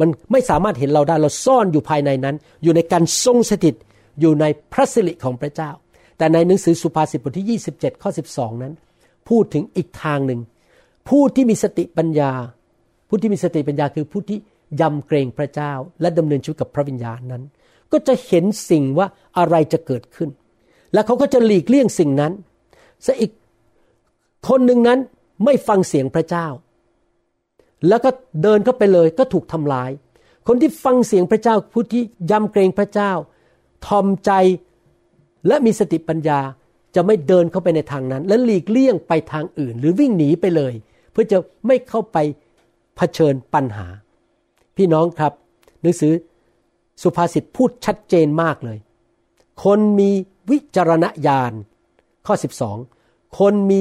[0.00, 3.74] มันไม่สามารถเห็นเราได้เราซ่อนอยู่ภายในนั้น อยู่ในการทรงสถิต
[4.20, 5.70] อยู่ในพระสิริของพระเจ้า
[6.18, 8.72] แต่ในหนังสือสุภาษิตบทที่ 27 ข้อ 12 นั้น
[9.28, 10.40] พูดถึงอีกทางหนึ่ง
[11.08, 12.32] ผู้ที่มีสติปัญญา
[13.08, 14.38] ผู้ที่มีสติปัญญาคือผู้ที่
[14.80, 17.42] ยำเกรงพระเจ้าและดำเนินชีวิตกับพระวิญญาณนั้น
[17.92, 19.06] ก็จะเห็นสิ่งว่า
[19.38, 20.30] อะไรจะเกิดขึ้น
[20.92, 22.32] และเขาก็จะหลีกเลี่ยงสิ่งนั้น
[23.06, 23.32] ซะอีก
[24.48, 24.98] คนหนึ่งนั้น
[25.44, 26.46] ไม่ฟังเสียงพระเจ้า
[27.88, 28.10] แล้วก็
[28.42, 29.90] เดินเข้าไปเลยก็ถูกทำลาย
[30.46, 33.12] คนที่ฟังเสียงพระเจ้าผู้ที่ยำเกรงพระเจ้า
[33.86, 34.30] ทอมใจ
[35.46, 36.40] และมีสติปัญญา
[36.94, 40.74] จะไม่เดินเข้าไปในทางนั้น และหลีกเลี่ยงไปทางอื่น หรือวิ่งหนีไปเลย
[41.12, 42.18] เพื่อจะไม่เข้าไป
[42.96, 43.86] เผชิญปัญหา
[44.76, 45.32] พี่น้องครับ
[45.82, 46.12] หนังสือ
[47.02, 48.78] สุภาษิตพูดชัดเจนมากเลย
[49.64, 50.10] คนมี
[50.50, 51.52] วิจารณญาณ
[52.26, 52.34] ข้อ
[52.84, 53.80] 12 คนมี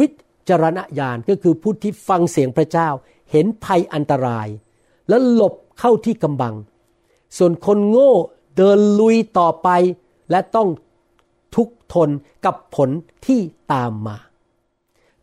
[0.00, 0.06] วิ
[0.48, 2.88] จารณญาณก็คือผู้ที่ฟังเสียงพระเจ้า
[3.30, 4.48] เห็นภัยอันตราย
[5.08, 6.54] และหลบเข้าที่กำบัง
[7.38, 8.12] ส่วนคนโง่
[8.56, 9.68] เดินลุยต่อไป
[10.30, 10.68] และต้อง
[11.56, 12.08] ทุกทน
[12.44, 12.88] กับผล
[13.26, 13.40] ที่
[13.72, 14.16] ตามมา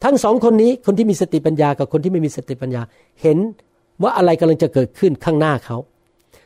[0.04, 2.82] ทั้งสองคนนี้คนที่มีสติปัญญากับคนที่ไม่มีสติปัญญา
[3.22, 3.38] เห็น
[4.04, 5.78] ว่าอะไรกำลังจะเกิดขึ้นข้างหน้าเขา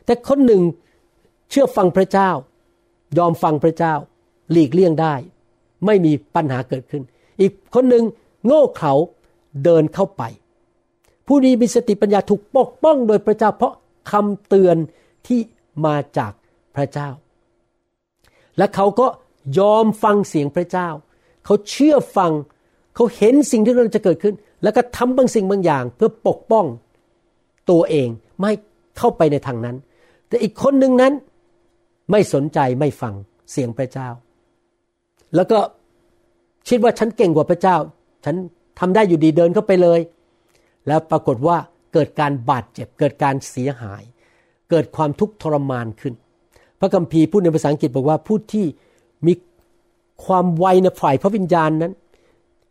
[0.05, 0.61] แต่คนหนึ่ง
[1.49, 2.29] เชื่อฟังพระเจ้า
[3.17, 3.93] ยอมฟังพระเจ้า
[4.51, 5.15] หลีกเลี่ยงได้
[5.85, 7.03] ไม่มีปัญหาเกิดขึ้น
[7.41, 8.03] อีกคนหนึ่ง
[8.45, 8.93] โง่เขลา
[9.63, 10.23] เดินเข้าไป
[11.27, 13.73] ผู้นี้มีสติปัญญาถูกปกป้องโดยพระเจ้า เพราะ
[14.11, 14.77] คำเตือน
[15.27, 15.39] ที่
[15.85, 16.31] มาจาก
[16.75, 17.09] พระเจ้า
[18.57, 19.07] และเขาก็
[19.59, 20.89] ยอมฟังเสียงพระเจ้า
[21.45, 22.31] เขาเชื่อฟัง
[22.95, 26.65] เขาเห็นสิ่งที่กำลังจะเกิดขึ้น แล้วก็ทำบางสิ่งบางอย่าง เพื่อปกป้อง
[27.69, 28.09] ตัวเอง
[28.41, 28.51] ไม่
[28.97, 29.75] เข้าไปในทางนั้น
[30.27, 31.13] แต่อีกคนหนึ่งนั้น
[32.11, 33.13] ไม่สนใจไม่ฟัง
[33.51, 34.09] เสียงพระเจ้า
[35.35, 35.59] แล้วก็
[36.69, 37.75] คิดว่าฉันเก่งกว่าพระเจ้า
[38.25, 38.35] ฉัน
[38.79, 39.99] ทำได้อยู่ดีเดินเข้าไปเลย
[40.87, 41.57] แล้วปรากฏว่า
[41.93, 44.03] เกิดการบาดเจ็บ เกิดการเสียหาย
[44.69, 46.13] เกิดความทุกข์ทรมานขึ้น
[46.79, 48.65] พระคัมภีร์พูดในภาษาอังกฤษบอกว่าผู้ที่
[49.27, 49.33] มี
[50.25, 51.93] ความไวในฝ่ายพระวิญญาณนั้น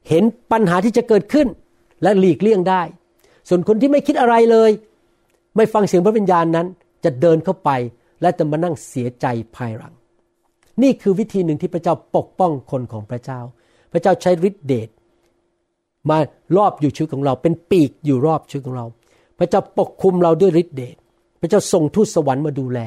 [0.09, 1.47] เห็นปัญหาที่จะเกิดขึ้น
[2.03, 2.82] และหลีกเลี่ยงได้
[3.51, 4.70] ส่วนคนที่ไม่คิดอะไรเลย
[5.57, 6.66] ไม่ฟังเสียงพระวิญญาณนั้น
[7.05, 7.70] จะเดินเข้าไป
[8.20, 9.26] และจะมานั่งเสียใจ
[9.57, 9.94] ภายหลัง
[10.82, 13.40] นี่คือวิธีหนึ่งที่พระเจ้าปกป้องคนของพระเจ้า
[13.92, 14.88] พระเจ้าใช้ฤทธิเดช
[16.11, 16.18] มา
[16.57, 18.86] รอบอยู่ชีวิตของเรา เป็นปีกอยู่รอบชีวิตของเรา
[19.38, 20.96] พระเจ้าปกคุมเราด้วยฤทธิเดช
[21.40, 22.78] พระเจ้าส่งทูตสวรรค์มาดูแล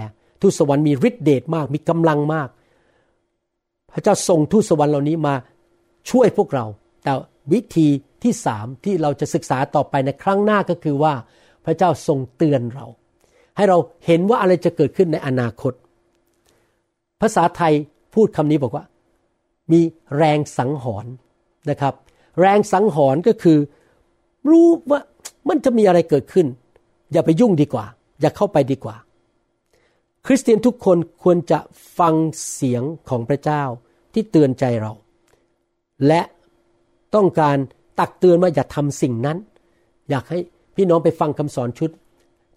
[0.42, 2.50] ทูตสวรรค์มีฤทธิเดชมาก มีกำลังมาก
[3.94, 5.34] พระเจ้าส่งทูตสวรรค์เหล่านี้มา
[6.10, 6.66] ช่วยพวกเรา
[7.04, 7.14] แต่
[7.54, 7.88] วิธี
[8.24, 11.14] ที่สามที่เราจะศึกษาต่อไปในครั้งหน้าก็คือว่า
[11.66, 12.86] พระเจ้าทรงเตือนเรา
[13.56, 15.74] ให้เราเห็นว่าอะไรจะเกิดขึ้นในอนาคต
[17.22, 17.74] ภาษาไทย
[18.14, 18.86] พูดคำนี้บอกว่า
[19.72, 19.82] มี
[20.18, 21.14] แรงสังหรณ์
[21.70, 21.94] นะครับ
[22.42, 23.58] แรงสังหรณ์ก็คือ
[24.50, 25.02] รู้ว่า
[25.50, 26.48] มันจะมีอะไรเกิดขึ้น
[27.12, 27.86] อย่าไปยุ่งดีกว่า
[28.22, 28.96] อย่าเข้าไปดีกว่า
[30.26, 31.60] คริสเตียนทุกคนควรจะ
[31.98, 32.14] ฟัง
[32.54, 33.64] เสียงของพระเจ้า
[34.14, 34.92] ที่เตือนใจเรา
[36.08, 36.22] และ
[37.16, 37.58] ต้องการ
[38.00, 39.38] ตักเตือนว่าอย่าทำสิ่งนั้น
[40.10, 40.40] อยากให้
[40.76, 41.90] พี่น้องไปฟังคำสอนชุด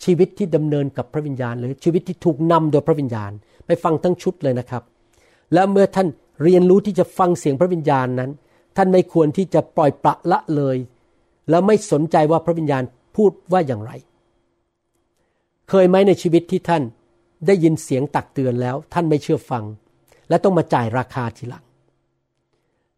[0.05, 3.33] ชีวิตที่ดำเนินกับพระวิญญาณ หรือชีวิตที่ถูกนำโดยพระวิญญาณ
[3.67, 4.83] ไปฟังทั้งชุดเลยนะครับ
[5.55, 6.09] แล้วเมื่อท่าน
[6.43, 8.31] เรียนรู้ที่จะฟังเสียงพระวิญญาณนั้น
[8.77, 10.77] ท่านไม่ควรที่จะปล่อยปละละเลย
[11.51, 12.83] แล้วไม่สนใจว่าพระวิญญาณ
[13.17, 13.93] พูดว่าอย่างไร
[15.69, 16.83] เคยไหมในชีวิตที่ท่าน
[17.47, 19.65] ได้ยินเสียงตักเตือนแล้ว ท่านไม่เชื่อฟัง
[20.29, 21.65] และต้องมาจ่ายราคาทีหลัง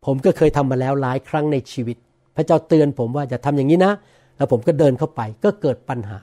[0.04, 1.96] ผมก็เคยทำมาแล้วหลายครั้งในชีวิต
[2.38, 3.92] พระเจ้าเตือนผมว่าจะทำอย่างนี้นะ
[4.36, 6.18] แล้วผมก็เดินเข้าไปก็เกิดปัญหา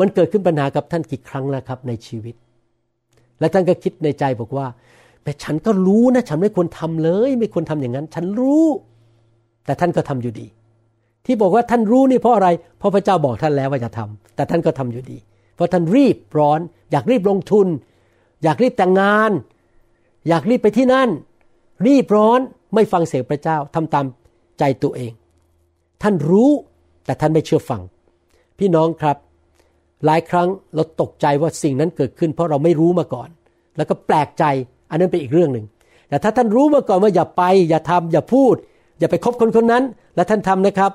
[0.00, 2.34] มันเกิดขึ้นปัญหากับท่านกี่ครั้งแล้วครับในชีวิต
[3.40, 4.66] และท่านก็คิดในใจบอกว่า
[5.24, 8.66] แต่ฉันก็รู้นะ ฉันไม่ควรทำเลย ไม่ควรทำอย่างนั้น ฉันรู้
[9.66, 10.46] แต่ท่านก็ทำอยู่ดี
[11.26, 12.48] ที่บอกว่าท่านรู้นี่เพราะอะไร
[12.78, 15.18] เพราะพระเจ้าบอกท่านแล้วว่าจะทำแต่ท่านก็ทำอยู่ดี
[15.54, 16.60] เพราะท่านรีบร้อน
[16.92, 17.66] อยากรีบลงทุน
[18.44, 19.30] อยากรีบแต่งงาน
[20.28, 21.08] อยากรีบไปที่นั่น
[21.86, 22.40] รีบร้อน
[22.74, 24.04] ไม่ฟังเสียงพระเจ้าทำตาม
[24.60, 25.12] ใจตัวเอง
[26.02, 26.50] ท่านรู้
[27.06, 27.80] แต่ท่านไม่เชื่อฟัง
[28.58, 29.16] พี่น้องครับ
[30.04, 33.28] หลายครั้งเราตกใจว่าสิ่งนั้นเกิดขึ้น เพราะเราไม่รู้มาก่อน
[33.76, 34.44] แล้วก็แปลกใจ
[34.90, 35.66] อันนั้นเป็นอีกเรื่องหนึ่ง
[36.08, 38.54] แต่ถ้าท่านรู้มาก่อนว่าอย่าไป อย่าทำอย่าพูด
[38.98, 39.84] อย่าไปคบคนคนนั้น
[40.14, 40.92] และท่านทำนะครับ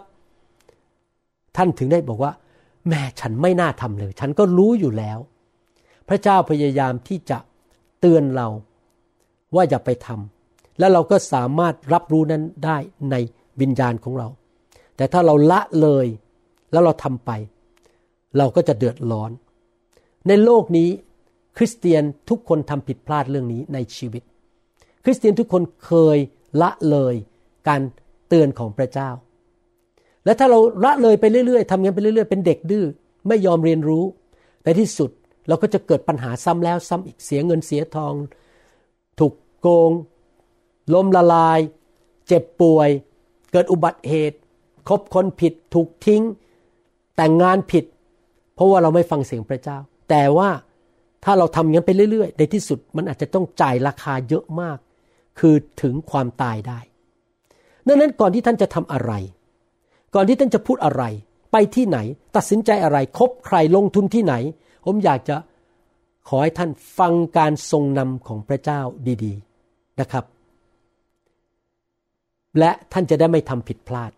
[1.58, 2.32] ท่านถึงได้บอกว่า
[2.90, 5.18] แม่ฉันไม่น่าทำเลย ฉันก็รู้อยู่แล้ว
[6.08, 7.38] พระเจ้าพยายามที่จะ
[8.00, 8.48] เตือนเรา
[9.56, 12.78] ว่าอย่าไปทำแล้วเราก็สามารถรับรู้นั้นได้
[13.12, 13.16] ใน
[13.62, 14.28] วิญญาณของเรา
[14.98, 16.08] แต่ถ้าเราละเลย
[16.72, 17.32] แล้วเราทำไป
[18.38, 19.32] เราก็จะเดือดร้อน
[20.28, 20.90] ในโลกนี้
[21.58, 24.24] คริสเตียนทุกคนทำผิดพลาดเรื่องนี้ในชีวิต
[25.04, 26.18] คริสเตียนทุกคนเคย
[26.62, 27.16] ละเลย
[27.68, 27.82] การ
[28.28, 29.10] เตือนของพระเจ้า
[30.26, 32.86] และถ้าเราละเลยไปเรื่อยๆทำงานไปเรื่อยๆ เป็นเด็กดื้อ
[33.28, 34.04] ไม่ยอมเรียนรู้
[34.64, 35.12] ในที่สุด
[35.48, 38.14] เราก็จะเกิดปัญหาซ้ำแล้วซ้ำอีกเสียเงินเสียทอง
[39.20, 39.92] ถูกโกง
[40.94, 41.60] ล้มละลาย
[42.28, 42.90] เจ็บป่วย
[43.56, 44.38] เกิดอุบัติเหตุ
[44.90, 46.24] คบคนผิดถูกทิ้ง
[47.16, 47.86] แต่งงานผิด
[48.56, 49.78] เพราะว่าเราไม่ฟังเสียงพระเจ้า
[50.10, 50.50] แต่ว่า
[51.24, 54.78] ถ้าเราทำอย่างนั้นไปเรื่อยๆ ในที่สุดมันอาจจะต้องจ่ายราคาเยอะมาก
[55.40, 56.80] คือถึงความตายได้
[57.88, 59.14] ดังนั้นก่อนที่ท่านจะทำอะไร
[60.16, 61.04] ก่อนที่ท่านจะพูดอะไร
[61.52, 61.98] ไปที่ไหน
[62.36, 64.34] ตัดสินใจอะไร คบใครลงทุนที่ไหน
[64.86, 65.36] ผมอยากจะ
[66.28, 68.82] ขอให้ท่านฟังการทรงนำของพระเจ้า
[69.24, 69.34] ดี
[69.68, 70.26] ๆ นะครับ
[72.60, 74.12] และท่านจะได้ไม่ทำผิดพลาด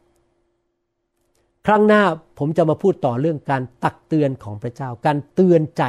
[1.65, 2.03] ครั้งหน้า
[2.39, 5.83] ผมจะมาพูดต่อเรื่องการตักเตือนของพระเจ้า การเตือนใจ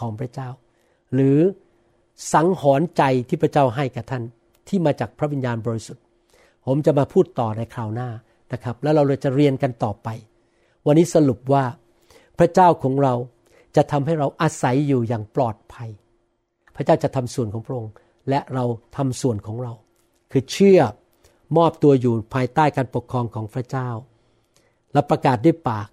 [0.00, 0.48] ของพระเจ้า
[1.14, 1.38] หรือ
[2.32, 4.22] สังหรณ์ใจที่พระเจ้าให้กับท่าน
[4.68, 6.04] ที่มาจากพระวิญญาณบริสุทธิ์
[6.66, 8.08] ผมจะมาพูดต่อในคราวหน้า
[8.52, 10.08] นะครับ แล้วเราจะเรียนกันต่อไป
[10.86, 11.64] วันนี้สรุปว่า
[12.38, 13.14] พระเจ้าของเรา
[13.76, 15.90] จะทำให้เราอาศัยอยู่อย่างปลอดภัย
[16.76, 17.92] พระเจ้าจะทำส่วนของพระองค์
[18.28, 18.64] และเรา
[18.96, 19.72] ทำส่วนของเรา
[20.32, 20.80] คือเชื่อ
[21.56, 23.88] มอบตัวอยู่ภายใต้การปกครองของพระเจ้า
[24.92, 25.88] และประกาศด้วยปาก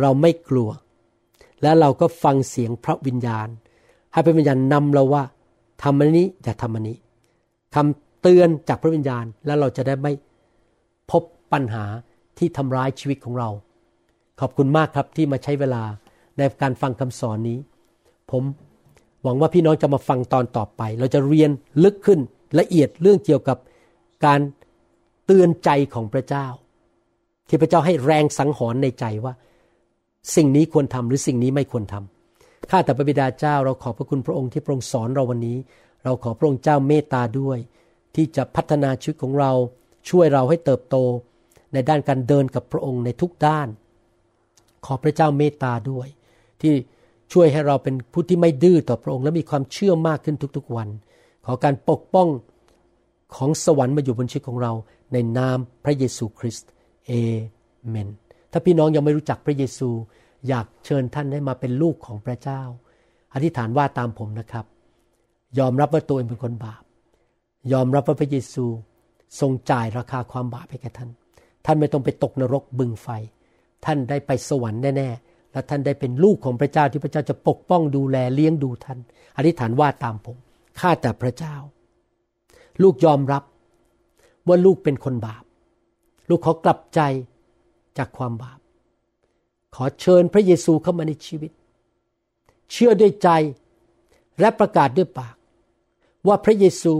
[0.00, 0.70] เราไม่กลัว
[1.62, 3.48] และเราก็ฟังเสียงพระวิญญาณ
[4.12, 5.22] ให้พระวิญญาณนำเราว่า
[5.82, 6.96] ทำอันนี้อย่าทำอันนี้
[7.74, 10.12] คำเตือนจากพระวิญญาณแล้วเราจะได้ไม่
[11.10, 11.84] พบปัญหา
[12.38, 13.50] ที่ทำร้ายชีวิตของเรา
[14.40, 15.82] ขอบคุณมากครับที่มาใช้เวลา
[16.36, 17.58] ในการฟังคำสอนนี้
[18.30, 18.42] ผม
[19.22, 21.50] หวังว่าพี่น้องจะมาฟังตอนต่อไป เราจะเรียน
[21.84, 22.20] ลึกขึ้น
[22.58, 23.58] ละเอียดเรื่องเกี่ยวกับ
[24.24, 24.40] การ
[25.26, 26.46] เตือนใจของพระเจ้า
[27.48, 29.34] ที่พระเจ้าให้แรงสังหรณ์ในใจว่า
[30.36, 35.58] สิ่งนี้ควรทำหรือสิ่งนี้ไม่ควรทำข้าแต่พระบิดาเจ้าเราขอบพระคุณพระองค์ที่พระองค์สอนเราวันนี้
[36.04, 37.58] เราขอพระองค์เจ้าเมตตาด้วย
[38.14, 39.52] ที่จะพัฒนาชีวิตของเรา
[40.08, 40.96] ช่วยเราให้เติบโต
[41.72, 43.68] ในด้านการเดินกับพระองค์ในทุกด้าน
[44.86, 46.08] ขอพระเจ้าเมตตาด้วย
[46.60, 46.74] ที่
[47.32, 50.88] ช่วยให้เราเป็นผู้ที่ไม่ดื้อต่อพระองค์และมีความเชื่อมากขึ้นทุกๆวัน
[51.46, 52.28] ขอการปกป้อง
[53.34, 54.72] ของสวรรค์มาอยู่บนชีวิตของเรา
[55.12, 56.70] ในนามพระเยซูคริสต์
[57.06, 57.12] เอ
[57.88, 58.08] เมน
[58.52, 59.88] ถ้าพี่น้องยังไม่รู้จักพระเยซู
[60.48, 62.62] อยากเชิญท่านให้มาเป็นลูกของพระเจ้า
[63.34, 64.64] อธิษฐานว่าตามผมนะครับ
[65.58, 66.82] ยอมรับว่าตัวเองเป็นคนบาป
[67.72, 68.64] ยอมรับว่าพระเยซู
[69.40, 71.10] ทรงจ่ายราคาความบาปให้แก่ท่าน
[71.66, 73.08] ท่านไม่ต้องไปตกนรกบึงไฟ
[73.84, 78.98] ท่านได้ไปสวรรค์แน่ๆ และท่านได้เป็นลูกของพระเจ้าที่พระเจ้าจะปกป้องดูแลเลี้ยงดูท่าน
[79.36, 80.36] อธิษฐานว่าตามผม
[80.80, 81.54] ข้าแต่พระเจ้า
[82.82, 83.42] ลูกยอมรับ
[84.48, 85.44] ว่าลูกเป็นคนบาป
[86.28, 87.00] ลูกขอกลับใจ
[87.98, 88.58] จากความบาป
[89.74, 91.52] ขอเชิญพระเยซูเข้ามาในชีวิต
[92.72, 93.28] เชื่อด้วยใจ
[94.40, 95.36] และประกาศด้วยปาก
[96.26, 96.94] ว่าพระเยซู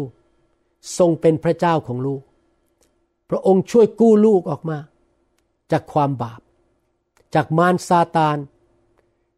[0.99, 2.23] ทรงเป็นพระเจ้าของลูก
[3.31, 4.79] พระองค์ช่วยกู้ลูกออกมา
[5.73, 6.41] จากความบาป
[7.35, 8.37] จากมารซาตาน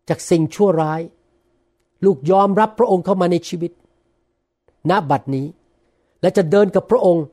[0.09, 1.01] จากสิ่งชั่วร้าย
[2.05, 3.73] ลูกยอมรับพระองค์เข้ามาในชีวิต
[4.91, 5.47] ณบัดนี้
[6.21, 7.25] และจะเดินกับพระองค์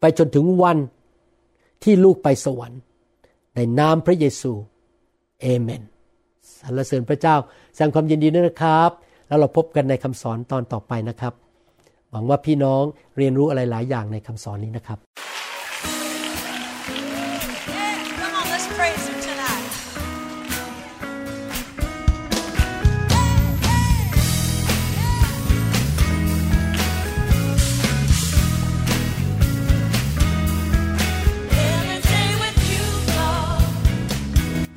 [0.00, 0.78] ไปจนถึงวัน
[1.84, 2.80] ที่ลูกไปสวรรค์
[3.54, 4.52] ในนามพระเยซู
[5.40, 5.82] เอเมน
[6.60, 7.36] สรรเสริญพระเจ้า
[7.74, 8.90] แสดงความยินดีด้วยนะครับ
[9.28, 11.34] แล้วเราพบกันในคำสอนตอนต่อไปนะครับ
[12.10, 12.82] หวังว่าพี่น้อง
[13.18, 14.98] เรียนรู้อะไรหลายอย่างในคำสอนนี้นะครับ